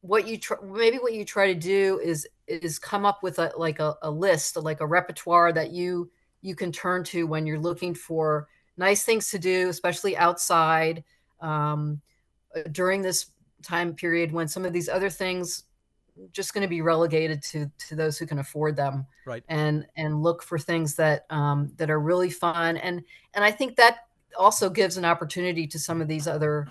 what 0.00 0.26
you 0.26 0.36
try, 0.36 0.56
maybe 0.64 0.98
what 0.98 1.14
you 1.14 1.24
try 1.24 1.52
to 1.52 1.58
do 1.58 2.00
is 2.02 2.26
is 2.48 2.78
come 2.78 3.06
up 3.06 3.22
with 3.22 3.38
a 3.38 3.52
like 3.56 3.78
a, 3.78 3.94
a 4.02 4.10
list, 4.10 4.56
like 4.56 4.80
a 4.80 4.86
repertoire 4.86 5.52
that 5.52 5.70
you 5.70 6.10
you 6.42 6.54
can 6.56 6.72
turn 6.72 7.04
to 7.04 7.26
when 7.26 7.46
you're 7.46 7.60
looking 7.60 7.94
for 7.94 8.48
nice 8.76 9.04
things 9.04 9.30
to 9.30 9.38
do, 9.38 9.68
especially 9.68 10.16
outside 10.16 11.04
um, 11.40 12.00
during 12.70 13.02
this 13.02 13.26
time 13.62 13.94
period 13.94 14.32
when 14.32 14.48
some 14.48 14.64
of 14.64 14.72
these 14.72 14.88
other 14.88 15.10
things 15.10 15.64
just 16.32 16.52
going 16.52 16.62
to 16.62 16.68
be 16.68 16.82
relegated 16.82 17.42
to 17.42 17.70
to 17.78 17.96
those 17.96 18.18
who 18.18 18.26
can 18.26 18.38
afford 18.38 18.76
them 18.76 19.06
right 19.24 19.42
and 19.48 19.86
and 19.96 20.22
look 20.22 20.42
for 20.42 20.58
things 20.58 20.94
that 20.94 21.24
um 21.30 21.72
that 21.76 21.90
are 21.90 22.00
really 22.00 22.28
fun 22.28 22.76
and 22.76 23.02
and 23.34 23.44
i 23.44 23.50
think 23.50 23.76
that 23.76 24.00
also 24.38 24.68
gives 24.68 24.96
an 24.96 25.04
opportunity 25.04 25.66
to 25.66 25.78
some 25.78 26.00
of 26.02 26.08
these 26.08 26.26
other 26.26 26.68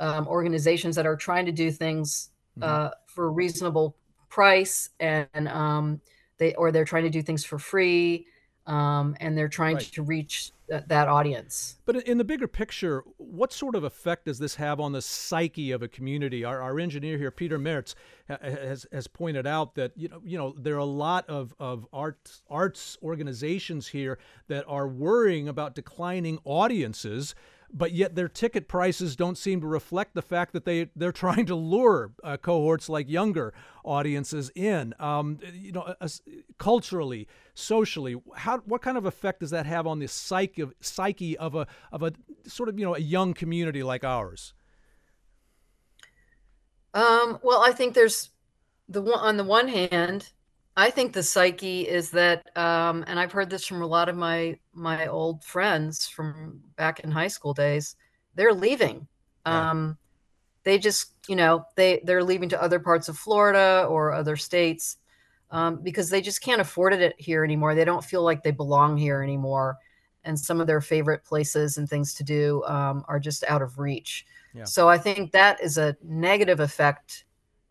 um, 0.00 0.26
organizations 0.26 0.96
that 0.96 1.06
are 1.06 1.16
trying 1.16 1.46
to 1.46 1.52
do 1.52 1.70
things 1.70 2.30
mm-hmm. 2.58 2.68
uh, 2.68 2.90
for 3.06 3.26
a 3.26 3.30
reasonable 3.30 3.96
price 4.28 4.90
and 5.00 5.48
um, 5.48 6.00
they 6.38 6.54
or 6.54 6.72
they're 6.72 6.84
trying 6.84 7.04
to 7.04 7.10
do 7.10 7.22
things 7.22 7.44
for 7.44 7.58
free 7.58 8.26
um, 8.66 9.16
and 9.20 9.36
they're 9.36 9.48
trying 9.48 9.76
right. 9.76 9.84
to 9.92 10.02
reach 10.02 10.52
th- 10.72 10.88
that 10.88 11.08
audience. 11.08 11.76
But 11.84 11.96
in 12.06 12.18
the 12.18 12.24
bigger 12.24 12.48
picture, 12.48 13.04
what 13.18 13.52
sort 13.52 13.74
of 13.74 13.84
effect 13.84 14.24
does 14.24 14.38
this 14.38 14.54
have 14.54 14.80
on 14.80 14.92
the 14.92 15.02
psyche 15.02 15.70
of 15.70 15.82
a 15.82 15.88
community? 15.88 16.44
Our, 16.44 16.60
our 16.62 16.80
engineer 16.80 17.18
here, 17.18 17.30
Peter 17.30 17.58
Mertz, 17.58 17.94
has, 18.28 18.86
has 18.90 19.06
pointed 19.06 19.46
out 19.46 19.74
that 19.74 19.92
you 19.96 20.08
know 20.08 20.20
you 20.24 20.38
know 20.38 20.54
there 20.56 20.74
are 20.74 20.78
a 20.78 20.84
lot 20.84 21.28
of, 21.28 21.54
of 21.58 21.86
arts 21.92 22.42
arts 22.48 22.96
organizations 23.02 23.88
here 23.88 24.18
that 24.48 24.64
are 24.66 24.88
worrying 24.88 25.48
about 25.48 25.74
declining 25.74 26.38
audiences 26.44 27.34
but 27.72 27.92
yet 27.92 28.14
their 28.14 28.28
ticket 28.28 28.68
prices 28.68 29.16
don't 29.16 29.38
seem 29.38 29.60
to 29.60 29.66
reflect 29.66 30.14
the 30.14 30.22
fact 30.22 30.52
that 30.52 30.64
they 30.64 30.88
they're 30.94 31.12
trying 31.12 31.46
to 31.46 31.54
lure 31.54 32.12
uh, 32.22 32.36
cohorts 32.36 32.88
like 32.88 33.08
younger 33.08 33.54
audiences 33.84 34.50
in. 34.54 34.94
Um, 34.98 35.38
you 35.52 35.72
know, 35.72 35.94
uh, 36.00 36.08
culturally, 36.58 37.26
socially, 37.54 38.16
how 38.36 38.58
what 38.58 38.82
kind 38.82 38.98
of 38.98 39.06
effect 39.06 39.40
does 39.40 39.50
that 39.50 39.66
have 39.66 39.86
on 39.86 39.98
the 39.98 40.08
psyche 40.08 40.62
of 40.62 40.74
psyche 40.80 41.36
of 41.38 41.54
a 41.54 41.66
of 41.90 42.02
a 42.02 42.12
sort 42.46 42.68
of 42.68 42.78
you 42.78 42.84
know 42.84 42.94
a 42.94 43.00
young 43.00 43.34
community 43.34 43.82
like 43.82 44.04
ours? 44.04 44.54
Um, 46.94 47.38
well, 47.42 47.62
I 47.62 47.72
think 47.72 47.94
there's 47.94 48.30
the 48.88 49.00
one 49.00 49.18
on 49.18 49.36
the 49.36 49.44
one 49.44 49.68
hand, 49.68 50.30
I 50.76 50.90
think 50.90 51.12
the 51.12 51.22
psyche 51.22 51.86
is 51.86 52.10
that, 52.10 52.56
um, 52.56 53.04
and 53.06 53.20
I've 53.20 53.32
heard 53.32 53.50
this 53.50 53.66
from 53.66 53.82
a 53.82 53.86
lot 53.86 54.08
of 54.08 54.16
my 54.16 54.58
my 54.72 55.06
old 55.06 55.44
friends 55.44 56.06
from 56.06 56.60
back 56.76 57.00
in 57.00 57.10
high 57.10 57.28
school 57.28 57.52
days. 57.52 57.96
They're 58.34 58.54
leaving. 58.54 59.06
Yeah. 59.46 59.70
Um, 59.70 59.98
they 60.64 60.78
just, 60.78 61.12
you 61.28 61.36
know, 61.36 61.66
they 61.76 62.00
they're 62.04 62.24
leaving 62.24 62.48
to 62.50 62.62
other 62.62 62.78
parts 62.78 63.08
of 63.08 63.18
Florida 63.18 63.86
or 63.88 64.12
other 64.12 64.36
states 64.36 64.96
um, 65.50 65.82
because 65.82 66.08
they 66.08 66.22
just 66.22 66.40
can't 66.40 66.60
afford 66.60 66.94
it 66.94 67.14
here 67.18 67.44
anymore. 67.44 67.74
They 67.74 67.84
don't 67.84 68.04
feel 68.04 68.22
like 68.22 68.42
they 68.42 68.50
belong 68.50 68.96
here 68.96 69.22
anymore, 69.22 69.76
and 70.24 70.38
some 70.38 70.60
of 70.60 70.66
their 70.66 70.80
favorite 70.80 71.22
places 71.24 71.76
and 71.76 71.88
things 71.88 72.14
to 72.14 72.24
do 72.24 72.64
um, 72.64 73.04
are 73.08 73.20
just 73.20 73.44
out 73.44 73.60
of 73.60 73.78
reach. 73.78 74.24
Yeah. 74.54 74.64
So 74.64 74.88
I 74.88 74.96
think 74.96 75.32
that 75.32 75.62
is 75.62 75.76
a 75.76 75.96
negative 76.02 76.60
effect 76.60 77.24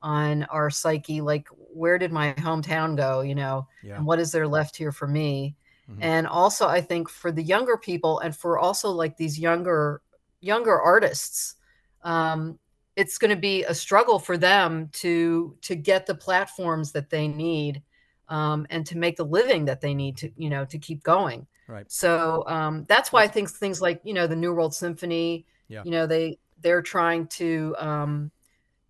on 0.03 0.43
our 0.45 0.69
psyche 0.69 1.21
like 1.21 1.47
where 1.73 1.97
did 1.97 2.11
my 2.11 2.33
hometown 2.33 2.95
go 2.95 3.21
you 3.21 3.35
know 3.35 3.67
yeah. 3.83 3.95
and 3.95 4.05
what 4.05 4.19
is 4.19 4.31
there 4.31 4.47
left 4.47 4.75
here 4.75 4.91
for 4.91 5.07
me 5.07 5.55
mm-hmm. 5.89 6.01
and 6.01 6.27
also 6.27 6.67
i 6.67 6.81
think 6.81 7.09
for 7.09 7.31
the 7.31 7.43
younger 7.43 7.77
people 7.77 8.19
and 8.19 8.35
for 8.35 8.59
also 8.59 8.89
like 8.89 9.17
these 9.17 9.39
younger 9.39 10.01
younger 10.39 10.79
artists 10.79 11.55
um, 12.03 12.57
it's 12.95 13.19
going 13.19 13.29
to 13.29 13.39
be 13.39 13.63
a 13.65 13.75
struggle 13.75 14.17
for 14.17 14.37
them 14.37 14.89
to 14.91 15.55
to 15.61 15.75
get 15.75 16.05
the 16.05 16.15
platforms 16.15 16.91
that 16.91 17.09
they 17.09 17.27
need 17.27 17.81
um, 18.27 18.65
and 18.69 18.85
to 18.87 18.97
make 18.97 19.17
the 19.17 19.25
living 19.25 19.65
that 19.65 19.81
they 19.81 19.93
need 19.93 20.17
to 20.17 20.31
you 20.35 20.49
know 20.49 20.65
to 20.65 20.77
keep 20.77 21.03
going 21.03 21.45
right 21.67 21.91
so 21.91 22.43
um, 22.47 22.85
that's 22.87 23.11
why 23.11 23.23
i 23.23 23.27
think 23.27 23.49
things 23.49 23.81
like 23.81 24.01
you 24.03 24.13
know 24.13 24.27
the 24.27 24.35
new 24.35 24.53
world 24.53 24.73
symphony 24.73 25.45
yeah. 25.67 25.83
you 25.85 25.91
know 25.91 26.07
they 26.07 26.37
they're 26.61 26.81
trying 26.81 27.27
to 27.27 27.75
um, 27.79 28.31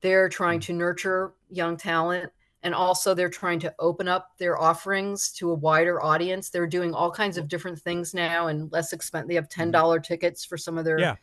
They're 0.02 0.30
trying 0.30 0.60
to 0.62 0.74
nurture 0.74 1.34
young 1.50 1.78
talent 1.78 2.32
and 2.64 2.76
also 2.76 3.14
they're 3.14 3.30
trying 3.30 3.60
to 3.60 3.74
open 3.80 4.08
up 4.08 4.38
their 4.38 4.60
offerings 4.60 5.32
to 5.34 5.52
a 5.52 5.54
wider 5.56 6.02
audience. 6.04 6.50
They're 6.50 6.68
doing 6.68 6.94
all 6.94 7.10
kinds 7.12 7.38
of 7.38 7.48
different 7.48 7.80
things 7.80 8.14
now 8.14 8.48
and 8.48 8.72
less 8.72 8.94
expensive. 8.94 9.28
They 9.30 9.36
have 9.36 9.50
$10 9.50 10.04
tickets 10.04 10.46
for 10.46 10.58
some 10.58 10.78
of 10.78 10.86
their 10.86 11.00
Yeah. 11.00 11.16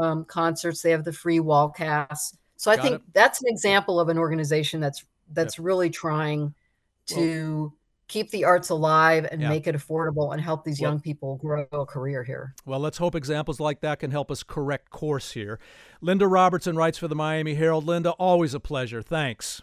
um, 0.00 0.24
concerts. 0.24 0.82
They 0.82 0.90
have 0.92 1.04
the 1.04 1.12
free 1.12 1.40
wall 1.40 1.68
cast. 1.70 2.36
So 2.56 2.70
I 2.70 2.76
think 2.76 2.96
it. 2.96 3.02
that's 3.12 3.42
an 3.42 3.48
example 3.48 3.98
of 4.00 4.08
an 4.08 4.18
organization 4.18 4.80
that's 4.80 5.04
that's 5.32 5.58
really 5.58 5.90
trying 5.90 6.54
to 7.06 7.72
keep 8.08 8.30
the 8.30 8.44
arts 8.44 8.68
alive 8.68 9.26
and 9.32 9.40
Yeah. 9.42 9.48
make 9.48 9.66
it 9.66 9.74
affordable 9.74 10.32
and 10.32 10.40
help 10.40 10.62
these 10.64 10.80
Well- 10.80 10.92
young 10.92 11.00
people 11.00 11.34
grow 11.38 11.66
a 11.72 11.84
career 11.84 12.22
here. 12.22 12.54
Well, 12.64 12.78
let's 12.78 12.98
hope 12.98 13.16
examples 13.16 13.58
like 13.58 13.80
that 13.80 13.98
can 13.98 14.12
help 14.12 14.30
us 14.30 14.44
correct 14.44 14.90
course 14.90 15.32
here. 15.32 15.58
Linda 16.00 16.28
Robertson 16.28 16.76
writes 16.76 16.96
for 16.98 17.08
the 17.08 17.16
Miami 17.16 17.54
Herald. 17.54 17.84
Linda, 17.84 18.12
always 18.12 18.54
a 18.54 18.60
pleasure. 18.60 19.02
Thanks. 19.02 19.62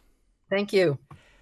Thank 0.54 0.72
you. 0.72 1.00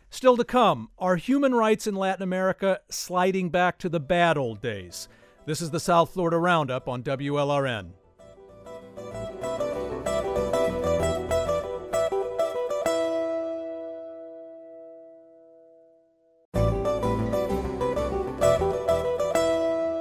Still 0.10 0.38
to 0.38 0.46
come, 0.46 0.88
are 0.98 1.18
human 1.18 1.54
rights 1.54 1.86
in 1.86 1.96
Latin 1.96 2.24
America 2.24 2.80
sliding 2.90 3.50
back 3.50 3.78
to 3.80 3.90
the 3.90 4.00
bad 4.00 4.38
old 4.38 4.62
days? 4.62 5.10
This 5.46 5.62
is 5.62 5.70
the 5.70 5.82
South 5.82 6.14
Florida 6.14 6.38
Roundup 6.38 6.88
on 6.88 7.04
WLRN. 7.04 7.90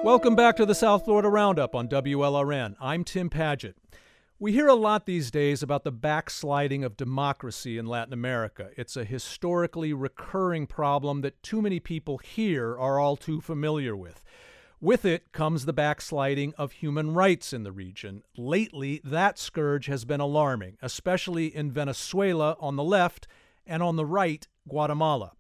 Welcome 0.04 0.36
back 0.36 0.56
to 0.56 0.64
the 0.64 0.76
South 0.76 1.04
Florida 1.04 1.28
Roundup 1.28 1.74
on 1.74 1.88
WLRN. 1.88 2.76
I'm 2.80 3.02
Tim 3.02 3.28
Padgett. 3.28 3.74
We 4.42 4.52
hear 4.52 4.68
a 4.68 4.74
lot 4.74 5.04
these 5.04 5.30
days 5.30 5.62
about 5.62 5.84
the 5.84 5.92
backsliding 5.92 6.82
of 6.82 6.96
democracy 6.96 7.76
in 7.76 7.84
Latin 7.84 8.14
America. 8.14 8.70
It's 8.74 8.96
a 8.96 9.04
historically 9.04 9.92
recurring 9.92 10.66
problem 10.66 11.20
that 11.20 11.42
too 11.42 11.60
many 11.60 11.78
people 11.78 12.16
here 12.16 12.70
are 12.70 12.98
all 12.98 13.18
too 13.18 13.42
familiar 13.42 13.94
with. 13.94 14.22
With 14.80 15.04
it 15.04 15.32
comes 15.32 15.66
the 15.66 15.74
backsliding 15.74 16.54
of 16.56 16.72
human 16.72 17.12
rights 17.12 17.52
in 17.52 17.64
the 17.64 17.70
region. 17.70 18.22
Lately, 18.34 19.02
that 19.04 19.38
scourge 19.38 19.84
has 19.88 20.06
been 20.06 20.20
alarming, 20.20 20.78
especially 20.80 21.54
in 21.54 21.70
Venezuela 21.70 22.56
on 22.60 22.76
the 22.76 22.82
left 22.82 23.28
and 23.66 23.82
on 23.82 23.96
the 23.96 24.06
right, 24.06 24.48
Guatemala. 24.66 25.32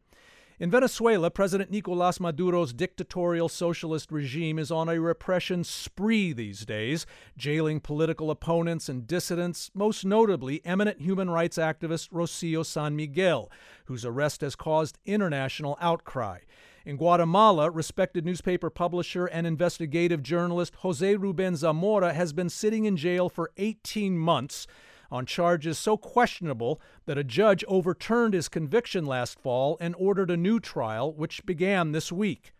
In 0.60 0.70
Venezuela, 0.70 1.30
President 1.30 1.70
Nicolas 1.70 2.20
Maduro's 2.20 2.74
dictatorial 2.74 3.48
socialist 3.48 4.12
regime 4.12 4.58
is 4.58 4.70
on 4.70 4.90
a 4.90 5.00
repression 5.00 5.64
spree 5.64 6.34
these 6.34 6.66
days, 6.66 7.06
jailing 7.34 7.80
political 7.80 8.30
opponents 8.30 8.86
and 8.86 9.06
dissidents, 9.06 9.70
most 9.72 10.04
notably 10.04 10.60
eminent 10.66 11.00
human 11.00 11.30
rights 11.30 11.56
activist 11.56 12.10
Rocio 12.10 12.62
San 12.62 12.94
Miguel, 12.94 13.50
whose 13.86 14.04
arrest 14.04 14.42
has 14.42 14.54
caused 14.54 14.98
international 15.06 15.78
outcry. 15.80 16.40
In 16.84 16.98
Guatemala, 16.98 17.70
respected 17.70 18.26
newspaper 18.26 18.68
publisher 18.68 19.24
and 19.24 19.46
investigative 19.46 20.22
journalist 20.22 20.74
Jose 20.80 21.16
Ruben 21.16 21.56
Zamora 21.56 22.12
has 22.12 22.34
been 22.34 22.50
sitting 22.50 22.84
in 22.84 22.98
jail 22.98 23.30
for 23.30 23.50
18 23.56 24.18
months 24.18 24.66
on 25.10 25.26
charges 25.26 25.78
so 25.78 25.96
questionable 25.96 26.80
that 27.06 27.18
a 27.18 27.24
judge 27.24 27.64
overturned 27.68 28.34
his 28.34 28.48
conviction 28.48 29.06
last 29.06 29.38
fall 29.38 29.76
and 29.80 29.94
ordered 29.98 30.30
a 30.30 30.36
new 30.36 30.60
trial, 30.60 31.12
which 31.12 31.44
began 31.46 31.92
this 31.92 32.12
week. 32.12 32.52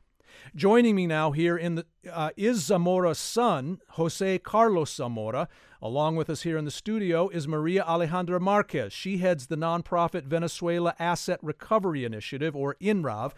Joining 0.55 0.97
me 0.97 1.07
now 1.07 1.33
here 1.33 1.57
in 1.57 1.75
the 1.75 1.87
uh, 2.11 2.31
is 2.37 2.63
Zamora's 2.65 3.19
son, 3.19 3.81
Jose 3.91 4.39
Carlos 4.39 4.95
Zamora. 4.95 5.49
Along 5.83 6.17
with 6.17 6.29
us 6.29 6.43
here 6.43 6.59
in 6.59 6.65
the 6.65 6.71
studio 6.71 7.29
is 7.29 7.49
Maria 7.49 7.85
Alejandra 7.85 8.41
Marquez. 8.41 8.93
She 8.93 9.19
heads 9.19 9.47
the 9.47 9.57
nonprofit 9.57 10.25
Venezuela 10.25 10.95
Asset 10.99 11.39
Recovery 11.43 12.05
Initiative, 12.05 12.55
or 12.55 12.77
INRAV, 12.81 13.33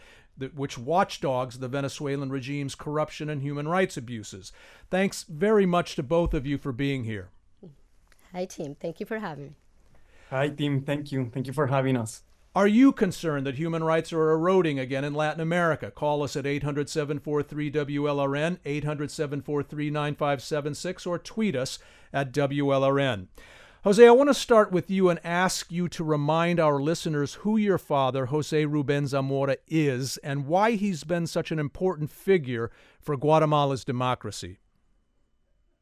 which 0.55 0.79
watchdogs 0.79 1.59
the 1.59 1.69
Venezuelan 1.69 2.31
regime's 2.31 2.75
corruption 2.75 3.29
and 3.29 3.43
human 3.43 3.69
rights 3.69 3.97
abuses. 3.97 4.53
Thanks 4.91 5.25
very 5.29 5.67
much 5.67 5.95
to 5.97 6.03
both 6.03 6.35
of 6.35 6.47
you 6.47 6.59
for 6.59 6.73
being 6.73 7.05
here. 7.05 7.31
Hi, 8.33 8.47
team. 8.47 8.77
Thank 8.81 9.01
you 9.01 9.07
for 9.07 9.19
having 9.19 9.45
me. 9.45 9.57
Hi, 10.31 10.49
team. 10.49 10.83
Thank 10.83 11.13
you. 11.13 11.31
Thank 11.33 11.47
you 11.47 11.53
for 11.53 11.67
having 11.67 11.97
us. 11.97 12.23
Are 12.55 12.67
you 12.67 12.93
concerned 12.93 13.47
that 13.47 13.55
human 13.55 13.83
rights 13.83 14.13
are 14.13 14.31
eroding 14.31 14.79
again 14.79 15.05
in 15.05 15.15
Latin 15.15 15.41
America? 15.41 15.91
Call 15.91 16.23
us 16.23 16.37
at 16.37 16.47
800 16.47 16.89
743 16.89 17.71
WLRN, 17.71 18.59
800 18.65 19.11
743 19.11 19.91
9576, 19.91 21.07
or 21.07 21.19
tweet 21.19 21.57
us 21.57 21.79
at 22.13 22.33
WLRN. 22.33 23.29
Jose, 23.85 24.07
I 24.07 24.11
want 24.13 24.29
to 24.29 24.35
start 24.35 24.71
with 24.71 24.91
you 24.91 25.09
and 25.09 25.19
ask 25.25 25.73
you 25.73 25.89
to 25.89 26.05
remind 26.05 26.61
our 26.61 26.81
listeners 26.81 27.35
who 27.35 27.57
your 27.57 27.79
father, 27.79 28.27
Jose 28.27 28.65
Ruben 28.67 29.07
Zamora, 29.07 29.57
is 29.67 30.19
and 30.19 30.47
why 30.47 30.73
he's 30.73 31.05
been 31.05 31.27
such 31.27 31.51
an 31.51 31.59
important 31.59 32.11
figure 32.11 32.71
for 33.01 33.17
Guatemala's 33.17 33.85
democracy. 33.85 34.59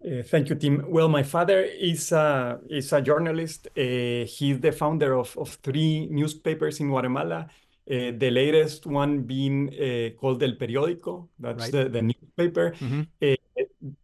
Uh, 0.02 0.22
thank 0.22 0.48
you, 0.48 0.54
Tim. 0.54 0.84
Well, 0.88 1.08
my 1.08 1.22
father 1.22 1.60
is 1.60 2.10
a, 2.12 2.58
is 2.70 2.92
a 2.92 3.02
journalist. 3.02 3.68
Uh, 3.76 4.24
he's 4.24 4.58
the 4.60 4.72
founder 4.72 5.14
of, 5.14 5.36
of 5.36 5.50
three 5.62 6.06
newspapers 6.10 6.80
in 6.80 6.88
Guatemala. 6.88 7.48
Uh, 7.90 8.12
the 8.16 8.30
latest 8.30 8.86
one 8.86 9.22
being 9.22 9.68
uh, 9.74 10.10
called 10.18 10.42
El 10.42 10.52
Periódico. 10.52 11.28
That's 11.38 11.64
Right. 11.64 11.72
the, 11.72 11.88
the 11.88 12.02
newspaper. 12.02 12.72
Mhm. 12.80 13.06
Uh, 13.22 13.36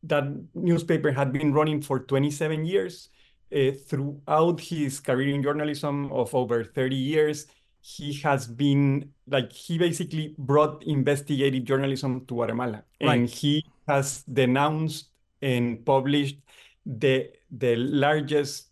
that 0.03 0.25
newspaper 0.55 1.13
had 1.13 1.33
been 1.33 1.53
running 1.53 1.81
for 1.81 2.01
27 2.01 2.65
years. 2.67 3.09
Uh, 3.55 3.71
throughout 3.87 4.61
his 4.61 4.99
career 5.01 5.33
in 5.35 5.43
journalism 5.43 6.11
of 6.13 6.35
over 6.35 6.65
30 6.65 6.97
years, 6.97 7.47
he 7.81 8.13
has 8.15 8.47
been 8.49 9.09
like, 9.29 9.53
he 9.53 9.79
basically 9.79 10.35
brought 10.37 10.83
investigative 10.83 11.65
journalism 11.65 12.27
to 12.27 12.35
Guatemala. 12.35 12.83
And 13.01 13.29
he 13.31 13.65
has 13.87 14.25
denounced 14.25 15.11
and 15.43 15.84
published 15.84 16.37
the 16.84 17.30
the 17.51 17.76
largest 17.76 18.70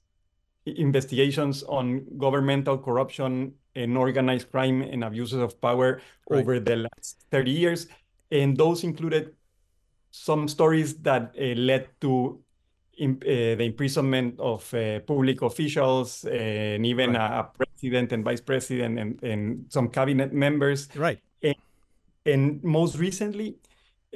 investigations 0.67 1.63
on 1.65 2.05
governmental 2.19 2.79
corruption 2.79 3.53
and 3.77 3.97
organized 3.99 4.51
crime 4.51 4.83
and 4.83 5.05
abuses 5.05 5.39
of 5.41 5.61
power 5.61 6.01
Right. 6.31 6.41
over 6.41 6.59
the 6.61 6.77
last 6.77 7.25
30 7.31 7.51
years. 7.51 7.87
And 8.31 8.57
those 8.57 8.83
included 8.85 9.35
some 10.11 10.49
stories 10.49 10.95
that 11.03 11.35
uh, 11.39 11.55
led 11.61 11.89
to 12.01 12.41
im- 12.99 13.19
uh, 13.23 13.57
the 13.59 13.65
imprisonment 13.65 14.41
of 14.41 14.73
uh, 14.73 15.01
public 15.01 15.43
officials 15.43 16.25
and 16.25 16.87
even 16.87 17.13
Right. 17.13 17.31
a, 17.31 17.41
a 17.41 17.51
president 17.59 18.13
and 18.13 18.25
vice 18.25 18.41
president 18.41 18.99
and, 18.99 19.23
and 19.23 19.67
some 19.69 19.89
cabinet 19.89 20.33
members. 20.33 20.89
Right. 20.97 21.21
And 22.27 22.63
most 22.65 22.97
recently, 22.97 23.57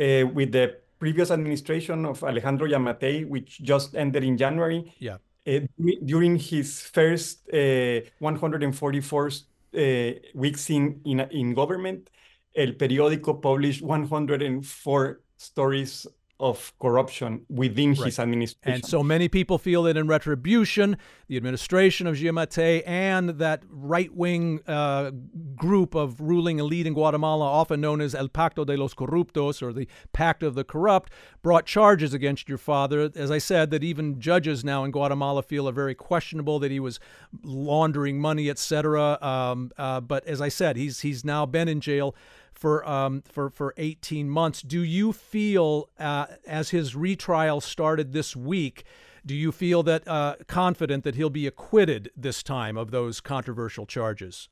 uh, 0.01 0.27
with 0.33 0.53
the 0.53 0.79
previous 0.99 1.31
administration 1.31 2.05
of 2.07 2.23
Alejandro 2.25 2.67
Giammattei, 2.69 3.27
which 3.27 3.61
just 3.63 3.95
ended 3.95 4.25
in 4.25 4.37
January, 4.37 4.93
Yeah. 4.99 5.19
uh, 5.47 5.61
during 6.05 6.37
his 6.37 6.83
first 6.83 7.49
uh, 7.53 8.01
144 8.19 9.31
uh, 9.75 10.13
weeks 10.35 10.71
in, 10.71 11.01
in, 11.05 11.21
in 11.31 11.55
government, 11.55 12.11
El 12.55 12.73
Periódico 12.73 13.41
published 13.41 13.83
104 13.83 15.21
stories 15.37 16.07
of 16.41 16.73
corruption 16.81 17.45
within 17.49 17.95
Right. 17.95 18.07
his 18.07 18.19
administration. 18.21 18.75
And 18.77 18.85
so 18.85 19.03
many 19.03 19.29
people 19.29 19.59
feel 19.59 19.83
that 19.85 19.97
in 19.97 20.07
retribution, 20.07 20.97
the 21.27 21.37
administration 21.37 22.07
of 22.07 22.15
Giammattei 22.17 22.83
and 22.87 23.31
that 23.31 23.63
right 23.69 24.15
wing 24.15 24.61
uh, 24.69 25.11
group 25.57 25.97
of 25.97 26.21
ruling 26.21 26.61
elite 26.61 26.87
in 26.87 26.95
Guatemala, 26.95 27.45
often 27.45 27.81
known 27.81 28.01
as 28.01 28.15
El 28.15 28.29
Pacto 28.29 28.65
de 28.65 28.77
los 28.77 28.95
Corruptos 28.95 29.61
or 29.63 29.73
the 29.73 29.89
Pact 30.13 30.45
of 30.45 30.55
the 30.55 30.63
Corrupt, 30.63 31.13
brought 31.43 31.67
charges 31.67 32.15
against 32.15 32.49
your 32.49 32.59
father. 32.59 33.11
As 33.17 33.31
I 33.33 33.39
said, 33.39 33.71
that 33.73 33.83
even 33.83 34.21
judges 34.21 34.65
now 34.65 34.85
in 34.85 34.93
Guatemala 34.93 35.43
feel 35.43 35.69
are 35.69 35.73
very 35.73 35.95
questionable 35.97 36.61
that 36.61 36.71
he 36.71 36.79
was 36.79 37.01
laundering 37.43 38.21
money, 38.21 38.49
etc. 38.49 39.19
Um, 39.21 39.73
uh, 39.77 40.01
but 40.01 40.25
as 40.27 40.41
I 40.41 40.49
said, 40.49 40.77
he's 40.77 41.01
he's 41.01 41.25
now 41.25 41.47
been 41.47 41.67
in 41.69 41.81
jail 41.81 42.15
for 42.59 42.87
um, 42.89 43.23
for 43.23 43.49
for 43.51 43.73
18 43.77 44.29
months. 44.29 44.61
Do 44.63 44.83
you 44.83 45.13
feel, 45.13 45.89
uh, 45.99 46.27
as 46.47 46.71
his 46.71 46.95
retrial 46.97 47.61
started 47.61 48.13
this 48.13 48.35
week, 48.35 48.85
do 49.25 49.35
you 49.35 49.53
feel 49.53 49.83
that 49.85 50.07
uh, 50.09 50.37
confident 50.47 51.05
that 51.05 51.15
he'll 51.15 51.31
be 51.31 51.47
acquitted 51.47 52.11
this 52.17 52.43
time 52.43 52.77
of 52.77 52.91
those 52.91 53.21
controversial 53.21 53.87
charges? 53.87 54.49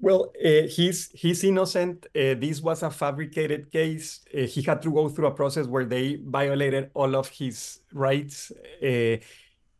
Well, 0.00 0.32
uh, 0.44 0.66
he's 0.68 1.10
he's 1.12 1.44
innocent. 1.44 2.06
Uh, 2.06 2.34
this 2.34 2.60
was 2.60 2.82
a 2.82 2.90
fabricated 2.90 3.70
case. 3.72 4.20
Uh, 4.36 4.42
he 4.42 4.60
had 4.62 4.82
to 4.82 4.92
go 4.92 5.08
through 5.08 5.28
a 5.28 5.34
process 5.34 5.66
where 5.66 5.84
they 5.84 6.16
violated 6.16 6.90
all 6.94 7.16
of 7.16 7.28
his 7.28 7.80
rights. 7.92 8.52
Uh, 8.82 9.16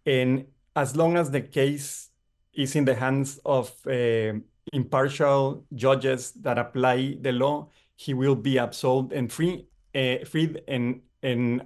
and 0.07 0.47
as 0.75 0.97
long 0.97 1.17
as 1.17 1.31
the 1.31 1.41
case 1.41 2.11
is 2.55 2.77
in 2.77 2.85
the 2.85 2.95
hands 2.95 3.39
of 3.45 3.71
uh, 3.87 4.39
impartial 4.75 5.65
judges 5.75 6.33
that 6.43 6.59
apply 6.59 7.17
the 7.21 7.33
law, 7.33 7.69
he 7.97 8.13
will 8.13 8.35
be 8.35 8.59
absolved 8.59 9.13
and 9.13 9.33
free, 9.33 9.67
uh, 9.95 10.25
freed. 10.27 10.61
And 10.69 11.01
and 11.23 11.63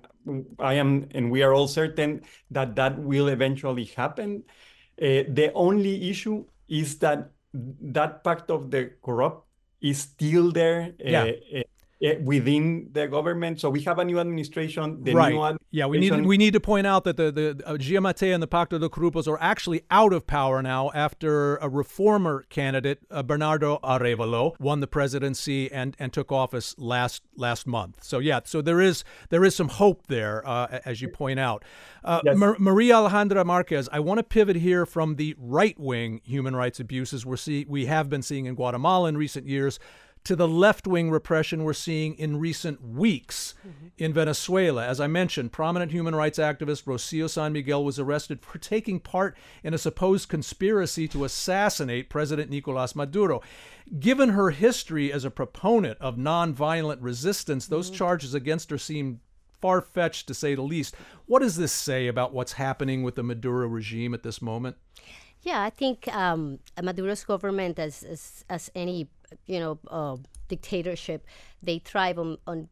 I 0.59 0.75
am 0.75 1.09
and 1.15 1.31
we 1.31 1.43
are 1.43 1.53
all 1.53 1.67
certain 1.67 2.23
that 2.51 2.77
that 2.77 2.99
will 2.99 3.29
eventually 3.29 3.85
happen. 3.85 4.45
Uh, 5.01 5.25
the 5.29 5.51
only 5.55 6.11
issue 6.11 6.45
is 6.69 6.99
that 6.99 7.31
that 7.55 8.23
pact 8.23 8.51
of 8.51 8.71
the 8.71 8.93
corrupt 9.03 9.47
is 9.81 9.99
still 9.99 10.53
there. 10.53 10.93
Yeah. 10.99 11.33
Uh, 11.55 11.59
uh, 11.59 11.63
within 12.23 12.89
the 12.93 13.09
government. 13.09 13.61
So 13.61 13.71
we 13.71 13.83
have 13.83 13.99
a 13.99 14.05
new 14.05 14.19
administration. 14.19 15.03
The 15.03 15.15
right. 15.15 15.33
new 15.33 15.43
administration, 15.43 15.59
yeah, 15.71 15.87
we 15.87 15.99
need 15.99 16.27
we 16.27 16.37
need 16.37 16.53
to 16.53 16.61
point 16.61 16.87
out 16.87 17.05
that 17.05 17.17
the 17.17 17.31
the 17.33 17.63
uh, 17.67 17.73
and 17.73 18.43
the 18.43 18.49
Pacto 18.49 18.81
de 18.81 18.89
Grupos 18.89 19.27
are 19.27 19.41
actually 19.41 19.83
out 19.91 20.13
of 20.13 20.27
power 20.27 20.63
now 20.63 20.91
after 20.95 21.57
a 21.57 21.69
reformer 21.69 22.47
candidate, 22.51 23.01
uh, 23.11 23.23
Bernardo 23.23 23.79
Arevalo, 23.83 24.59
won 24.61 24.81
the 24.81 24.87
presidency 24.87 25.71
and 25.73 25.97
and 25.99 26.13
took 26.13 26.31
office 26.31 26.75
last 26.79 27.23
last 27.37 27.67
month. 27.67 28.03
So 28.03 28.19
yeah, 28.19 28.41
so 28.45 28.63
there 28.63 28.81
is 28.81 29.05
there 29.31 29.45
is 29.45 29.55
some 29.55 29.69
hope 29.69 30.07
there, 30.07 30.47
uh, 30.47 30.81
as 30.85 31.01
you 31.03 31.09
point 31.09 31.41
out. 31.41 31.65
Uh, 32.05 32.21
Yes. 32.25 32.37
Mar- 32.37 32.57
Maria 32.59 32.95
Alejandra 32.95 33.45
Marquez, 33.45 33.89
I 33.93 34.01
want 34.01 34.19
to 34.19 34.25
pivot 34.25 34.57
here 34.57 34.85
from 34.85 35.17
the 35.17 35.35
right 35.39 35.79
wing 35.79 36.21
human 36.25 36.55
rights 36.57 36.81
abuses 36.81 37.25
we're 37.25 37.37
see 37.37 37.65
we 37.69 37.87
have 37.87 38.09
been 38.09 38.23
seeing 38.23 38.47
in 38.47 38.55
Guatemala 38.55 39.09
in 39.09 39.17
recent 39.17 39.47
years 39.47 39.79
to 40.29 40.37
the 40.37 40.47
left 40.47 40.87
wing 40.87 41.11
repression 41.11 41.65
we're 41.65 41.73
seeing 41.73 42.15
in 42.17 42.39
recent 42.39 42.87
weeks 42.87 43.55
in 43.97 44.13
Venezuela. 44.13 44.87
As 44.87 45.01
I 45.01 45.07
mentioned, 45.07 45.53
prominent 45.53 45.91
human 45.91 46.15
rights 46.15 46.39
activist 46.39 46.85
Rocio 46.85 47.31
San 47.31 47.55
Miguel 47.55 47.83
was 47.83 47.99
arrested 47.99 48.43
for 48.43 48.59
taking 48.59 49.01
part 49.01 49.35
in 49.65 49.73
a 49.73 49.79
supposed 49.79 50.29
conspiracy 50.29 51.09
to 51.09 51.25
assassinate 51.25 52.11
President 52.11 52.51
Nicolas 52.51 52.95
Maduro. 52.95 53.41
Given 53.99 54.29
her 54.29 54.51
history 54.51 55.11
as 55.11 55.25
a 55.25 55.31
proponent 55.31 55.97
of 55.99 56.17
nonviolent 56.17 56.99
resistance, 57.01 57.67
those 57.67 57.89
charges 57.89 58.35
against 58.35 58.69
her 58.69 58.77
seem 58.77 59.21
far 59.63 59.81
fetched 59.81 60.27
to 60.27 60.35
say 60.35 60.55
the 60.55 60.61
least. 60.61 60.95
What 61.25 61.39
does 61.39 61.57
this 61.57 61.73
say 61.73 62.07
about 62.07 62.35
what's 62.35 62.53
happening 62.53 63.03
with 63.03 63.15
the 63.15 63.23
Maduro 63.23 63.67
regime 63.67 64.13
at 64.13 64.25
this 64.25 64.43
moment? 64.43 64.77
Yeah, 65.41 65.63
I 65.63 65.71
think 65.71 66.07
um, 66.15 66.59
Maduro's 66.83 67.25
government, 67.25 67.79
as, 67.79 68.03
as 68.03 68.45
as 68.51 68.71
any 68.75 69.09
you 69.47 69.61
know 69.61 69.79
uh, 69.89 70.17
dictatorship, 70.49 71.27
they 71.63 71.79
thrive 71.79 72.19
on 72.19 72.39
on 72.47 72.69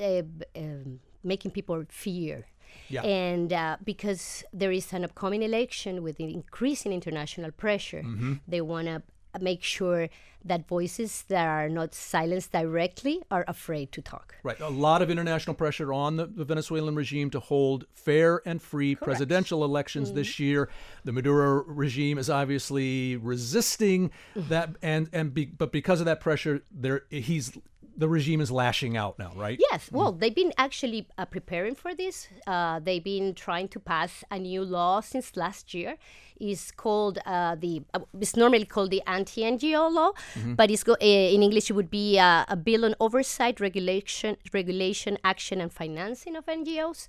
uh, 0.00 0.22
um, 0.56 1.00
making 1.22 1.50
people 1.52 1.84
fear. 1.88 2.46
Yeah. 2.88 3.02
And 3.02 3.52
uh, 3.52 3.76
because 3.84 4.44
there 4.52 4.72
is 4.72 4.92
an 4.92 5.04
upcoming 5.04 5.42
election 5.42 6.02
with 6.02 6.18
increasing 6.18 6.92
international 6.92 7.52
pressure, 7.52 8.02
Mm-hmm. 8.02 8.34
they 8.48 8.60
want 8.60 8.86
to 8.88 9.02
make 9.40 9.62
sure 9.62 10.08
that 10.44 10.68
voices 10.68 11.24
that 11.28 11.46
are 11.46 11.68
not 11.68 11.94
silenced 11.94 12.52
directly 12.52 13.22
are 13.30 13.44
afraid 13.48 13.90
to 13.92 14.02
talk. 14.02 14.36
Right. 14.42 14.60
A 14.60 14.68
lot 14.68 15.00
of 15.00 15.10
international 15.10 15.54
pressure 15.54 15.92
on 15.92 16.16
the, 16.16 16.26
the 16.26 16.44
Venezuelan 16.44 16.94
regime 16.94 17.30
to 17.30 17.40
hold 17.40 17.86
fair 17.94 18.42
and 18.44 18.60
free 18.60 18.94
presidential 18.94 19.64
elections 19.64 20.12
this 20.12 20.28
mm-hmm. 20.34 20.42
year. 20.42 20.70
The 21.04 21.12
Maduro 21.12 21.64
regime 21.64 22.18
is 22.18 22.28
obviously 22.28 23.16
resisting 23.16 24.10
mm-hmm. 24.36 24.48
that, 24.48 24.76
and 24.82 25.08
and 25.12 25.32
be, 25.32 25.46
but 25.46 25.72
because 25.72 26.00
of 26.00 26.06
that 26.06 26.20
pressure, 26.20 26.62
there 26.70 27.04
he's 27.08 27.56
the 27.96 28.08
regime 28.08 28.40
is 28.40 28.50
lashing 28.50 28.96
out 28.96 29.18
now, 29.18 29.32
right? 29.36 29.58
Yes, 29.70 29.90
well, 29.92 30.12
they've 30.12 30.34
been 30.34 30.52
actually 30.58 31.06
uh, 31.16 31.24
preparing 31.24 31.74
for 31.74 31.94
this. 31.94 32.28
Uh, 32.46 32.80
they've 32.80 33.02
been 33.04 33.34
trying 33.34 33.68
to 33.68 33.80
pass 33.80 34.24
a 34.30 34.38
new 34.38 34.62
law 34.64 35.00
since 35.00 35.36
last 35.36 35.74
year. 35.74 35.96
It's 36.40 36.70
called 36.72 37.18
uh, 37.24 37.54
the. 37.54 37.82
Uh, 37.94 38.00
it's 38.20 38.36
normally 38.36 38.64
called 38.64 38.90
the 38.90 39.02
anti-NGO 39.06 39.92
law, 39.92 40.12
but 40.56 40.70
it's 40.70 40.82
go, 40.82 40.94
uh, 40.94 41.04
in 41.04 41.42
English 41.42 41.70
it 41.70 41.74
would 41.74 41.90
be 41.90 42.18
uh, 42.18 42.44
a 42.48 42.56
bill 42.56 42.84
on 42.84 42.94
oversight, 42.98 43.60
regulation, 43.60 44.36
regulation, 44.52 45.16
action, 45.22 45.60
and 45.60 45.72
financing 45.72 46.34
of 46.34 46.46
NGOs, 46.46 47.06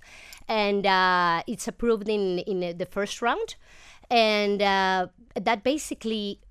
and 0.48 0.86
uh, 0.86 1.42
it's 1.46 1.66
approved 1.66 2.08
in 2.08 2.38
in 2.40 2.78
the 2.78 2.86
first 2.86 3.20
round, 3.20 3.56
and 4.10 4.62
uh, 4.62 5.08
that 5.34 5.64
basically 5.64 6.38
eh, 6.42 6.45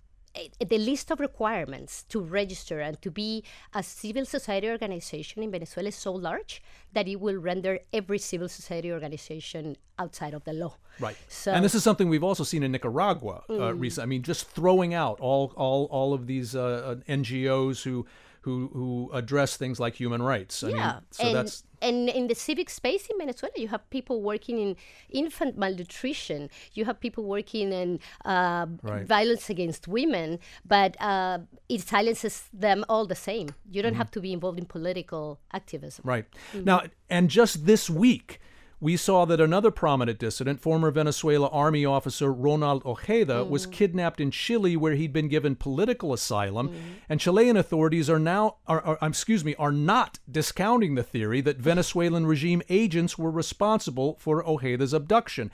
the 0.60 0.78
list 0.78 1.12
of 1.12 1.20
requirements 1.20 2.04
to 2.10 2.20
register 2.20 2.80
and 2.80 3.02
to 3.02 3.12
be 3.12 3.44
a 3.74 3.82
civil 3.82 4.26
society 4.26 4.70
organization 4.70 5.44
in 5.44 5.52
Venezuela 5.52 5.90
is 5.90 5.96
so 5.96 6.14
large 6.14 6.62
that 6.94 7.08
it 7.08 7.20
will 7.20 7.38
render 7.38 7.80
every 7.94 8.20
civil 8.20 8.50
society 8.50 8.92
organization 8.92 9.78
outside 10.00 10.34
of 10.34 10.44
the 10.44 10.54
law. 10.54 10.76
Right. 11.00 11.18
So, 11.28 11.52
and 11.52 11.64
this 11.64 11.76
is 11.76 11.84
something 11.84 12.10
we've 12.10 12.24
also 12.24 12.44
seen 12.44 12.64
in 12.64 12.72
Nicaragua 12.72 13.44
uh, 13.50 13.74
recently. 13.74 14.04
I 14.04 14.08
mean, 14.08 14.24
just 14.24 14.48
throwing 14.50 14.94
out 14.94 15.20
all 15.20 15.54
all 15.56 15.86
all 15.86 16.14
of 16.14 16.28
these 16.28 16.56
uh, 16.56 16.62
uh, 16.64 16.96
NGOs 17.08 17.84
who 17.84 18.06
who 18.46 18.70
who 18.78 19.10
address 19.20 19.58
things 19.58 19.78
like 19.80 19.94
human 20.04 20.22
rights. 20.34 20.64
I 20.64 20.70
yeah, 20.70 20.76
mean, 20.76 21.02
so 21.12 21.24
and, 21.26 21.36
that's 21.36 21.64
and 21.82 22.10
in 22.20 22.28
the 22.32 22.36
civic 22.48 22.70
space 22.70 23.04
in 23.12 23.18
Venezuela, 23.18 23.54
you 23.58 23.68
have 23.76 23.84
people 23.90 24.22
working 24.32 24.58
in 24.66 24.76
infant 25.10 25.58
malnutrition. 25.58 26.50
You 26.78 26.86
have 26.86 26.98
people 27.06 27.24
working 27.38 27.68
in 27.82 28.00
uh, 28.34 28.66
Right. 28.92 29.06
violence 29.06 29.50
against 29.56 29.88
women, 29.88 30.40
but 30.76 30.92
uh, 31.02 31.40
it 31.76 31.82
silences 31.82 32.36
them 32.54 32.86
all 32.90 33.06
the 33.06 33.20
same. 33.30 33.48
You 33.74 33.82
don't 33.82 33.92
Mm-hmm. 33.94 33.98
have 34.04 34.12
to 34.12 34.22
be 34.22 34.32
involved 34.38 34.60
in 34.60 34.66
political 34.66 35.24
activism. 35.60 36.02
Right. 36.14 36.26
Now, 36.72 36.78
and 37.10 37.30
just 37.40 37.66
this 37.66 37.90
week, 37.90 38.40
we 38.80 38.98
saw 38.98 39.26
that 39.26 39.40
another 39.40 39.72
prominent 39.72 40.20
dissident, 40.20 40.60
former 40.60 40.92
Venezuela 40.92 41.48
Army 41.48 41.86
officer 41.86 42.32
Ronald 42.32 42.84
Ojeda, 42.86 43.44
was 43.44 43.66
mm. 43.66 43.72
kidnapped 43.72 44.20
in 44.20 44.32
Chile, 44.32 44.76
where 44.76 44.96
he'd 44.96 45.14
been 45.14 45.28
given 45.28 45.56
political 45.56 46.14
asylum. 46.14 46.70
Mm. 46.70 46.74
And 47.10 47.20
Chilean 47.20 47.58
authorities 47.58 48.10
are 48.10 48.20
now, 48.20 48.58
are, 48.68 48.82
are, 48.82 48.98
excuse 49.02 49.46
me, 49.46 49.56
are 49.56 49.72
not 49.72 50.20
discounting 50.30 50.96
the 50.96 51.04
theory 51.04 51.42
that 51.42 51.58
Venezuelan 51.58 52.26
regime 52.26 52.62
agents 52.70 53.18
were 53.18 53.32
responsible 53.32 54.18
for 54.20 54.48
Ojeda's 54.48 54.94
abduction. 54.94 55.52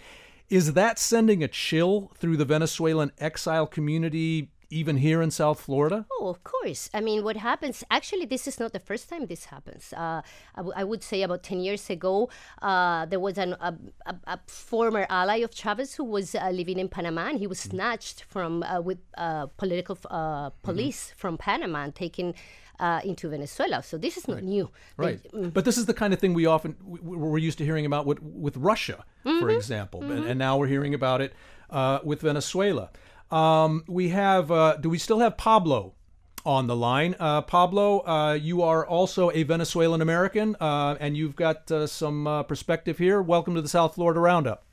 Is 0.50 0.74
that 0.74 1.00
sending 1.00 1.44
a 1.44 1.48
chill 1.48 2.12
through 2.18 2.38
the 2.38 2.46
Venezuelan 2.46 3.12
exile 3.20 3.68
community, 3.68 4.52
even 4.72 4.98
here 4.98 5.22
in 5.22 5.30
South 5.32 5.60
Florida? 5.60 6.06
Oh, 6.20 6.28
of 6.30 6.44
course. 6.44 6.90
I 6.94 7.02
mean, 7.02 7.24
what 7.24 7.36
happens? 7.38 7.84
Actually, 7.92 8.26
this 8.26 8.48
is 8.48 8.60
not 8.60 8.72
the 8.74 8.80
first 8.80 9.10
time 9.10 9.26
this 9.28 9.46
happens. 9.46 9.94
Uh, 9.94 10.22
I, 10.56 10.58
w- 10.58 10.74
I 10.76 10.84
would 10.84 11.04
say 11.04 11.22
about 11.24 11.44
ten 11.44 11.60
years 11.60 11.90
ago, 11.90 12.30
uh, 12.62 13.06
there 13.06 13.20
was 13.20 13.38
an, 13.38 13.54
a, 13.54 13.76
a, 14.06 14.16
a 14.28 14.40
former 14.48 15.06
ally 15.10 15.38
of 15.44 15.52
Chavez 15.54 15.96
who 15.96 16.04
was 16.06 16.34
uh, 16.36 16.50
living 16.50 16.80
in 16.80 16.88
Panama, 16.90 17.28
and 17.30 17.38
he 17.40 17.48
was 17.48 17.60
snatched 17.60 18.24
from 18.24 18.64
uh, 18.64 18.80
with 18.82 19.00
uh, 19.18 19.48
political 19.58 19.98
uh, 20.10 20.50
police 20.64 21.14
from 21.18 21.38
Panama 21.38 21.84
and 21.84 21.94
taken 21.96 22.34
uh, 22.80 23.00
into 23.04 23.30
Venezuela. 23.30 23.84
So 23.84 23.98
this 23.98 24.18
is 24.18 24.28
not 24.28 24.42
new. 24.44 24.70
They- 24.98 25.04
Right. 25.06 25.54
But 25.54 25.66
this 25.66 25.78
is 25.78 25.86
the 25.86 25.94
kind 25.94 26.14
of 26.14 26.20
thing 26.20 26.34
we 26.34 26.46
often 26.46 26.76
we, 26.84 27.00
we're 27.00 27.38
used 27.38 27.58
to 27.60 27.66
hearing 27.66 27.86
about 27.86 28.06
with, 28.06 28.22
with 28.22 28.56
Russia, 28.58 29.04
for 29.24 29.50
example, 29.50 30.02
and, 30.04 30.26
and 30.26 30.40
now 30.40 30.58
we're 30.58 30.68
hearing 30.76 30.94
about 30.94 31.20
it 31.22 31.34
uh, 31.70 32.00
with 32.04 32.22
Venezuela. 32.22 32.90
Um, 33.32 33.84
we 33.88 34.10
have. 34.10 34.52
Uh, 34.52 34.76
do 34.78 34.90
we 34.90 34.98
still 34.98 35.20
have 35.20 35.38
Pablo 35.38 35.94
on 36.46 36.68
the 36.68 36.76
line? 36.76 37.16
Uh, 37.20 37.42
Pablo, 37.42 38.00
uh, 38.06 38.34
you 38.34 38.62
are 38.62 38.86
also 38.86 39.32
a 39.32 39.44
Venezuelan 39.44 40.02
American, 40.02 40.56
uh, 40.60 40.98
and 41.00 41.16
you've 41.16 41.36
got 41.36 41.72
uh, 41.72 41.88
some 41.88 42.28
uh, 42.28 42.44
perspective 42.44 42.98
here. 42.98 43.22
Welcome 43.22 43.56
to 43.56 43.62
the 43.62 43.70
South 43.70 43.96
Florida 43.96 44.20
Roundup. 44.20 44.64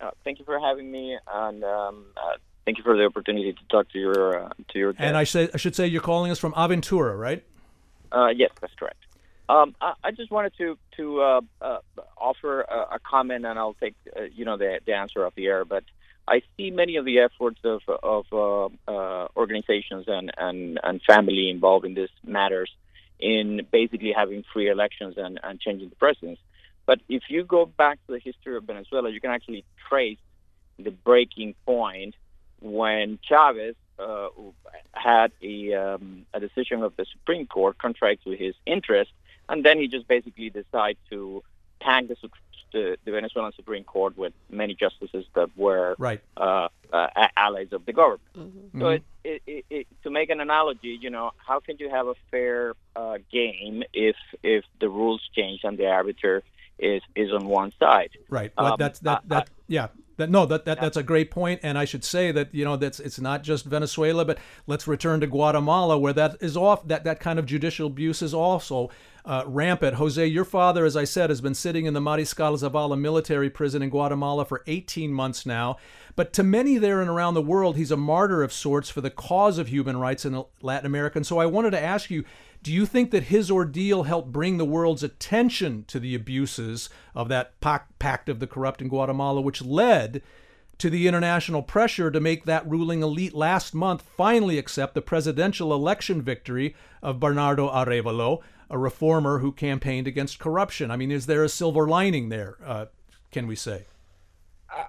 Uh, 0.00 0.10
thank 0.24 0.38
you 0.38 0.44
for 0.44 0.58
having 0.58 0.90
me, 0.90 1.18
and 1.32 1.64
um, 1.64 2.06
uh, 2.16 2.36
thank 2.64 2.78
you 2.78 2.84
for 2.84 2.96
the 2.96 3.04
opportunity 3.04 3.52
to 3.52 3.60
talk 3.70 3.90
to 3.90 3.98
your 3.98 4.44
uh, 4.44 4.50
to 4.68 4.78
your. 4.78 4.94
And 4.98 5.16
I 5.16 5.24
say 5.24 5.48
I 5.52 5.56
should 5.56 5.74
say 5.74 5.86
you're 5.86 6.02
calling 6.02 6.30
us 6.30 6.38
from 6.38 6.52
Aventura, 6.52 7.18
right? 7.18 7.44
Uh, 8.12 8.28
yes, 8.28 8.50
that's 8.60 8.74
correct. 8.74 8.98
Um, 9.48 9.74
I, 9.80 9.94
I 10.04 10.10
just 10.10 10.30
wanted 10.30 10.52
to 10.58 10.78
to 10.96 11.20
uh, 11.20 11.40
uh, 11.60 11.78
offer 12.16 12.62
a, 12.62 12.96
a 12.96 12.98
comment, 12.98 13.46
and 13.46 13.58
I'll 13.58 13.74
take 13.74 13.94
uh, 14.16 14.22
you 14.34 14.44
know 14.44 14.56
the 14.56 14.80
the 14.84 14.92
answer 14.94 15.24
off 15.24 15.34
the 15.34 15.46
air. 15.46 15.64
But 15.64 15.84
I 16.28 16.42
see 16.56 16.70
many 16.70 16.96
of 16.96 17.04
the 17.04 17.20
efforts 17.20 17.60
of 17.64 17.82
of 17.88 18.26
uh, 18.32 18.66
uh, 18.90 19.28
organizations 19.36 20.04
and, 20.08 20.32
and 20.36 20.80
and 20.82 21.00
family 21.02 21.50
involved 21.50 21.84
in 21.84 21.94
these 21.94 22.08
matters 22.24 22.70
in 23.18 23.66
basically 23.70 24.12
having 24.12 24.44
free 24.52 24.68
elections 24.68 25.14
and, 25.16 25.40
and 25.42 25.60
changing 25.60 25.88
the 25.88 25.96
presidents. 25.96 26.40
But 26.84 27.00
if 27.08 27.24
you 27.28 27.44
go 27.44 27.66
back 27.66 27.98
to 28.06 28.12
the 28.12 28.18
history 28.18 28.56
of 28.56 28.64
Venezuela, 28.64 29.10
you 29.10 29.20
can 29.20 29.30
actually 29.30 29.64
trace 29.88 30.18
the 30.78 30.90
breaking 30.90 31.54
point 31.64 32.14
when 32.60 33.18
Chavez 33.22 33.74
uh, 33.98 34.28
had 34.92 35.32
a, 35.42 35.74
um, 35.74 36.26
a 36.34 36.40
decision 36.40 36.82
of 36.82 36.94
the 36.96 37.06
Supreme 37.10 37.46
Court 37.46 37.78
contrary 37.78 38.18
to 38.24 38.30
his 38.30 38.54
interest, 38.66 39.10
and 39.48 39.64
then 39.64 39.78
he 39.78 39.88
just 39.88 40.06
basically 40.06 40.50
decided 40.50 40.98
to 41.10 41.42
tank 41.80 42.08
the, 42.08 42.16
the, 42.72 42.96
the 43.04 43.10
Venezuelan 43.12 43.52
Supreme 43.54 43.84
Court 43.84 44.16
with 44.18 44.32
many 44.50 44.74
justices 44.74 45.24
that 45.34 45.50
were 45.56 45.94
Right. 45.98 46.20
uh, 46.36 46.68
uh, 46.92 47.06
allies 47.36 47.68
of 47.72 47.86
the 47.86 47.92
government. 47.92 48.20
Mm-hmm. 48.36 48.80
So 48.80 48.88
it, 48.88 49.02
it, 49.24 49.42
it, 49.46 49.64
it, 49.70 49.86
to 50.04 50.10
make 50.10 50.30
an 50.30 50.40
analogy, 50.40 50.98
you 51.00 51.10
know, 51.10 51.32
how 51.36 51.60
can 51.60 51.76
you 51.78 51.88
have 51.90 52.06
a 52.06 52.14
fair 52.30 52.74
uh, 52.94 53.18
game 53.32 53.82
if 53.92 54.16
if 54.42 54.64
the 54.80 54.88
rules 54.88 55.22
change 55.34 55.60
and 55.64 55.76
the 55.78 55.86
arbiter 55.86 56.42
is 56.78 57.02
is 57.14 57.32
on 57.32 57.46
one 57.46 57.72
side? 57.78 58.10
Right. 58.28 58.52
Well, 58.56 58.72
Um, 58.74 58.76
that's 58.78 58.98
that 59.00 59.22
I- 59.24 59.28
that 59.28 59.50
yeah. 59.68 59.88
That, 60.16 60.30
no, 60.30 60.46
that, 60.46 60.64
that 60.64 60.80
that's 60.80 60.96
a 60.96 61.02
great 61.02 61.30
point, 61.30 61.60
and 61.62 61.76
I 61.76 61.84
should 61.84 62.02
say 62.02 62.32
that 62.32 62.54
you 62.54 62.64
know 62.64 62.76
that's 62.76 63.00
it's 63.00 63.20
not 63.20 63.42
just 63.42 63.66
Venezuela, 63.66 64.24
but 64.24 64.38
let's 64.66 64.86
return 64.86 65.20
to 65.20 65.26
Guatemala, 65.26 65.98
where 65.98 66.14
that 66.14 66.36
is 66.40 66.56
off 66.56 66.86
that 66.88 67.04
that 67.04 67.20
kind 67.20 67.38
of 67.38 67.44
judicial 67.44 67.88
abuse 67.88 68.22
is 68.22 68.32
also 68.32 68.90
uh, 69.26 69.42
rampant. 69.46 69.96
Jose, 69.96 70.24
your 70.24 70.44
father, 70.44 70.84
as 70.84 70.96
I 70.96 71.04
said, 71.04 71.30
has 71.30 71.40
been 71.40 71.54
sitting 71.54 71.84
in 71.84 71.94
the 71.94 72.00
Mariscal 72.00 72.56
Zavala 72.56 72.98
military 72.98 73.50
prison 73.50 73.82
in 73.82 73.90
Guatemala 73.90 74.44
for 74.44 74.62
18 74.66 75.12
months 75.12 75.44
now. 75.44 75.76
But 76.14 76.32
to 76.34 76.42
many 76.42 76.78
there 76.78 77.00
and 77.00 77.10
around 77.10 77.34
the 77.34 77.42
world, 77.42 77.76
he's 77.76 77.90
a 77.90 77.96
martyr 77.96 78.42
of 78.42 78.52
sorts 78.52 78.88
for 78.88 79.00
the 79.00 79.10
cause 79.10 79.58
of 79.58 79.68
human 79.68 79.98
rights 79.98 80.24
in 80.24 80.44
Latin 80.62 80.86
America. 80.86 81.18
And 81.18 81.26
so 81.26 81.38
I 81.38 81.46
wanted 81.46 81.72
to 81.72 81.80
ask 81.80 82.08
you 82.08 82.24
do 82.66 82.72
you 82.72 82.84
think 82.84 83.12
that 83.12 83.22
his 83.22 83.48
ordeal 83.48 84.02
helped 84.02 84.32
bring 84.32 84.58
the 84.58 84.64
world's 84.64 85.04
attention 85.04 85.84
to 85.86 86.00
the 86.00 86.16
abuses 86.16 86.90
of 87.14 87.28
that 87.28 87.60
pact 87.60 88.28
of 88.28 88.40
the 88.40 88.46
corrupt 88.48 88.82
in 88.82 88.88
Guatemala, 88.88 89.40
which 89.40 89.62
led 89.62 90.20
to 90.78 90.90
the 90.90 91.06
international 91.06 91.62
pressure 91.62 92.10
to 92.10 92.18
make 92.18 92.44
that 92.44 92.68
ruling 92.68 93.04
elite 93.04 93.34
last 93.34 93.72
month 93.72 94.02
finally 94.02 94.58
accept 94.58 94.94
the 94.94 95.00
presidential 95.00 95.72
election 95.72 96.20
victory 96.20 96.74
of 97.04 97.20
Bernardo 97.20 97.70
Arevalo, 97.70 98.40
a 98.68 98.76
reformer 98.76 99.38
who 99.38 99.52
campaigned 99.52 100.08
against 100.08 100.40
corruption? 100.40 100.90
I 100.90 100.96
mean, 100.96 101.12
is 101.12 101.26
there 101.26 101.44
a 101.44 101.48
silver 101.48 101.86
lining 101.86 102.30
there, 102.30 102.56
uh, 102.64 102.86
can 103.30 103.46
we 103.46 103.54
say? 103.54 103.86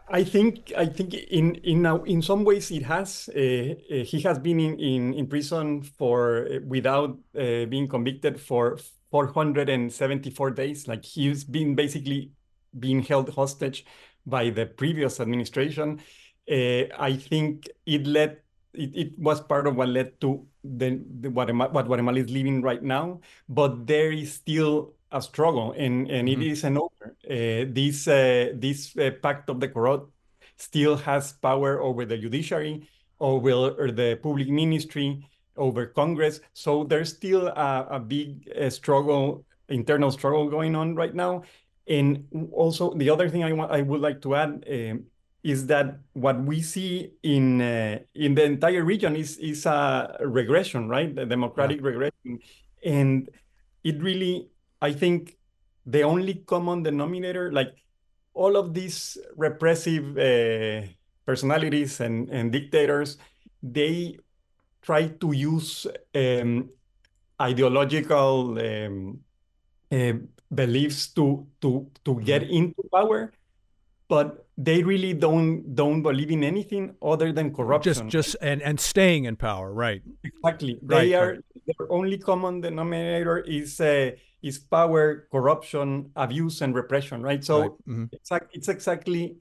I 0.10 0.24
think 0.24 0.74
I 0.78 0.86
think 0.86 1.14
in 1.14 1.56
in 1.56 1.86
in 2.06 2.22
some 2.22 2.44
ways 2.44 2.72
it 2.72 2.84
has. 2.84 3.30
Uh, 3.36 3.40
uh, 3.40 4.04
he 4.04 4.22
has 4.22 4.40
been 4.40 4.60
in, 4.60 4.80
in, 4.80 5.14
in 5.14 5.28
prison 5.28 5.82
for 5.84 6.48
uh, 6.48 6.60
without 6.66 7.18
uh, 7.36 7.66
being 7.66 7.88
convicted 7.88 8.40
for 8.40 8.78
474 9.12 10.52
days. 10.52 10.88
Like 10.88 11.06
he's 11.06 11.44
been 11.44 11.76
basically 11.76 12.32
being 12.78 13.02
held 13.02 13.30
hostage 13.30 13.86
by 14.26 14.50
the 14.50 14.66
previous 14.66 15.20
administration. 15.20 16.02
Uh, 16.50 16.92
I 16.98 17.16
think 17.18 17.70
it 17.86 18.06
led. 18.08 18.42
It, 18.74 18.96
it 18.96 19.20
was 19.20 19.42
part 19.42 19.68
of 19.68 19.76
what 19.76 19.90
led 19.90 20.20
to 20.22 20.46
the, 20.64 21.02
the 21.22 21.30
Guatemala, 21.30 21.72
what 21.72 21.88
Guatemala 21.88 22.20
is 22.20 22.30
living 22.30 22.62
right 22.62 22.84
now. 22.84 23.22
But 23.48 23.88
there 23.88 24.12
is 24.12 24.34
still 24.34 24.94
a 25.12 25.22
struggle, 25.22 25.72
and 25.72 26.10
and 26.10 26.28
mm-hmm. 26.28 26.42
it 26.42 26.48
isn't 26.52 26.78
over. 26.78 27.16
Uh, 27.30 27.66
this 27.70 28.08
uh, 28.08 28.52
this 28.56 28.96
uh, 28.98 29.12
pact 29.22 29.50
of 29.50 29.60
the 29.60 29.68
corrupt 29.68 30.12
still 30.58 30.98
has 30.98 31.34
power 31.34 31.82
over 31.82 32.06
the 32.06 32.18
judiciary, 32.18 32.88
over 33.20 33.92
the 33.92 34.20
public 34.22 34.50
ministry, 34.50 35.24
over 35.56 35.86
Congress. 35.86 36.42
So 36.54 36.84
there's 36.84 37.14
still 37.14 37.48
a, 37.48 37.88
a 37.92 38.00
big 38.00 38.50
uh, 38.50 38.70
struggle, 38.70 39.46
internal 39.70 40.12
struggle 40.12 40.50
going 40.50 40.76
on 40.76 40.96
right 40.96 41.14
now. 41.14 41.44
And 41.88 42.28
also 42.52 42.94
the 42.96 43.10
other 43.10 43.30
thing 43.30 43.44
I 43.44 43.54
want, 43.54 43.72
I 43.72 43.82
would 43.82 44.02
like 44.02 44.22
to 44.24 44.36
add 44.36 44.66
is 45.44 45.68
that 45.68 46.00
what 46.14 46.42
we 46.44 46.62
see 46.62 47.14
in 47.24 47.62
uh, 47.62 48.00
in 48.16 48.36
the 48.36 48.44
entire 48.44 48.84
region 48.84 49.16
is 49.16 49.38
is 49.38 49.66
a 49.66 50.18
regression, 50.20 50.90
right? 50.90 51.16
The 51.16 51.26
democratic 51.26 51.80
yeah. 51.80 51.88
regression, 51.88 52.40
and 52.84 53.30
it 53.84 54.02
really 54.04 54.50
I 54.82 54.94
think 54.94 55.38
the 55.86 56.04
only 56.04 56.36
common 56.46 56.84
denominator, 56.84 57.52
like 57.52 57.74
all 58.34 58.56
of 58.56 58.74
these 58.74 59.18
repressive 59.36 60.18
uh, 60.18 60.88
personalities 61.26 62.00
and, 62.00 62.30
and 62.30 62.52
dictators, 62.52 63.18
they 63.64 64.18
try 64.82 65.08
to 65.08 65.32
use 65.32 65.88
um, 66.14 66.70
ideological 67.42 68.58
um, 68.60 69.20
uh, 69.92 70.14
beliefs 70.54 71.08
to 71.14 71.48
to 71.62 71.88
to 72.06 72.22
get 72.22 72.44
mm-hmm. 72.44 72.72
into 72.72 72.84
power, 72.94 73.32
but 74.08 74.46
they 74.58 74.84
really 74.84 75.14
don't 75.14 75.76
don't 75.76 76.02
believe 76.02 76.32
in 76.32 76.44
anything 76.44 76.96
other 77.02 77.32
than 77.32 77.54
corruption. 77.54 78.10
Just 78.10 78.34
just 78.34 78.36
and 78.42 78.62
and 78.62 78.80
staying 78.80 79.26
in 79.26 79.36
power, 79.36 79.74
right? 79.74 80.02
Exactly. 80.24 80.80
They 80.82 80.96
right, 80.96 81.14
are 81.14 81.32
right. 81.32 81.44
their 81.66 81.92
only 81.92 82.18
common 82.18 82.62
denominator 82.62 83.40
is 83.40 83.80
uh, 83.80 84.12
is 84.42 84.60
power, 84.60 85.28
corruption, 85.32 86.12
abuse, 86.16 86.62
and 86.62 86.76
repression, 86.76 87.22
right? 87.22 87.44
So 87.44 87.62
right. 87.62 87.72
Mm-hmm. 87.88 88.06
it's, 88.12 88.30
it's 88.54 88.68
exactly 88.70 89.38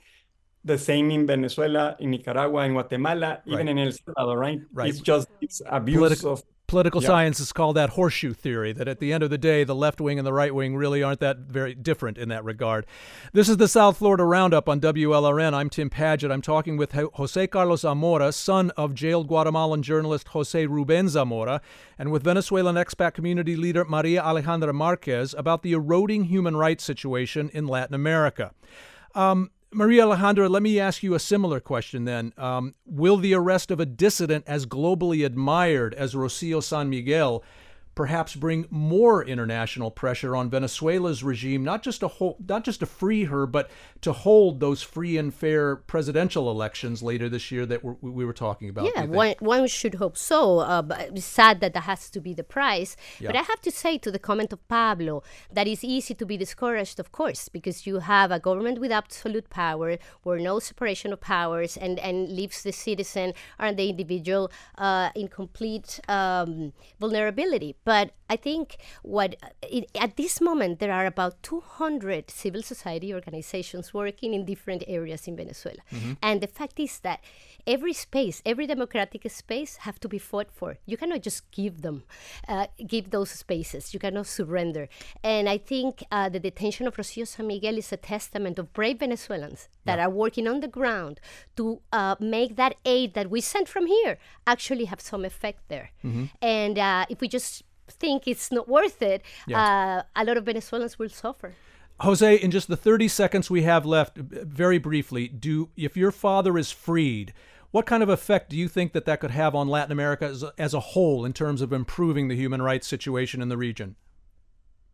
the 0.65 0.77
same 0.77 1.11
in 1.11 1.27
Venezuela, 1.27 1.97
in 2.01 2.11
Nicaragua, 2.11 2.65
in 2.65 2.73
Guatemala, 2.73 3.41
even 3.47 3.69
in 3.69 3.79
El 3.79 3.93
Salvador, 3.93 4.39
right? 4.39 4.61
Right. 4.73 4.89
It's 4.89 5.01
just 5.01 5.29
it's 5.41 5.63
abuse 5.67 5.97
Political, 5.97 6.33
of 6.33 6.43
political 6.67 7.03
yeah. 7.03 7.09
science 7.09 7.41
is 7.41 7.53
called 7.53 7.77
that 7.77 7.91
horseshoe 7.91 8.33
theory. 8.33 8.73
That 8.73 8.89
at 8.89 8.99
the 8.99 9.13
end 9.13 9.23
of 9.23 9.31
the 9.31 9.39
day, 9.39 9.65
the 9.65 9.75
left 9.75 10.01
wing 10.01 10.19
and 10.19 10.27
the 10.27 10.33
right 10.33 10.55
wing 10.55 10.77
really 10.77 11.03
aren't 11.03 11.21
that 11.21 11.39
very 11.39 11.75
different 11.75 12.19
in 12.19 12.29
that 12.29 12.45
regard. 12.45 12.87
This 13.33 13.49
is 13.49 13.57
the 13.57 13.69
South 13.69 13.99
Florida 13.99 14.25
Roundup 14.25 14.69
on 14.69 14.81
WLRN. 14.81 15.55
I'm 15.55 15.71
Tim 15.71 15.91
Padgett. 15.91 16.31
I'm 16.31 16.43
talking 16.43 16.77
with 16.77 16.93
Jose 16.93 17.47
Carlos 17.49 17.83
Zamora, 17.83 18.33
son 18.33 18.71
of 18.77 18.95
jailed 18.95 19.29
Guatemalan 19.29 19.83
journalist 19.83 20.29
Jose 20.29 20.67
Ruben 20.67 21.09
Zamora, 21.09 21.61
and 21.99 22.11
with 22.11 22.23
Venezuelan 22.25 22.77
expat 22.77 23.15
community 23.15 23.57
leader 23.57 23.85
Maria 23.85 24.23
Alejandra 24.23 24.75
Marquez 24.75 25.35
about 25.35 25.63
the 25.63 25.73
eroding 25.73 26.25
human 26.25 26.57
rights 26.57 26.85
situation 26.85 27.51
in 27.53 27.67
Latin 27.67 27.95
America. 27.95 28.53
Um, 29.15 29.51
Maria 29.73 30.05
Alejandra, 30.05 30.49
let 30.49 30.63
me 30.63 30.79
ask 30.79 31.03
you 31.03 31.15
a 31.15 31.19
similar 31.19 31.61
question 31.61 32.05
then. 32.05 32.33
Um, 32.37 32.75
will 32.87 33.17
the 33.17 33.35
arrest 33.35 33.71
of 33.71 33.81
a 33.81 33.87
dissident 33.87 34.45
as 34.47 34.65
globally 34.67 35.25
admired 35.25 35.93
as 35.95 36.15
Rocio 36.15 36.63
San 36.63 36.89
Miguel 36.89 37.43
perhaps 37.97 38.37
bring 38.37 38.67
more 38.71 39.25
international 39.25 39.91
pressure 39.91 40.37
on 40.37 40.51
Venezuela's 40.51 41.25
regime, 41.25 41.65
not 41.65 41.83
just 41.83 42.01
to 42.01 42.09
hold, 42.09 42.37
not 42.47 42.63
just 42.63 42.81
to 42.81 42.87
free 42.87 43.25
her, 43.25 43.47
but 43.47 43.71
to 44.03 44.13
hold 44.13 44.61
those 44.61 44.83
free 44.83 45.17
and 45.17 45.33
fair 45.35 45.77
presidential 45.77 46.51
elections 46.51 47.03
later 47.03 47.27
this 47.29 47.51
year 47.51 47.65
that 47.65 47.83
we're, 47.83 47.97
we 48.03 48.25
were 48.25 48.35
talking 48.35 48.69
about. 48.69 48.91
Yeah, 48.95 49.07
one, 49.07 49.35
one 49.41 49.67
should 49.67 49.95
hope 49.95 50.19
so. 50.19 50.59
Uh, 50.59 50.83
it's 51.15 51.25
sad 51.25 51.61
that 51.61 51.73
that 51.73 51.85
has 51.85 52.11
to 52.11 52.21
be 52.21 52.35
the 52.35 52.45
price. 52.45 52.97
Yeah. 53.19 53.29
But 53.29 53.37
I 53.37 53.43
have 53.43 53.63
to 53.63 53.71
say 53.71 53.97
to 53.99 54.11
the 54.11 54.19
comment 54.19 54.53
of 54.53 54.69
Pablo 54.69 55.23
that 55.51 55.67
it's 55.67 55.83
easy 55.83 56.15
to 56.15 56.27
be 56.27 56.37
discouraged, 56.37 57.01
of 57.01 57.13
course, 57.13 57.49
because 57.49 57.87
you 57.87 58.01
have 58.01 58.31
a 58.31 58.39
government 58.39 58.79
with 58.79 58.93
absolute 58.93 59.49
power, 59.49 59.97
where 60.23 60.39
no 60.39 60.59
separation 60.59 61.15
of 61.15 61.21
powers, 61.21 61.79
and 61.79 61.99
and 61.99 62.29
leaves 62.29 62.63
the 62.63 62.73
citizen 62.73 63.33
and 63.59 63.79
the 63.79 63.89
individual 63.89 64.51
uh, 64.77 65.09
in 65.15 65.29
complete 65.29 65.99
um, 66.09 66.75
vulnerability. 67.01 67.75
But 67.87 68.11
I 68.29 68.35
think 68.35 68.79
what 69.03 69.37
it, 69.63 69.89
at 69.95 70.17
this 70.17 70.41
moment 70.41 70.81
there 70.81 70.93
are 70.93 71.07
about 71.07 71.41
200 71.45 72.31
civil 72.31 72.63
society 72.63 73.15
organizations 73.15 73.95
working 73.95 74.35
in 74.35 74.45
different 74.45 74.83
areas 74.89 75.29
in 75.29 75.37
Venezuela, 75.37 75.79
mm-hmm. 75.93 76.15
and 76.21 76.41
the 76.41 76.49
fact 76.49 76.81
is 76.81 76.99
that 77.01 77.21
every 77.65 77.93
space, 77.93 78.43
every 78.45 78.67
democratic 78.67 79.31
space, 79.31 79.77
have 79.87 80.01
to 80.01 80.09
be 80.09 80.19
fought 80.19 80.51
for. 80.51 80.79
You 80.85 80.97
cannot 80.97 81.23
just 81.23 81.49
give 81.53 81.83
them, 81.83 82.03
uh, 82.49 82.67
give 82.85 83.11
those 83.11 83.31
spaces. 83.31 83.95
You 83.95 84.01
cannot 84.01 84.27
surrender. 84.27 84.89
And 85.23 85.49
I 85.49 85.59
think 85.59 86.05
uh, 86.11 86.29
the 86.29 86.41
detention 86.41 86.87
of 86.87 86.97
Rocio 86.97 87.27
San 87.27 87.47
Miguel 87.47 87.79
is 87.79 87.93
a 87.93 87.97
testament 87.97 88.59
of 88.59 88.73
brave 88.73 88.99
Venezuelans 88.99 89.69
that 89.85 89.99
yeah. 89.99 90.07
are 90.07 90.11
working 90.11 90.49
on 90.49 90.61
the 90.61 90.69
ground 90.69 91.21
to 91.57 91.81
uh, 91.93 92.17
make 92.19 92.57
that 92.57 92.75
aid 92.85 93.15
that 93.15 93.31
we 93.31 93.41
send 93.41 93.69
from 93.69 93.87
here 93.87 94.19
actually 94.47 94.87
have 94.87 95.01
some 95.01 95.25
effect 95.25 95.69
there. 95.69 95.91
Mm-hmm. 96.05 96.25
And 96.43 96.79
uh, 96.79 97.07
if 97.09 97.21
we 97.21 97.29
just 97.29 97.63
think 97.89 98.27
it's 98.27 98.51
not 98.51 98.69
worth 98.69 99.03
it, 99.03 99.23
yeah. 99.47 100.03
uh, 100.17 100.21
a 100.21 100.25
lot 100.25 100.37
of 100.37 100.45
Venezuelans 100.45 100.99
will 100.99 101.09
suffer. 101.09 101.55
Jose, 102.01 102.37
in 102.37 102.51
just 102.51 102.69
the 102.69 102.77
30 102.77 103.09
seconds 103.09 103.51
we 103.51 103.63
have 103.63 103.87
left, 103.87 104.19
very 104.19 104.79
briefly, 104.79 105.29
do 105.29 105.71
if 105.77 105.97
your 105.97 106.11
father 106.11 106.59
is 106.59 106.71
freed, 106.71 107.33
what 107.71 107.87
kind 107.87 108.03
of 108.03 108.09
effect 108.09 108.51
do 108.51 108.57
you 108.57 108.69
think 108.69 108.93
that 108.93 109.07
that 109.07 109.21
could 109.21 109.31
have 109.31 109.55
on 109.55 109.69
Latin 109.69 109.93
America 109.93 110.27
as, 110.27 110.45
as 110.59 110.75
a 110.75 110.81
whole 110.81 111.25
in 111.25 111.33
terms 111.33 111.63
of 111.63 111.73
improving 111.73 112.29
the 112.29 112.37
human 112.37 112.61
rights 112.61 112.87
situation 112.87 113.41
in 113.41 113.49
the 113.49 113.57
region? 113.57 113.97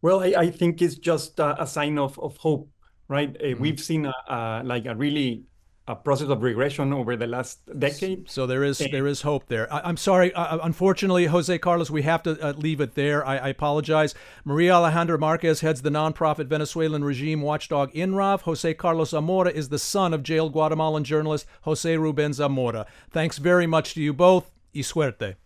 Well, 0.00 0.20
I, 0.20 0.34
I 0.36 0.50
think 0.50 0.80
it's 0.80 0.96
just 0.96 1.38
a, 1.38 1.62
a, 1.62 1.66
sign 1.66 1.98
of, 1.98 2.18
of 2.18 2.36
hope, 2.38 2.68
right? 3.08 3.36
Uh, 3.38 3.44
mm-hmm. 3.44 3.62
We've 3.62 3.80
seen 3.80 4.06
a, 4.06 4.14
a, 4.28 4.62
like 4.64 4.86
a 4.86 4.94
really 4.94 5.44
a 5.92 5.96
process 5.96 6.28
of 6.28 6.42
regression 6.42 6.92
over 6.92 7.16
the 7.16 7.26
last 7.26 7.60
decade. 7.78 8.28
So 8.28 8.46
there 8.46 8.64
is 8.64 8.78
there 8.78 9.06
is 9.06 9.22
hope 9.22 9.46
there. 9.46 9.72
I, 9.72 9.88
am 9.88 9.96
sorry, 9.96 10.32
uh, 10.34 10.58
unfortunately, 10.62 11.26
Jose 11.26 11.56
Carlos, 11.58 11.90
we 11.90 12.02
have 12.02 12.22
to 12.24 12.40
uh, 12.40 12.52
leave 12.52 12.80
it 12.80 12.94
there. 12.94 13.26
I, 13.26 13.36
I, 13.36 13.48
apologize. 13.48 14.14
Maria 14.44 14.72
Alejandra 14.72 15.18
Marquez 15.18 15.60
heads 15.60 15.82
the 15.82 15.90
nonprofit 15.90 16.46
Venezuelan 16.46 17.04
regime 17.04 17.42
watchdog 17.42 17.92
INRAV. 17.92 18.42
Jose 18.42 18.74
Carlos 18.74 19.10
Zamora 19.10 19.50
is 19.50 19.68
the 19.68 19.78
son 19.78 20.14
of 20.14 20.22
jailed 20.22 20.52
Guatemalan 20.52 21.04
journalist 21.04 21.46
Jose 21.62 21.96
Ruben 21.96 22.32
Zamora. 22.32 22.86
Thanks 23.10 23.38
very 23.38 23.66
much 23.66 23.94
to 23.94 24.02
you 24.02 24.12
both. 24.12 24.50
Y 24.74 24.80
suerte. 24.82 25.36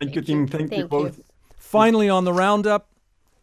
Thank 0.00 0.14
you, 0.14 0.22
team. 0.22 0.46
Thank, 0.46 0.70
Thank 0.70 0.82
you 0.82 0.88
both. 0.88 1.18
You. 1.18 1.24
Finally, 1.56 2.08
on 2.08 2.24
the 2.24 2.32
roundup, 2.32 2.88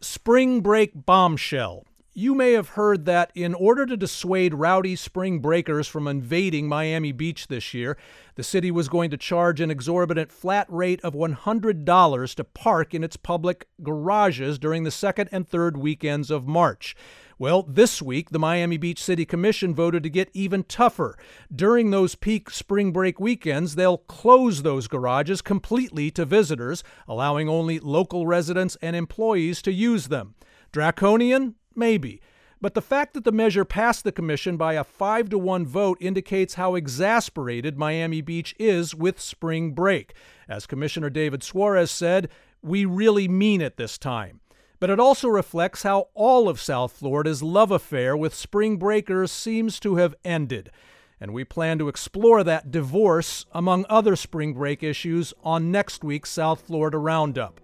spring 0.00 0.60
break 0.60 0.92
bombshell. 1.06 1.84
You 2.18 2.34
may 2.34 2.52
have 2.52 2.70
heard 2.70 3.04
that 3.04 3.30
in 3.34 3.52
order 3.52 3.84
to 3.84 3.94
dissuade 3.94 4.54
rowdy 4.54 4.96
spring 4.96 5.40
breakers 5.40 5.86
from 5.86 6.08
invading 6.08 6.66
Miami 6.66 7.12
Beach 7.12 7.46
this 7.46 7.74
year, 7.74 7.98
the 8.36 8.42
city 8.42 8.70
was 8.70 8.88
going 8.88 9.10
to 9.10 9.18
charge 9.18 9.60
an 9.60 9.70
exorbitant 9.70 10.32
flat 10.32 10.66
rate 10.70 10.98
of 11.04 11.12
$100 11.12 12.34
to 12.36 12.44
park 12.44 12.94
in 12.94 13.04
its 13.04 13.18
public 13.18 13.68
garages 13.82 14.58
during 14.58 14.84
the 14.84 14.90
second 14.90 15.28
and 15.30 15.46
third 15.46 15.76
weekends 15.76 16.30
of 16.30 16.46
March. 16.46 16.96
Well, 17.38 17.64
this 17.64 18.00
week, 18.00 18.30
the 18.30 18.38
Miami 18.38 18.78
Beach 18.78 19.02
City 19.02 19.26
Commission 19.26 19.74
voted 19.74 20.02
to 20.04 20.08
get 20.08 20.30
even 20.32 20.64
tougher. 20.64 21.18
During 21.54 21.90
those 21.90 22.14
peak 22.14 22.48
spring 22.48 22.92
break 22.92 23.20
weekends, 23.20 23.74
they'll 23.74 23.98
close 23.98 24.62
those 24.62 24.88
garages 24.88 25.42
completely 25.42 26.10
to 26.12 26.24
visitors, 26.24 26.82
allowing 27.06 27.50
only 27.50 27.78
local 27.78 28.26
residents 28.26 28.78
and 28.80 28.96
employees 28.96 29.60
to 29.60 29.70
use 29.70 30.08
them. 30.08 30.34
Draconian? 30.72 31.56
Maybe. 31.76 32.20
But 32.60 32.74
the 32.74 32.82
fact 32.82 33.14
that 33.14 33.24
the 33.24 33.32
measure 33.32 33.64
passed 33.64 34.02
the 34.02 34.10
commission 34.10 34.56
by 34.56 34.74
a 34.74 34.82
5 34.84 35.28
to 35.28 35.38
1 35.38 35.66
vote 35.66 35.98
indicates 36.00 36.54
how 36.54 36.74
exasperated 36.74 37.78
Miami 37.78 38.22
Beach 38.22 38.54
is 38.58 38.94
with 38.94 39.20
spring 39.20 39.72
break. 39.72 40.14
As 40.48 40.66
Commissioner 40.66 41.10
David 41.10 41.42
Suarez 41.42 41.90
said, 41.90 42.30
we 42.62 42.84
really 42.84 43.28
mean 43.28 43.60
it 43.60 43.76
this 43.76 43.98
time 43.98 44.40
but 44.78 44.90
it 44.90 45.00
also 45.00 45.28
reflects 45.28 45.82
how 45.82 46.08
all 46.14 46.48
of 46.48 46.60
South 46.60 46.92
Florida's 46.92 47.42
love 47.42 47.70
affair 47.70 48.16
with 48.16 48.34
spring 48.34 48.76
breakers 48.76 49.32
seems 49.32 49.80
to 49.80 49.96
have 49.96 50.14
ended. 50.24 50.70
And 51.18 51.32
we 51.32 51.44
plan 51.44 51.78
to 51.78 51.88
explore 51.88 52.44
that 52.44 52.70
divorce, 52.70 53.46
among 53.52 53.86
other 53.88 54.16
spring 54.16 54.52
break 54.52 54.82
issues, 54.82 55.32
on 55.42 55.70
next 55.70 56.04
week's 56.04 56.30
South 56.30 56.60
Florida 56.60 56.98
Roundup. 56.98 57.60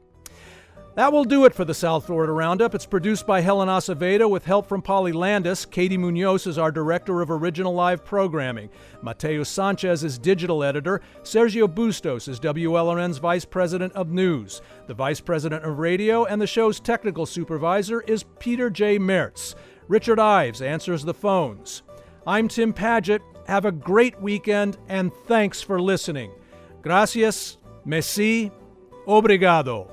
That 0.95 1.11
will 1.11 1.24
do 1.24 1.47
it 1.47 1.55
for 1.55 1.64
the 1.64 1.72
South 1.72 2.05
Florida 2.05 2.32
Roundup. 2.34 2.74
It's 2.74 2.84
produced 2.84 3.26
by 3.26 3.40
Helen 3.40 3.70
Acevedo 3.70 4.28
with 4.28 4.45
help 4.45 4.66
from 4.66 4.82
Polly 4.82 5.12
Landis. 5.12 5.64
Katie 5.64 5.97
Munoz 5.97 6.47
is 6.47 6.59
our 6.59 6.70
director 6.70 7.22
of 7.22 7.30
original 7.30 7.72
live 7.72 8.05
programming. 8.05 8.68
Mateo 9.01 9.43
Sanchez 9.43 10.05
is 10.05 10.18
digital 10.18 10.62
editor. 10.62 11.01
Sergio 11.22 11.66
Bustos 11.66 12.28
is 12.28 12.38
WLRN's 12.38 13.16
vice 13.16 13.47
president 13.47 13.95
of 13.95 14.11
news. 14.11 14.61
The 14.86 14.93
vice 14.93 15.20
president 15.20 15.64
of 15.64 15.78
radio 15.78 16.26
and 16.26 16.38
the 16.38 16.47
show's 16.47 16.78
technical 16.78 17.24
supervisor 17.24 18.03
is 18.03 18.26
Peter 18.38 18.68
J. 18.68 18.99
Mertz. 18.99 19.55
Richard 19.88 20.18
Ives 20.18 20.61
answers 20.61 21.05
the 21.05 21.14
phones. 21.14 21.84
I'm 22.26 22.49
Tim 22.49 22.74
Padgett. 22.74 23.20
Have 23.47 23.64
a 23.64 23.72
great 23.72 24.20
weekend 24.20 24.76
and 24.90 25.11
thanks 25.26 25.62
for 25.62 25.80
listening. 25.80 26.32
Gracias, 26.82 27.57
merci, 27.86 28.53
obrigado. 29.07 29.91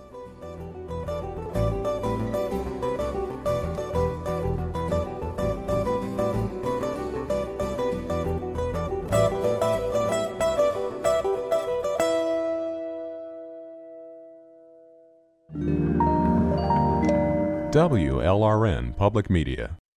WLRN 17.72 18.96
Public 18.98 19.30
Media. 19.30 19.80